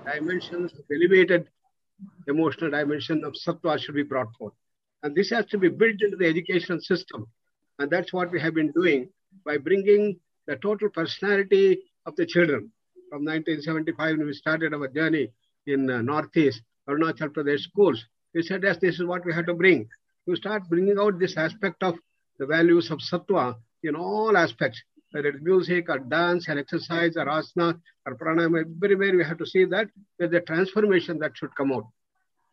dimensions, 0.06 0.74
elevated 0.92 1.50
emotional 2.28 2.72
dimension 2.72 3.24
of 3.24 3.34
sattva 3.34 3.80
should 3.80 3.96
be 3.96 4.04
brought 4.04 4.34
forth. 4.38 4.54
And 5.04 5.16
this 5.16 5.30
has 5.32 5.46
to 5.48 5.58
be 5.58 5.70
built 5.70 6.02
into 6.02 6.18
the 6.18 6.28
education 6.28 6.82
system. 6.82 7.28
And 7.80 7.90
that's 7.90 8.12
what 8.12 8.32
we 8.32 8.40
have 8.42 8.54
been 8.54 8.72
doing 8.72 9.10
by 9.46 9.58
bringing 9.58 10.20
the 10.48 10.58
total 10.58 10.90
personality 10.90 11.80
of 12.06 12.16
the 12.16 12.26
children. 12.26 12.72
From 13.10 13.26
1975, 13.26 14.18
when 14.18 14.28
we 14.28 14.34
started 14.34 14.72
our 14.72 14.88
journey 14.88 15.32
in 15.66 15.90
uh, 15.90 16.04
Northeast, 16.04 16.62
Arunachal 16.88 17.30
Pradesh 17.30 17.62
schools, 17.62 18.06
we 18.36 18.44
said, 18.44 18.62
yes, 18.62 18.78
this 18.80 19.00
is 19.00 19.06
what 19.06 19.26
we 19.26 19.34
have 19.34 19.48
to 19.48 19.56
bring. 19.56 19.90
To 20.28 20.36
start 20.36 20.70
bringing 20.70 21.00
out 21.00 21.18
this 21.18 21.36
aspect 21.36 21.82
of 21.82 21.96
the 22.38 22.46
values 22.46 22.92
of 22.92 23.00
sattva 23.00 23.56
in 23.82 23.96
all 23.96 24.38
aspects, 24.38 24.80
whether 25.12 25.30
it's 25.30 25.42
music 25.42 25.90
or 25.90 25.98
dance 25.98 26.48
or 26.50 26.60
exercise 26.60 27.18
or 27.18 27.26
asana 27.26 27.80
or 28.06 28.16
pranayama, 28.16 28.64
everywhere 28.84 29.18
we 29.18 29.24
have 29.24 29.40
to 29.40 29.46
see 29.48 29.66
that 29.66 29.88
there's 30.20 30.34
a 30.34 30.42
transformation 30.42 31.18
that 31.18 31.32
should 31.36 31.56
come 31.56 31.72
out. 31.72 31.88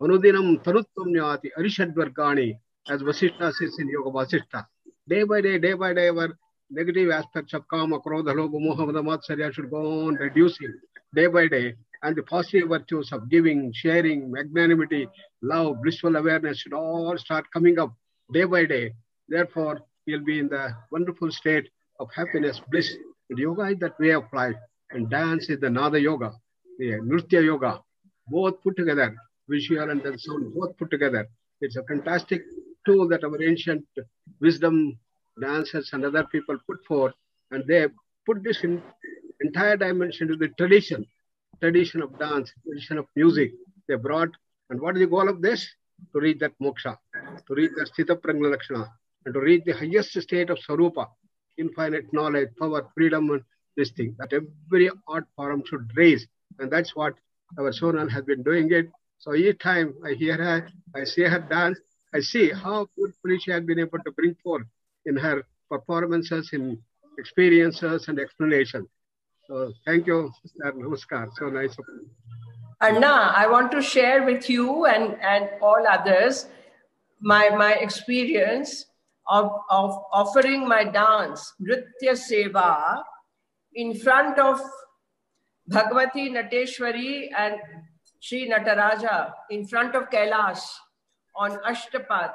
Anudinam 0.00 0.64
tanutvam 0.64 1.08
nyati 1.08 1.50
arishadvargani, 1.58 2.58
as 2.88 3.02
Vasishta 3.02 3.52
says 3.52 3.76
in 3.78 3.90
Yoga 3.90 4.10
Vasishta. 4.10 4.64
Day 5.06 5.24
by 5.24 5.42
day, 5.42 5.58
day 5.58 5.74
by 5.74 5.92
day, 5.92 6.08
our 6.08 6.30
negative 6.70 7.10
aspects 7.10 7.54
of 7.54 7.66
kama, 7.68 8.00
krodha, 8.00 8.34
lobha, 8.34 8.58
moha, 8.60 9.04
mada, 9.04 9.52
should 9.52 9.70
go 9.70 10.06
on 10.06 10.14
reducing 10.14 10.72
day 11.14 11.26
by 11.26 11.48
day. 11.48 11.74
And 12.02 12.14
the 12.14 12.22
positive 12.22 12.68
virtues 12.68 13.12
of 13.12 13.30
giving, 13.30 13.72
sharing, 13.74 14.30
magnanimity, 14.30 15.08
love, 15.42 15.82
blissful 15.82 16.14
awareness 16.16 16.58
should 16.58 16.74
all 16.74 17.16
start 17.16 17.46
coming 17.52 17.78
up 17.78 17.94
day 18.32 18.44
by 18.44 18.66
day. 18.66 18.92
Therefore, 19.28 19.80
we'll 20.06 20.24
be 20.24 20.38
in 20.38 20.48
the 20.48 20.74
wonderful 20.92 21.30
state 21.30 21.68
of 21.98 22.08
happiness, 22.14 22.60
bliss. 22.70 22.94
And 23.30 23.38
yoga 23.38 23.62
is 23.68 23.78
that 23.78 23.98
way 23.98 24.10
of 24.10 24.24
life. 24.32 24.54
And 24.90 25.10
dance 25.10 25.48
is 25.48 25.58
the 25.58 25.70
Nada 25.70 26.00
yoga, 26.00 26.32
the 26.78 26.92
Nritya 26.92 27.44
yoga, 27.44 27.80
both 28.28 28.62
put 28.62 28.76
together, 28.76 29.16
visual 29.48 29.90
and 29.90 30.02
then 30.02 30.18
sound, 30.18 30.54
both 30.54 30.76
put 30.76 30.90
together. 30.90 31.26
It's 31.60 31.76
a 31.76 31.82
fantastic 31.84 32.42
tool 32.84 33.08
that 33.08 33.24
our 33.24 33.42
ancient 33.42 33.84
wisdom 34.40 34.98
dancers 35.40 35.90
and 35.92 36.04
other 36.04 36.24
people 36.24 36.56
put 36.66 36.84
forth. 36.84 37.14
And 37.50 37.64
they 37.66 37.86
put 38.24 38.42
this 38.42 38.64
in 38.64 38.82
entire 39.40 39.76
dimension 39.76 40.28
to 40.28 40.36
the 40.36 40.48
tradition, 40.58 41.06
tradition 41.60 42.02
of 42.02 42.18
dance, 42.18 42.50
tradition 42.66 42.98
of 42.98 43.06
music. 43.14 43.52
They 43.88 43.94
brought, 43.94 44.30
and 44.70 44.80
what 44.80 44.96
is 44.96 45.02
the 45.02 45.06
goal 45.06 45.28
of 45.28 45.42
this? 45.42 45.66
To 46.12 46.20
reach 46.20 46.40
that 46.40 46.52
moksha, 46.60 46.96
to 47.46 47.54
reach 47.54 47.70
the 47.74 47.86
sthita 47.86 48.20
prajna 48.20 48.50
lakshana, 48.50 48.90
and 49.24 49.32
to 49.32 49.40
reach 49.40 49.64
the 49.64 49.72
highest 49.72 50.20
state 50.20 50.50
of 50.50 50.58
sarupa, 50.58 51.06
infinite 51.56 52.12
knowledge, 52.12 52.50
power, 52.58 52.86
freedom, 52.94 53.30
and 53.30 53.42
this 53.76 53.90
thing 53.92 54.14
that 54.18 54.32
every 54.32 54.90
art 55.08 55.24
form 55.36 55.62
should 55.66 55.90
raise. 55.96 56.26
And 56.58 56.70
that's 56.70 56.94
what 56.94 57.14
our 57.58 57.70
Sonal 57.70 58.10
has 58.10 58.24
been 58.24 58.42
doing 58.42 58.70
it. 58.72 58.90
So 59.18 59.34
each 59.34 59.58
time 59.58 59.94
I 60.04 60.12
hear 60.12 60.36
her, 60.36 60.68
I 60.94 61.04
see 61.04 61.22
her 61.22 61.38
dance, 61.38 61.78
I 62.12 62.20
see 62.20 62.50
how 62.50 62.88
beautifully 62.96 63.38
she 63.38 63.50
has 63.52 63.64
been 63.64 63.78
able 63.78 63.98
to 64.00 64.10
bring 64.12 64.34
forth 64.42 64.66
in 65.06 65.16
her 65.16 65.42
performances 65.70 66.50
in 66.52 66.78
experiences 67.18 68.08
and 68.08 68.18
explanations. 68.18 68.88
So 69.48 69.72
thank 69.86 70.06
you, 70.06 70.30
sir. 70.44 70.72
Namaskar. 70.72 71.28
So 71.38 71.48
nice 71.48 71.72
of 71.78 71.84
you. 71.88 72.10
Anna, 72.80 73.32
I 73.34 73.46
want 73.46 73.72
to 73.72 73.80
share 73.80 74.24
with 74.24 74.50
you 74.50 74.84
and, 74.86 75.16
and 75.22 75.48
all 75.62 75.86
others 75.88 76.46
my, 77.20 77.48
my 77.50 77.72
experience 77.74 78.86
of, 79.28 79.50
of 79.70 79.98
offering 80.12 80.68
my 80.68 80.84
dance, 80.84 81.54
Nritya 81.60 82.12
Seva, 82.12 83.02
in 83.74 83.94
front 83.98 84.38
of 84.38 84.60
Bhagavati 85.70 86.30
Nateshwari 86.30 87.28
and 87.36 87.56
Sri 88.20 88.48
Nataraja, 88.48 89.32
in 89.50 89.66
front 89.66 89.94
of 89.94 90.10
Kailash 90.10 90.60
on 91.34 91.58
Ashtapad 91.68 92.32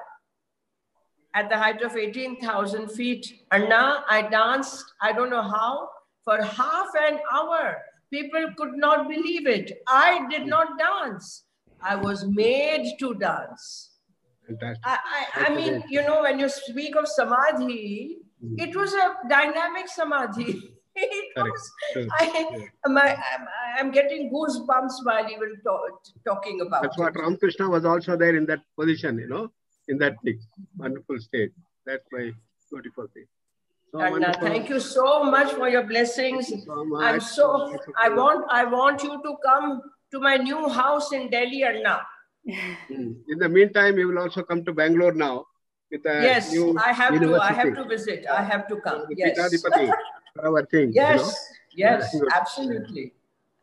at 1.33 1.49
the 1.49 1.57
height 1.57 1.81
of 1.81 1.95
18,000 1.95 2.89
feet. 2.89 3.45
And 3.51 3.69
now 3.69 4.03
I 4.09 4.23
danced, 4.23 4.85
I 5.01 5.11
don't 5.13 5.29
know 5.29 5.41
how, 5.41 5.89
for 6.23 6.41
half 6.41 6.89
an 6.99 7.19
hour. 7.33 7.77
People 8.11 8.45
could 8.57 8.73
not 8.75 9.07
believe 9.07 9.47
it. 9.47 9.81
I 9.87 10.27
did 10.29 10.45
not 10.45 10.77
dance. 10.77 11.43
I 11.81 11.95
was 11.95 12.25
made 12.25 12.95
to 12.99 13.15
dance. 13.15 13.91
I, 14.61 14.75
I, 14.83 15.45
I 15.45 15.55
mean, 15.55 15.83
you 15.89 16.01
know, 16.01 16.23
when 16.23 16.37
you 16.37 16.49
speak 16.49 16.95
of 16.95 17.07
samadhi, 17.07 18.17
mm-hmm. 18.43 18.59
it 18.59 18.75
was 18.75 18.93
a 18.93 19.15
dynamic 19.29 19.87
samadhi. 19.87 20.61
It 20.93 21.33
Correct. 21.37 21.51
was, 21.53 21.71
True. 21.93 22.07
I, 22.19 22.67
my, 22.87 23.15
I'm, 23.15 23.47
I'm 23.77 23.91
getting 23.91 24.29
goosebumps 24.29 24.91
while 25.03 25.25
even 25.31 25.55
talk, 25.63 26.03
talking 26.25 26.59
about 26.59 26.83
That's 26.83 26.97
what 26.97 27.15
it. 27.15 27.19
Ramakrishna 27.21 27.69
was 27.69 27.85
also 27.85 28.17
there 28.17 28.35
in 28.35 28.45
that 28.47 28.59
position, 28.77 29.17
you 29.17 29.29
know, 29.29 29.53
in 29.91 29.97
that 29.99 30.15
thing. 30.23 30.39
Wonderful 30.77 31.19
state. 31.19 31.51
That's 31.85 32.07
my 32.11 32.31
beautiful 32.71 33.07
thing. 33.13 33.27
So 33.91 33.99
Anna, 33.99 34.11
wonderful. 34.11 34.47
thank 34.47 34.69
you 34.69 34.79
so 34.79 35.23
much 35.23 35.51
for 35.53 35.67
your 35.69 35.83
blessings. 35.83 36.47
so. 36.65 36.97
I'm 36.97 37.19
so 37.19 37.77
I 38.01 38.09
want 38.09 38.45
I 38.49 38.63
want 38.63 39.03
you 39.03 39.21
to 39.21 39.35
come 39.45 39.81
to 40.11 40.19
my 40.19 40.37
new 40.37 40.69
house 40.69 41.11
in 41.11 41.29
Delhi, 41.29 41.63
Anna. 41.63 42.01
Mm. 42.47 43.17
In 43.27 43.37
the 43.37 43.49
meantime, 43.49 43.97
you 43.97 44.07
will 44.07 44.19
also 44.19 44.43
come 44.43 44.63
to 44.65 44.73
Bangalore 44.73 45.13
now 45.13 45.45
with 45.91 46.05
a 46.05 46.23
Yes, 46.23 46.51
new 46.51 46.77
I 46.79 46.93
have 46.93 47.19
to. 47.19 47.35
I 47.35 47.51
have 47.51 47.75
to 47.75 47.83
visit. 47.83 48.25
I 48.39 48.43
have 48.43 48.67
to 48.69 48.77
come. 48.87 49.05
Yes. 49.23 49.37
Pithadipati 49.37 49.91
our 50.43 50.65
thing. 50.65 50.91
Yes. 50.93 51.19
You 51.19 51.85
know? 51.85 51.91
Yes. 51.91 52.11
Very 52.11 52.21
good. 52.21 52.33
Absolutely. 52.33 53.13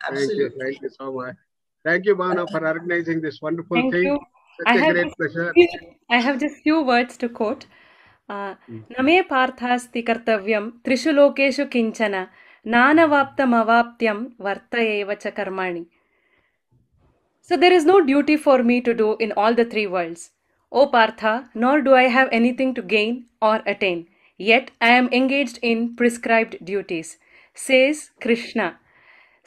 Thank 0.09 0.33
you. 0.33 0.51
Thank 0.61 0.83
you 0.83 0.91
so 0.91 1.13
much. 1.13 1.37
Thank 1.85 2.05
you, 2.05 2.15
Bhavana, 2.17 2.49
for 2.51 2.67
organizing 2.67 3.21
this 3.21 3.41
wonderful 3.41 3.77
Thank 3.77 3.95
thing. 3.95 4.05
you. 4.05 4.21
Such 4.58 4.68
I 4.68 4.76
a 4.76 4.80
have 4.80 4.94
great 4.94 5.06
just 5.06 5.18
pleasure. 5.18 5.52
few- 5.54 5.96
I 6.10 6.20
have 6.20 6.40
just 6.40 6.62
few 6.64 6.82
words 6.82 7.18
to 7.18 7.30
quote. 7.30 7.66
Uh, 8.30 8.56
न 8.70 9.04
मे 9.06 9.22
पार्थास्ति 9.30 10.02
कर्तव्यं 10.10 10.70
त्रिषु 10.86 11.12
लोकेषु 11.12 11.66
किञ्चन 11.74 12.16
नानवाप्तमवाप्त्यं 12.74 14.24
वर्त 14.46 14.76
एव 14.84 15.14
च 15.14 15.34
कर्माणि 15.40 15.86
So 17.50 17.58
there 17.58 17.74
is 17.74 17.86
no 17.86 18.00
duty 18.02 18.38
for 18.38 18.64
me 18.64 18.80
to 18.82 18.94
do 18.94 19.08
in 19.20 19.34
all 19.34 19.54
the 19.54 19.66
three 19.66 19.86
worlds. 19.86 20.32
O 20.72 20.86
Partha, 20.88 21.50
nor 21.54 21.82
do 21.82 21.94
I 21.94 22.04
have 22.04 22.30
anything 22.32 22.74
to 22.76 22.82
gain 22.82 23.26
or 23.42 23.58
attain, 23.66 24.08
yet 24.40 24.72
I 24.82 24.92
am 24.92 25.10
engaged 25.12 25.60
in 25.62 25.82
prescribed 25.98 26.56
duties, 26.64 27.18
says 27.54 28.12
Krishna. 28.22 28.80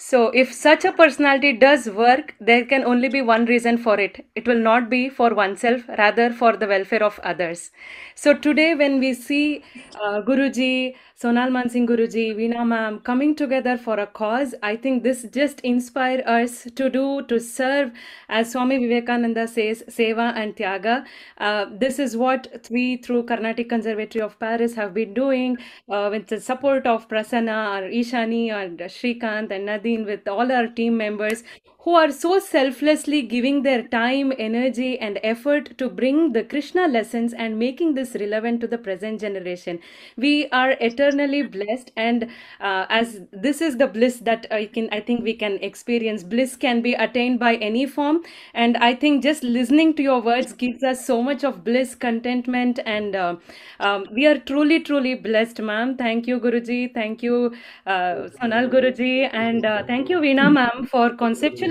So, 0.04 0.30
if 0.30 0.52
such 0.52 0.84
a 0.84 0.92
personality 0.92 1.54
does 1.54 1.88
work, 1.88 2.34
there 2.40 2.66
can 2.66 2.84
only 2.84 3.08
be 3.08 3.22
one 3.22 3.46
reason 3.46 3.78
for 3.78 4.00
it. 4.00 4.26
It 4.36 4.48
will 4.48 4.58
not 4.60 4.90
be 4.90 5.10
for 5.10 5.34
oneself, 5.36 5.88
rather 5.98 6.32
for 6.32 6.58
the 6.58 6.66
welfare 6.68 7.04
of 7.04 7.20
others. 7.20 7.70
So, 8.16 8.34
today, 8.34 8.74
when 8.74 9.00
we 9.00 9.14
see 9.14 9.64
uh, 10.02 10.22
Guruji, 10.24 10.96
Sonal 11.22 11.52
Mansingh 11.52 11.88
Guruji, 11.88 12.36
Veena 12.36 12.66
Ma'am 12.66 13.00
coming 13.02 13.36
together 13.36 13.78
for 13.78 14.00
a 14.00 14.08
cause, 14.08 14.56
I 14.64 14.76
think 14.76 15.04
this 15.04 15.22
just 15.32 15.60
inspire 15.60 16.24
us 16.26 16.64
to 16.76 16.90
do, 16.90 17.22
to 17.28 17.40
serve, 17.40 17.92
as 18.28 18.54
Swami 18.54 18.80
Vivekananda 18.80 19.48
says, 19.48 19.84
Seva 19.88 20.34
and 20.36 20.56
Tyaga. 20.56 21.06
Uh, 21.38 21.66
this 21.72 22.00
is 22.00 22.18
what 22.18 22.68
we, 22.72 22.98
through 22.98 23.26
Carnatic 23.26 23.70
Conservatory 23.70 24.24
of 24.24 24.40
Paris, 24.40 24.74
have 24.74 24.96
been 24.96 25.14
doing 25.14 25.60
uh, 25.90 26.08
with 26.12 26.26
the 26.26 26.42
support 26.42 26.88
of 26.88 27.08
Prasanna, 27.08 27.60
or 27.78 27.88
Ishani, 27.88 28.50
or 28.50 28.76
Shrikant, 28.90 29.52
and 29.52 29.68
Nadine, 29.68 30.06
with 30.06 30.28
all 30.28 30.52
our 30.52 30.66
team 30.66 30.98
members 30.98 31.44
who 31.84 31.96
are 31.96 32.12
so 32.12 32.38
selflessly 32.38 33.24
giving 33.24 33.64
their 33.64 33.82
time, 33.88 34.32
energy, 34.38 35.00
and 35.00 35.20
effort 35.24 35.76
to 35.80 35.90
bring 35.90 36.32
the 36.32 36.44
Krishna 36.44 36.88
lessons 36.88 37.34
and 37.34 37.58
making 37.58 37.96
this 37.96 38.16
relevant 38.20 38.62
to 38.62 38.68
the 38.68 38.78
present 38.78 39.20
generation. 39.20 39.80
We 40.16 40.48
are 40.50 40.72
eternally 40.80 41.42
blessed, 41.42 41.92
and 41.98 42.26
uh, 42.60 42.86
as 42.90 43.22
this 43.32 43.62
is 43.62 43.78
the 43.78 43.88
bliss 43.88 44.18
that 44.18 44.46
I 44.52 44.66
can, 44.68 44.90
I 44.92 45.00
think 45.00 45.24
we 45.24 45.34
can 45.34 45.54
experience. 45.64 46.24
Bliss 46.24 46.56
can 46.56 46.82
be 46.84 46.94
attained 46.94 47.40
by 47.40 47.56
any 47.56 47.88
form, 47.88 48.22
and 48.54 48.78
I 48.78 48.94
think 48.94 49.24
just 49.24 49.42
listening 49.44 49.96
to 49.96 50.04
your 50.04 50.22
words 50.22 50.54
gives 50.54 50.84
us 50.84 51.04
so 51.06 51.24
much 51.24 51.44
of 51.44 51.64
bliss, 51.64 51.96
contentment, 51.96 52.80
and 52.86 53.16
uh, 53.16 53.36
um, 53.80 54.06
we 54.14 54.26
are 54.28 54.38
truly, 54.38 54.80
truly 54.82 55.16
blessed, 55.16 55.60
ma'am. 55.62 55.98
Thank 55.98 56.28
you, 56.28 56.40
Guruji. 56.40 56.94
Thank 56.94 57.24
you, 57.24 57.54
uh, 57.86 58.30
Sonal 58.40 58.70
Guruji, 58.70 59.30
and 59.34 59.66
uh, 59.66 59.84
thank 59.88 60.10
you, 60.10 60.20
Veena 60.20 60.52
ma'am, 60.52 60.86
for 60.86 61.10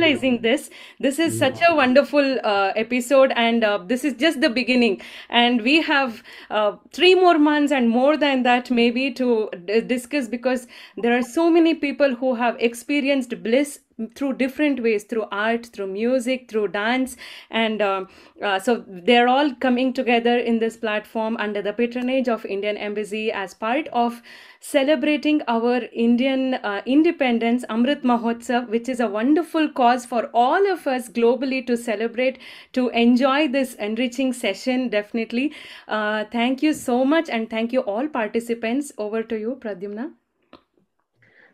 conceptualizing 0.01 0.43
this. 0.43 0.71
This 0.99 1.19
is 1.19 1.39
such 1.39 1.61
a 1.69 1.75
wonderful 1.75 2.39
uh, 2.45 2.73
episode, 2.77 3.33
and 3.37 3.65
uh, 3.65 3.79
this 3.87 4.05
is 4.05 4.15
just 4.15 4.41
the 4.41 4.51
beginning. 4.51 5.01
And 5.29 5.63
we 5.63 5.83
have 5.83 6.23
uh, 6.51 6.77
three 6.93 7.15
more 7.15 7.39
months 7.39 7.73
and 7.73 7.89
more 7.89 8.17
than 8.17 8.43
that, 8.45 8.71
maybe, 8.71 9.13
to 9.15 9.51
d- 9.65 9.81
discuss 9.81 10.29
because 10.29 10.67
there 10.97 11.17
are 11.17 11.23
so 11.23 11.51
many 11.51 11.75
people 11.75 12.15
who 12.15 12.35
have 12.35 12.57
experienced 12.59 13.43
bliss 13.43 13.81
through 14.15 14.33
different 14.33 14.83
ways 14.83 15.05
through 15.05 15.27
art 15.31 15.67
through 15.67 15.87
music 15.87 16.49
through 16.49 16.67
dance 16.67 17.19
and 17.51 17.83
uh, 17.83 18.03
uh, 18.43 18.59
so 18.59 18.83
they're 18.89 19.29
all 19.29 19.53
coming 19.57 19.93
together 19.93 20.39
in 20.39 20.59
this 20.59 20.75
platform 20.79 21.37
under 21.37 21.61
the 21.61 21.75
patronage 21.75 22.27
of 22.27 22.47
indian 22.47 22.79
embassy 22.79 23.31
as 23.31 23.53
part 23.53 23.89
of 23.89 24.23
celebrating 24.61 25.41
our 25.49 25.81
indian 26.05 26.55
uh, 26.55 26.83
independence 26.85 27.65
amrit 27.77 28.03
mahotsav 28.13 28.69
which 28.69 28.89
is 28.95 29.01
a 29.01 29.09
wonderful 29.09 29.69
cause 29.81 30.05
for 30.05 30.23
all 30.45 30.71
of 30.73 30.87
us 30.87 31.09
globally 31.09 31.67
to 31.67 31.77
celebrate 31.77 32.39
to 32.73 32.89
enjoy 32.91 33.49
this 33.49 33.75
enriching 33.89 34.33
session 34.33 34.89
definitely 34.89 35.53
uh, 35.89 36.25
thank 36.39 36.63
you 36.63 36.73
so 36.75 37.05
much 37.05 37.29
and 37.31 37.51
thank 37.51 37.73
you 37.73 37.81
all 37.81 38.09
participants 38.09 38.93
over 38.99 39.23
to 39.23 39.39
you 39.45 39.59
pradyumna 39.67 40.11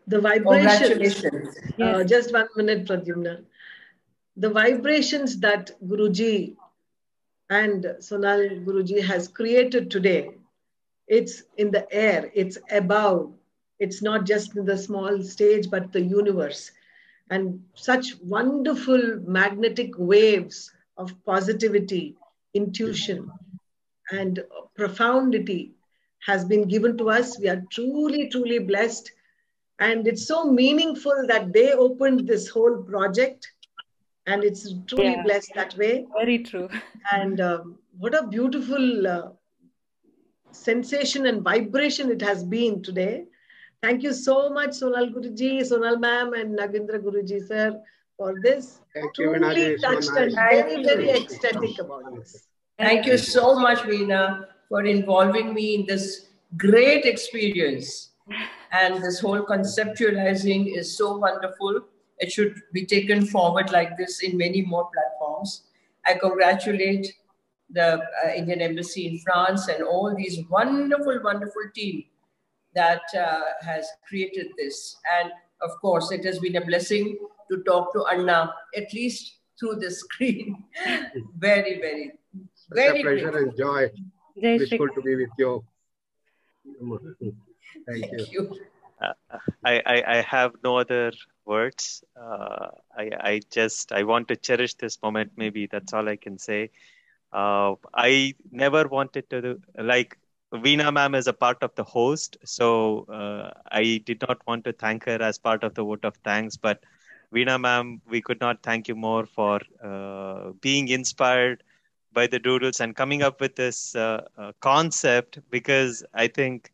The 0.06 0.20
vibrations. 0.20 0.88
Congratulations. 0.88 1.58
Uh, 1.80 2.04
just 2.04 2.32
one 2.32 2.48
minute, 2.56 2.86
Pradyumna. 2.86 3.44
The 4.36 4.50
vibrations 4.50 5.38
that 5.40 5.72
Guruji 5.84 6.54
and 7.50 7.84
Sonal 7.98 8.64
Guruji 8.64 9.04
has 9.04 9.28
created 9.28 9.90
today, 9.90 10.30
it's 11.08 11.42
in 11.56 11.70
the 11.70 11.86
air, 11.92 12.30
it's 12.34 12.58
above. 12.70 13.32
It's 13.78 14.02
not 14.02 14.26
just 14.26 14.56
in 14.56 14.64
the 14.64 14.76
small 14.78 15.22
stage, 15.22 15.70
but 15.70 15.92
the 15.92 16.00
universe. 16.02 16.70
And 17.30 17.64
such 17.74 18.16
wonderful 18.22 19.20
magnetic 19.26 19.90
waves 19.98 20.72
of 20.96 21.12
positivity, 21.24 22.16
intuition, 22.54 23.30
and 24.10 24.40
profundity 24.76 25.72
has 26.26 26.44
been 26.44 26.68
given 26.68 26.96
to 26.98 27.10
us. 27.10 27.38
We 27.38 27.48
are 27.48 27.62
truly, 27.70 28.28
truly 28.30 28.58
blessed. 28.58 29.10
And 29.78 30.06
it's 30.06 30.26
so 30.26 30.50
meaningful 30.50 31.26
that 31.28 31.52
they 31.52 31.72
opened 31.72 32.26
this 32.26 32.48
whole 32.48 32.82
project. 32.82 33.46
And 34.26 34.44
it's 34.44 34.72
truly 34.88 35.16
Yeah. 35.16 35.22
blessed 35.22 35.52
that 35.54 35.76
way. 35.76 36.06
very 36.14 36.38
true 36.38 36.68
And 37.12 37.40
um, 37.40 37.78
what 37.98 38.14
a 38.14 38.26
beautiful 38.26 39.06
uh, 39.06 39.28
sensation 40.56 41.26
and 41.26 41.42
vibration 41.42 42.10
it 42.10 42.22
has 42.22 42.44
been 42.44 42.82
today. 42.82 43.24
Thank 43.82 44.02
you 44.02 44.12
so 44.12 44.50
much, 44.50 44.70
Sonal 44.70 45.12
Guruji, 45.14 45.60
Sonal 45.60 46.00
ma'am, 46.00 46.32
and 46.32 46.58
Nagendra 46.58 46.98
Guruji, 46.98 47.46
sir, 47.46 47.80
for 48.16 48.34
this. 48.42 48.80
Thank 48.94 49.18
you, 49.18 49.26
Truly 49.26 49.38
Veenaji. 49.38 49.80
So 49.80 49.92
touched 49.92 50.10
and 50.16 50.34
very, 50.34 50.82
very 50.82 51.10
ecstatic 51.10 51.78
about 51.78 52.14
this. 52.16 52.46
Thank 52.78 53.06
you 53.06 53.18
so 53.18 53.58
much, 53.58 53.78
Veena, 53.80 54.46
for 54.68 54.84
involving 54.84 55.54
me 55.54 55.74
in 55.76 55.86
this 55.86 56.26
great 56.56 57.04
experience. 57.04 58.10
And 58.72 59.02
this 59.02 59.20
whole 59.20 59.44
conceptualizing 59.46 60.76
is 60.76 60.96
so 60.96 61.16
wonderful. 61.18 61.82
It 62.18 62.32
should 62.32 62.60
be 62.72 62.84
taken 62.84 63.26
forward 63.26 63.70
like 63.70 63.96
this 63.96 64.22
in 64.22 64.36
many 64.36 64.62
more 64.62 64.90
platforms. 64.92 65.62
I 66.06 66.14
congratulate 66.14 67.14
the 67.70 68.00
uh, 68.24 68.28
Indian 68.34 68.60
Embassy 68.60 69.06
in 69.06 69.18
France 69.18 69.68
and 69.68 69.82
all 69.82 70.14
these 70.14 70.40
wonderful, 70.48 71.20
wonderful 71.22 71.62
team 71.74 72.04
that 72.74 73.02
uh, 73.18 73.40
has 73.62 73.86
created 74.08 74.48
this. 74.56 74.96
And 75.20 75.32
of 75.62 75.70
course, 75.80 76.12
it 76.12 76.24
has 76.24 76.38
been 76.38 76.56
a 76.56 76.64
blessing 76.64 77.18
to 77.50 77.62
talk 77.64 77.92
to 77.94 78.04
Anna, 78.12 78.52
at 78.76 78.92
least 78.92 79.38
through 79.58 79.76
the 79.76 79.90
screen. 80.02 80.64
very, 81.38 81.80
very, 81.80 82.12
Such 82.54 82.72
a 82.72 82.74
very 82.74 83.02
pleasure 83.02 83.30
grateful. 83.30 83.48
and 83.48 83.56
joy. 83.56 83.90
Jai 84.40 84.58
Shri 84.58 84.58
Wishful 84.58 84.88
to 84.94 85.02
be 85.02 85.16
with 85.16 85.30
you. 85.38 85.64
Thank, 87.88 88.10
Thank 88.10 88.12
you. 88.12 88.26
you. 88.30 88.60
Uh, 89.00 89.12
I, 89.64 89.82
I, 89.86 90.18
I 90.18 90.20
have 90.22 90.52
no 90.62 90.78
other 90.78 91.12
words. 91.44 92.04
Uh, 92.20 92.68
I, 92.96 93.10
I 93.20 93.40
just 93.50 93.92
I 93.92 94.02
want 94.02 94.28
to 94.28 94.36
cherish 94.36 94.74
this 94.74 95.00
moment. 95.02 95.32
Maybe 95.36 95.66
that's 95.66 95.92
all 95.92 96.08
I 96.08 96.16
can 96.16 96.38
say. 96.38 96.70
Uh, 97.36 97.74
I 97.94 98.34
never 98.50 98.88
wanted 98.88 99.30
to 99.30 99.42
do, 99.42 99.60
like 99.78 100.18
Veena 100.54 100.92
ma'am 100.92 101.14
is 101.14 101.28
a 101.28 101.34
part 101.34 101.62
of 101.62 101.74
the 101.76 101.84
host, 101.84 102.38
so 102.44 103.06
uh, 103.12 103.50
I 103.70 104.02
did 104.04 104.22
not 104.28 104.40
want 104.46 104.64
to 104.64 104.72
thank 104.72 105.04
her 105.04 105.22
as 105.22 105.38
part 105.38 105.64
of 105.64 105.74
the 105.74 105.84
vote 105.84 106.04
of 106.04 106.16
thanks. 106.24 106.56
But 106.56 106.80
Veena 107.34 107.60
ma'am, 107.60 108.00
we 108.08 108.22
could 108.22 108.40
not 108.40 108.62
thank 108.62 108.88
you 108.88 108.96
more 108.96 109.26
for 109.26 109.60
uh, 109.84 110.52
being 110.62 110.88
inspired 110.88 111.62
by 112.12 112.26
the 112.26 112.38
doodles 112.38 112.80
and 112.80 112.96
coming 112.96 113.22
up 113.22 113.40
with 113.40 113.56
this 113.56 113.94
uh, 113.96 114.22
uh, 114.38 114.52
concept 114.60 115.38
because 115.50 116.04
I 116.14 116.28
think. 116.28 116.70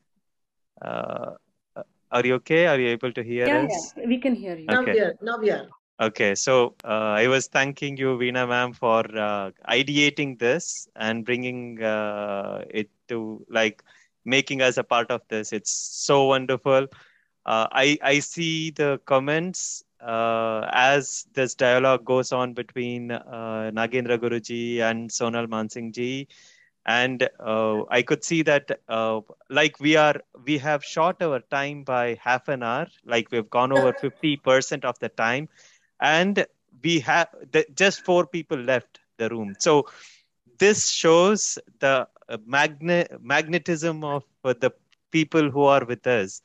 Uh, 0.82 1.32
are 2.10 2.24
you 2.26 2.34
okay? 2.34 2.66
Are 2.66 2.78
you 2.78 2.88
able 2.88 3.12
to 3.12 3.22
hear 3.22 3.46
Yeah, 3.46 3.62
us? 3.64 3.94
yeah, 3.96 4.06
we 4.06 4.18
can 4.18 4.34
hear 4.34 4.56
you. 4.56 4.68
Now 4.68 4.82
Okay. 4.82 4.92
we 4.92 5.00
are. 5.00 5.14
Now 5.22 5.38
we 5.38 5.50
are. 5.50 5.68
Okay, 6.02 6.34
so 6.34 6.74
uh, 6.84 7.14
I 7.22 7.28
was 7.28 7.46
thanking 7.48 7.96
you, 7.96 8.18
Veena 8.18 8.48
ma'am, 8.48 8.72
for 8.72 9.00
uh, 9.16 9.52
ideating 9.68 10.38
this 10.38 10.88
and 10.96 11.24
bringing 11.24 11.82
uh, 11.82 12.64
it 12.70 12.90
to 13.08 13.46
like 13.48 13.84
making 14.24 14.62
us 14.62 14.78
a 14.78 14.84
part 14.84 15.10
of 15.12 15.22
this. 15.28 15.52
It's 15.52 15.70
so 15.70 16.24
wonderful. 16.26 16.88
Uh, 17.46 17.68
I 17.72 17.98
I 18.02 18.18
see 18.20 18.70
the 18.70 19.00
comments 19.06 19.84
uh, 20.00 20.68
as 20.72 21.26
this 21.34 21.54
dialogue 21.54 22.04
goes 22.04 22.32
on 22.32 22.54
between 22.54 23.12
uh, 23.12 23.70
Nagendra 23.72 24.18
Guruji 24.18 24.80
and 24.80 25.10
Sonal 25.10 25.46
Mansingh 25.46 25.92
ji, 25.92 26.28
and 26.86 27.28
I 27.40 28.02
could 28.06 28.24
see 28.24 28.42
that 28.42 28.80
like 29.50 29.80
we 29.80 29.96
are 29.96 30.16
we 30.44 30.58
have 30.58 30.84
short 30.84 31.22
our 31.22 31.40
time 31.40 31.84
by 31.84 32.18
half 32.20 32.48
an 32.48 32.62
hour. 32.62 32.86
Like 33.04 33.30
we've 33.30 33.50
gone 33.50 33.72
over 33.72 33.92
fifty 33.92 34.36
percent 34.36 34.84
of 34.84 34.98
the 34.98 35.08
time 35.08 35.48
and 36.02 36.46
we 36.84 37.00
have 37.00 37.28
the, 37.52 37.66
just 37.74 38.04
four 38.04 38.26
people 38.26 38.58
left 38.58 39.00
the 39.18 39.28
room 39.30 39.54
so 39.58 39.86
this 40.58 40.90
shows 40.90 41.58
the 41.80 42.06
uh, 42.28 42.38
magne- 42.46 43.06
magnetism 43.20 44.04
of 44.04 44.24
uh, 44.44 44.54
the 44.60 44.72
people 45.10 45.50
who 45.50 45.64
are 45.64 45.84
with 45.84 46.06
us 46.06 46.40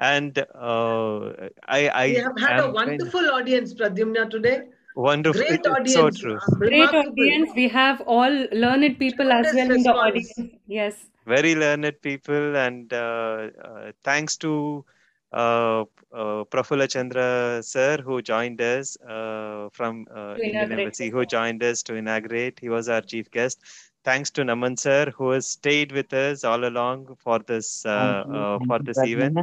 and 0.00 0.38
uh, 0.54 1.20
i 1.68 1.80
i 2.02 2.06
we 2.08 2.14
have 2.26 2.38
had 2.44 2.58
am 2.58 2.64
a 2.64 2.72
kind- 2.72 2.74
wonderful 2.74 3.30
audience, 3.38 3.74
Pradyumna, 3.74 4.30
today. 4.30 4.56
wonderful 4.94 5.42
Great 5.42 5.66
audience. 5.66 5.94
so 5.94 6.10
true 6.10 6.36
uh, 6.36 6.56
Great 6.64 6.94
audience. 7.02 7.50
We 7.56 7.68
have 7.68 8.00
all 8.06 8.36
learned 8.64 8.98
people 8.98 9.32
as 9.32 9.52
well 9.54 9.70
in 9.78 9.82
the 9.82 9.94
response. 9.94 10.32
audience. 10.34 10.60
Yes. 10.66 11.06
very 11.26 11.54
learned 11.54 12.00
people 12.02 12.56
and 12.56 12.92
uh, 12.92 13.48
uh, 13.64 13.92
thanks 14.04 14.36
to 14.44 14.84
uh, 15.32 15.84
uh, 16.12 16.44
Prafulla 16.44 16.88
Chandra 16.90 17.62
sir 17.62 17.98
who 18.04 18.20
joined 18.22 18.60
us 18.60 18.96
uh, 19.02 19.68
from 19.72 20.06
uh, 20.14 20.36
Indian 20.42 20.72
Embassy 20.72 21.08
who 21.10 21.24
joined 21.24 21.62
us 21.62 21.82
to 21.84 21.94
inaugurate. 21.94 22.58
He 22.60 22.68
was 22.68 22.88
our 22.88 23.00
chief 23.00 23.30
guest. 23.30 23.60
Thanks 24.04 24.30
to 24.30 24.42
Naman 24.42 24.78
sir 24.78 25.12
who 25.16 25.30
has 25.30 25.46
stayed 25.46 25.92
with 25.92 26.12
us 26.12 26.44
all 26.44 26.64
along 26.64 27.16
for 27.18 27.38
this 27.38 27.84
uh, 27.86 28.24
uh, 28.34 28.58
for 28.66 28.78
this 28.78 28.98
event. 28.98 29.38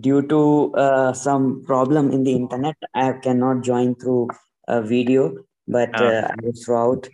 Due 0.00 0.22
to 0.28 0.72
uh, 0.74 1.12
some 1.12 1.62
problem 1.66 2.10
in 2.10 2.24
the 2.24 2.32
internet, 2.32 2.76
I 2.94 3.12
cannot 3.12 3.62
join 3.62 3.94
through 3.94 4.28
a 4.66 4.80
video, 4.80 5.36
but 5.68 5.90
Ah. 5.94 6.04
uh, 6.04 6.22
I 6.32 6.34
was 6.46 6.64
throughout 6.64 7.08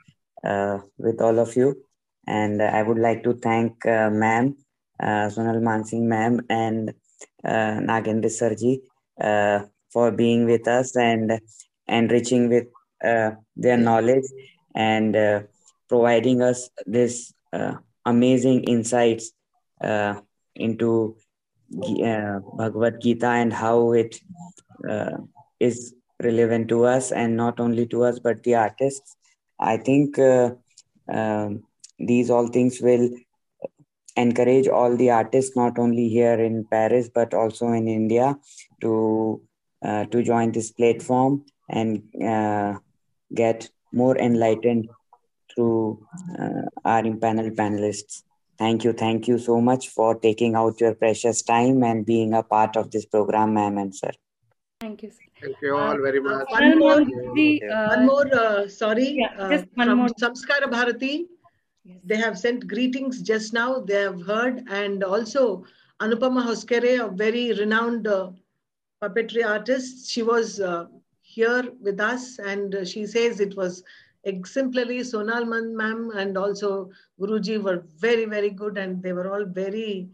uh, 0.44 0.78
with 0.98 1.20
all 1.20 1.40
of 1.40 1.56
you. 1.56 1.74
And 2.28 2.62
I 2.62 2.82
would 2.82 2.98
like 2.98 3.24
to 3.24 3.32
thank 3.35 3.85
uh, 3.86 4.10
ma'am, 4.10 4.55
uh, 5.02 5.26
Sonal 5.35 5.60
Mansingh 5.60 6.02
ma'am, 6.02 6.40
and 6.48 6.93
Nagendra 7.45 8.31
Sarji 8.31 8.81
uh, 9.20 9.66
for 9.93 10.11
being 10.11 10.45
with 10.47 10.66
us 10.69 10.97
and 10.97 11.40
enriching 11.86 12.49
with 12.49 12.66
uh, 13.05 13.31
their 13.57 13.77
knowledge 13.77 14.24
and 14.74 15.16
uh, 15.16 15.40
providing 15.89 16.43
us 16.43 16.70
this 16.86 17.32
uh, 17.53 17.74
amazing 18.05 18.65
insights 18.65 19.32
uh, 19.82 20.15
into 20.55 21.16
uh, 22.05 22.40
Bhagavad 22.57 23.01
Gita 23.01 23.28
and 23.28 23.53
how 23.53 23.93
it 23.93 24.20
uh, 24.89 25.19
is 25.61 25.95
relevant 26.23 26.69
to 26.69 26.85
us 26.85 27.12
and 27.12 27.36
not 27.36 27.61
only 27.61 27.86
to 27.86 28.05
us 28.05 28.19
but 28.19 28.43
the 28.43 28.55
artists. 28.55 29.16
I 29.61 29.77
think 29.77 30.19
uh, 30.19 30.51
um, 31.09 31.65
these 31.99 32.31
all 32.31 32.49
things 32.49 32.81
will 32.81 33.11
encourage 34.24 34.69
all 34.78 34.97
the 35.03 35.11
artists 35.16 35.57
not 35.62 35.78
only 35.85 36.09
here 36.19 36.39
in 36.49 36.55
Paris 36.77 37.09
but 37.19 37.35
also 37.40 37.69
in 37.81 37.89
India 37.97 38.28
to 38.82 38.93
uh, 39.89 40.05
to 40.12 40.23
join 40.31 40.53
this 40.53 40.70
platform 40.78 41.35
and 41.81 42.03
uh, 42.35 42.70
get 43.43 43.69
more 43.93 44.16
enlightened 44.28 44.89
through 45.53 45.77
uh, 46.39 46.62
our 46.85 47.03
panel 47.27 47.51
panelists. 47.61 48.23
Thank 48.62 48.85
you, 48.85 48.93
thank 48.93 49.28
you 49.28 49.39
so 49.39 49.61
much 49.61 49.89
for 49.97 50.09
taking 50.27 50.57
out 50.61 50.81
your 50.85 50.95
precious 51.03 51.43
time 51.43 51.85
and 51.90 52.05
being 52.05 52.35
a 52.35 52.43
part 52.55 52.77
of 52.81 52.90
this 52.90 53.07
program, 53.15 53.55
ma'am 53.55 53.78
and 53.82 53.95
sir. 53.95 54.11
Thank 54.81 55.03
you. 55.05 55.11
sir. 55.11 55.27
Thank 55.43 55.57
you 55.62 55.77
all 55.77 55.99
very 56.07 56.19
Uh, 56.19 56.23
much. 56.23 56.49
one 56.51 56.78
more, 56.82 56.99
The, 57.36 57.62
uh, 57.77 57.86
one 57.95 58.07
more. 58.07 58.27
Uh, 58.43 58.69
sorry, 58.69 59.09
yeah, 59.20 59.32
uh, 59.39 59.49
just 59.53 59.66
one 59.74 59.89
from 59.89 59.99
more. 59.99 60.09
Samskara 60.23 60.69
Bharati. 60.74 61.15
They 62.05 62.16
have 62.16 62.39
sent 62.39 62.66
greetings 62.66 63.23
just 63.23 63.52
now. 63.52 63.81
They 63.81 64.02
have 64.02 64.20
heard, 64.23 64.65
and 64.69 65.02
also 65.05 65.65
Anupama 66.01 66.44
Hoskere, 66.44 67.05
a 67.05 67.09
very 67.09 67.52
renowned 67.52 68.06
uh, 68.06 68.31
puppetry 69.02 69.47
artist. 69.47 70.10
She 70.10 70.23
was 70.23 70.60
uh, 70.60 70.86
here 71.23 71.65
with 71.81 72.01
us, 72.01 72.39
and 72.39 72.74
uh, 72.74 72.85
she 72.85 73.06
says 73.06 73.40
it 73.40 73.56
was 73.56 73.82
exemplary. 74.24 75.01
Sonal 75.01 75.47
Man 75.47 75.77
ma'am 75.77 76.10
and 76.15 76.36
also 76.36 76.90
Guruji 77.20 77.62
were 77.62 77.85
very, 77.98 78.24
very 78.24 78.51
good, 78.51 78.78
and 78.78 79.02
they 79.02 79.12
were 79.12 79.32
all 79.32 79.44
very 79.44 80.09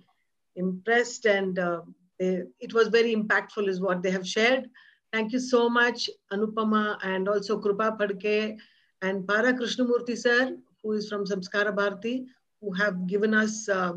impressed, 0.56 1.26
and 1.26 1.58
uh, 1.58 1.80
it 2.18 2.72
was 2.72 2.88
very 2.88 3.14
impactful, 3.14 3.68
is 3.68 3.80
what 3.80 4.02
they 4.02 4.10
have 4.10 4.26
shared. 4.26 4.70
Thank 5.12 5.32
you 5.32 5.40
so 5.40 5.68
much, 5.68 6.10
Anupama, 6.32 6.98
and 7.02 7.28
also 7.28 7.60
Krupa 7.60 7.98
Padke 7.98 8.56
and 9.02 9.26
Para 9.26 9.52
Krishnamurthy 9.52 10.16
sir, 10.16 10.56
who 10.84 10.92
is 10.92 11.08
from 11.08 11.24
Samskara 11.24 11.74
Bharati, 11.74 12.26
who 12.60 12.72
have 12.74 13.06
given 13.08 13.34
us 13.34 13.68
uh, 13.68 13.94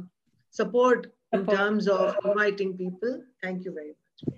support 0.49 1.07
in 1.33 1.41
Support. 1.41 1.57
terms 1.57 1.87
of 1.89 2.15
inviting 2.25 2.77
people. 2.77 3.21
Thank 3.43 3.65
you 3.65 3.73
very 3.73 3.89
much. 3.89 4.35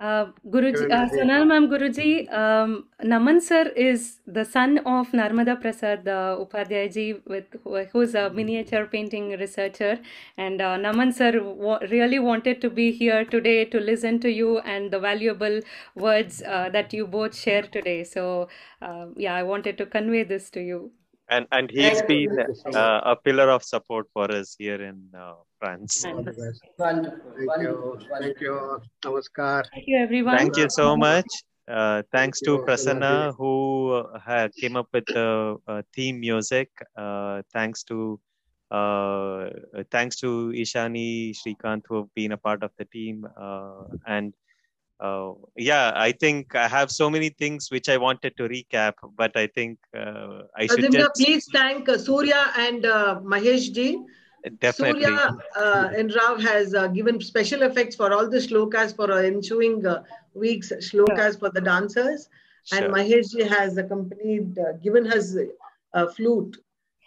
Uh, 0.00 0.26
Guruji, 0.46 0.74
Very 0.78 0.92
uh. 0.92 1.08
Sonal 1.08 1.44
Ma'am 1.44 1.68
Guruji, 1.68 2.32
um, 2.32 2.84
Naman 3.02 3.42
sir 3.42 3.62
is 3.74 4.20
the 4.28 4.44
son 4.44 4.78
of 4.90 5.08
Narmada 5.10 5.60
Prasad 5.60 6.06
uh, 6.06 6.36
Upadhyaji, 6.38 7.26
with 7.26 7.46
who's 7.92 8.14
a 8.14 8.30
miniature 8.30 8.86
painting 8.86 9.30
researcher, 9.40 9.98
and 10.36 10.60
uh, 10.60 10.76
Naman 10.76 11.12
sir 11.12 11.42
wa- 11.42 11.80
really 11.90 12.20
wanted 12.20 12.60
to 12.60 12.70
be 12.70 12.92
here 12.92 13.24
today 13.24 13.64
to 13.64 13.80
listen 13.80 14.20
to 14.20 14.30
you 14.30 14.60
and 14.60 14.92
the 14.92 15.00
valuable 15.00 15.60
words 15.96 16.42
uh, 16.42 16.68
that 16.68 16.92
you 16.92 17.04
both 17.04 17.34
share 17.34 17.62
today. 17.62 18.04
So, 18.04 18.48
uh, 18.80 19.06
yeah, 19.16 19.34
I 19.34 19.42
wanted 19.42 19.76
to 19.78 19.86
convey 19.86 20.22
this 20.22 20.48
to 20.50 20.60
you. 20.60 20.92
And 21.30 21.46
and 21.52 21.70
he's 21.70 22.00
Thank 22.00 22.10
you. 22.10 22.28
been 22.30 22.74
uh, 22.74 23.00
a 23.04 23.16
pillar 23.16 23.50
of 23.50 23.62
support 23.62 24.06
for 24.14 24.30
us 24.32 24.56
here 24.58 24.80
in 24.82 24.96
uh, 25.14 25.34
France. 25.58 26.04
All 26.06 26.22
the. 26.22 26.54
Wonderful. 26.78 27.32
Thank 27.36 27.62
you. 27.62 27.98
Thank 28.20 28.40
you. 28.40 28.80
Namaskar. 29.04 29.64
Thank 29.72 29.86
you, 29.86 29.98
everyone. 29.98 30.38
Thank 30.38 30.56
you 30.56 30.70
so 30.70 30.96
much. 30.96 31.26
Uh, 31.68 32.02
thanks 32.12 32.40
to. 32.40 32.58
Prasanna 32.66 33.34
who 33.36 33.92
uh, 33.92 34.18
had 34.18 34.54
came 34.54 34.76
up 34.76 34.88
with 34.92 35.04
the 35.06 35.56
uh, 35.66 35.82
theme 35.94 36.18
music. 36.20 36.70
Uh, 36.96 37.42
thanks 37.52 37.82
to 37.84 38.18
uh, 38.70 39.50
thanks 39.90 40.16
to 40.20 40.52
Ishani 40.54 41.34
Shrikant 41.36 41.82
who 41.88 41.96
have 41.96 42.14
been 42.14 42.32
a 42.32 42.36
part 42.38 42.62
of 42.62 42.70
the 42.78 42.86
team. 42.86 43.26
Uh, 43.36 43.84
and 44.06 44.34
uh, 45.00 45.32
yeah, 45.56 45.92
I 45.94 46.12
think 46.12 46.54
I 46.54 46.66
have 46.68 46.90
so 46.90 47.08
many 47.08 47.28
things 47.28 47.70
which 47.70 47.88
I 47.88 47.96
wanted 47.96 48.36
to 48.36 48.48
recap, 48.48 48.94
but 49.16 49.36
I 49.36 49.46
think 49.46 49.78
uh, 49.96 50.42
I 50.56 50.66
should 50.66 50.80
Pradyumna, 50.80 50.92
just 50.92 51.14
please 51.14 51.48
thank 51.52 51.88
uh, 51.88 51.98
Surya 51.98 52.52
and 52.58 52.84
uh, 52.84 53.20
Mahesh 53.22 53.72
ji. 53.72 54.00
definitely. 54.60 55.04
Surya 55.04 55.36
uh, 55.56 55.88
and 55.96 56.14
Rav 56.14 56.40
has 56.42 56.74
uh, 56.74 56.88
given 56.88 57.20
special 57.20 57.62
effects 57.62 57.94
for 57.96 58.12
all 58.12 58.28
the 58.28 58.38
shlokas 58.38 58.94
for 58.94 59.10
ensuing 59.22 59.86
uh, 59.86 60.02
weeks 60.34 60.72
shlokas 60.72 61.38
for 61.38 61.50
the 61.50 61.60
dancers, 61.60 62.28
Sure. 62.64 62.84
and 62.84 62.94
Mahesh 62.94 63.30
ji 63.30 63.44
has 63.44 63.78
accompanied, 63.78 64.58
uh, 64.58 64.72
given 64.74 65.04
his 65.04 65.38
flute 66.16 66.56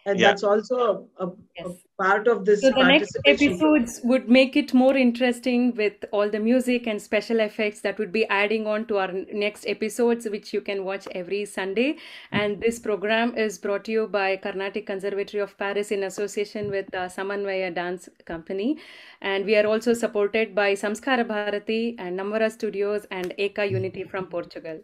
and 0.06 0.20
yeah. 0.20 0.28
that's 0.28 0.44
also 0.44 1.08
a, 1.20 1.26
a 1.26 1.32
yes. 1.58 1.68
part 2.00 2.28
of 2.28 2.46
this. 2.46 2.62
So 2.62 2.72
the 2.72 2.84
next 2.84 3.18
episodes 3.26 4.02
would 4.04 4.30
make 4.30 4.56
it 4.56 4.74
more 4.74 4.96
interesting 4.96 5.76
with 5.76 5.94
all 6.12 6.30
the 6.30 6.40
music 6.40 6.88
and 6.88 7.02
special 7.02 7.40
effects 7.40 7.82
that 7.82 8.00
would 8.00 8.12
be 8.12 8.26
adding 8.28 8.66
on 8.66 8.86
to 8.88 8.98
our 8.98 9.12
next 9.32 9.66
episodes, 9.68 10.28
which 10.28 10.54
you 10.54 10.62
can 10.62 10.84
watch 10.84 11.08
every 11.12 11.46
Sunday. 11.46 11.94
Mm-hmm. 11.94 12.36
And 12.36 12.62
this 12.62 12.80
program 12.80 13.38
is 13.38 13.60
brought 13.60 13.86
to 13.86 13.92
you 13.92 14.08
by 14.08 14.38
Carnatic 14.38 14.88
Conservatory 14.88 15.42
of 15.42 15.58
Paris 15.58 15.92
in 15.92 16.04
association 16.04 16.72
with 16.72 16.94
uh, 16.96 17.08
Samanvaya 17.08 17.74
Dance 17.74 18.10
Company, 18.26 18.78
and 19.22 19.46
we 19.46 19.56
are 19.56 19.68
also 19.68 19.94
supported 19.94 20.56
by 20.56 20.74
Samskara 20.74 21.28
Bharati 21.28 21.96
and 22.00 22.20
Namvara 22.20 22.52
Studios 22.52 23.06
and 23.12 23.34
Eka 23.38 23.70
Unity 23.70 24.04
from 24.04 24.26
Portugal. 24.28 24.80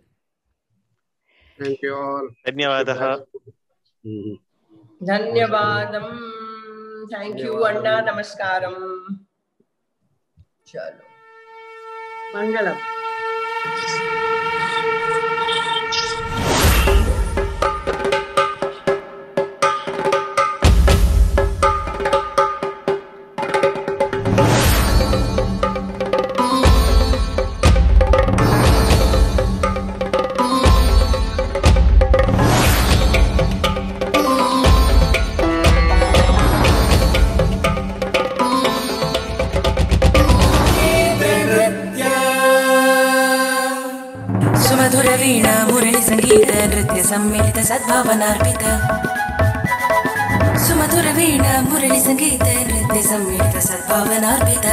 Thank 1.59 1.81
you 1.81 1.95
all. 1.95 2.29
Dhanyavadaha. 2.45 3.23
Mm-hmm. 4.05 4.46
धन्यवादम। 5.03 6.05
Thank 7.13 7.39
you 7.39 7.53
अन्ना 7.53 8.01
नमस्कार 8.01 8.61
चलो। 10.67 11.07
Mangalam. 12.35 12.77
ಅವನಾರ್ಪಿತ 47.95 48.63
ಸುಮಧುರ 50.67 51.07
ವೀಣ 51.15 51.45
ಮುರಳಿ 51.61 51.99
ಸಂಗೀತ 51.99 52.47
ನೃತ್ಯ 52.67 53.01
ಸಂಯುಕ್ತ 53.01 53.57
ಸದ್ಭಾವನಾರ್ಪಿತ 53.59 54.65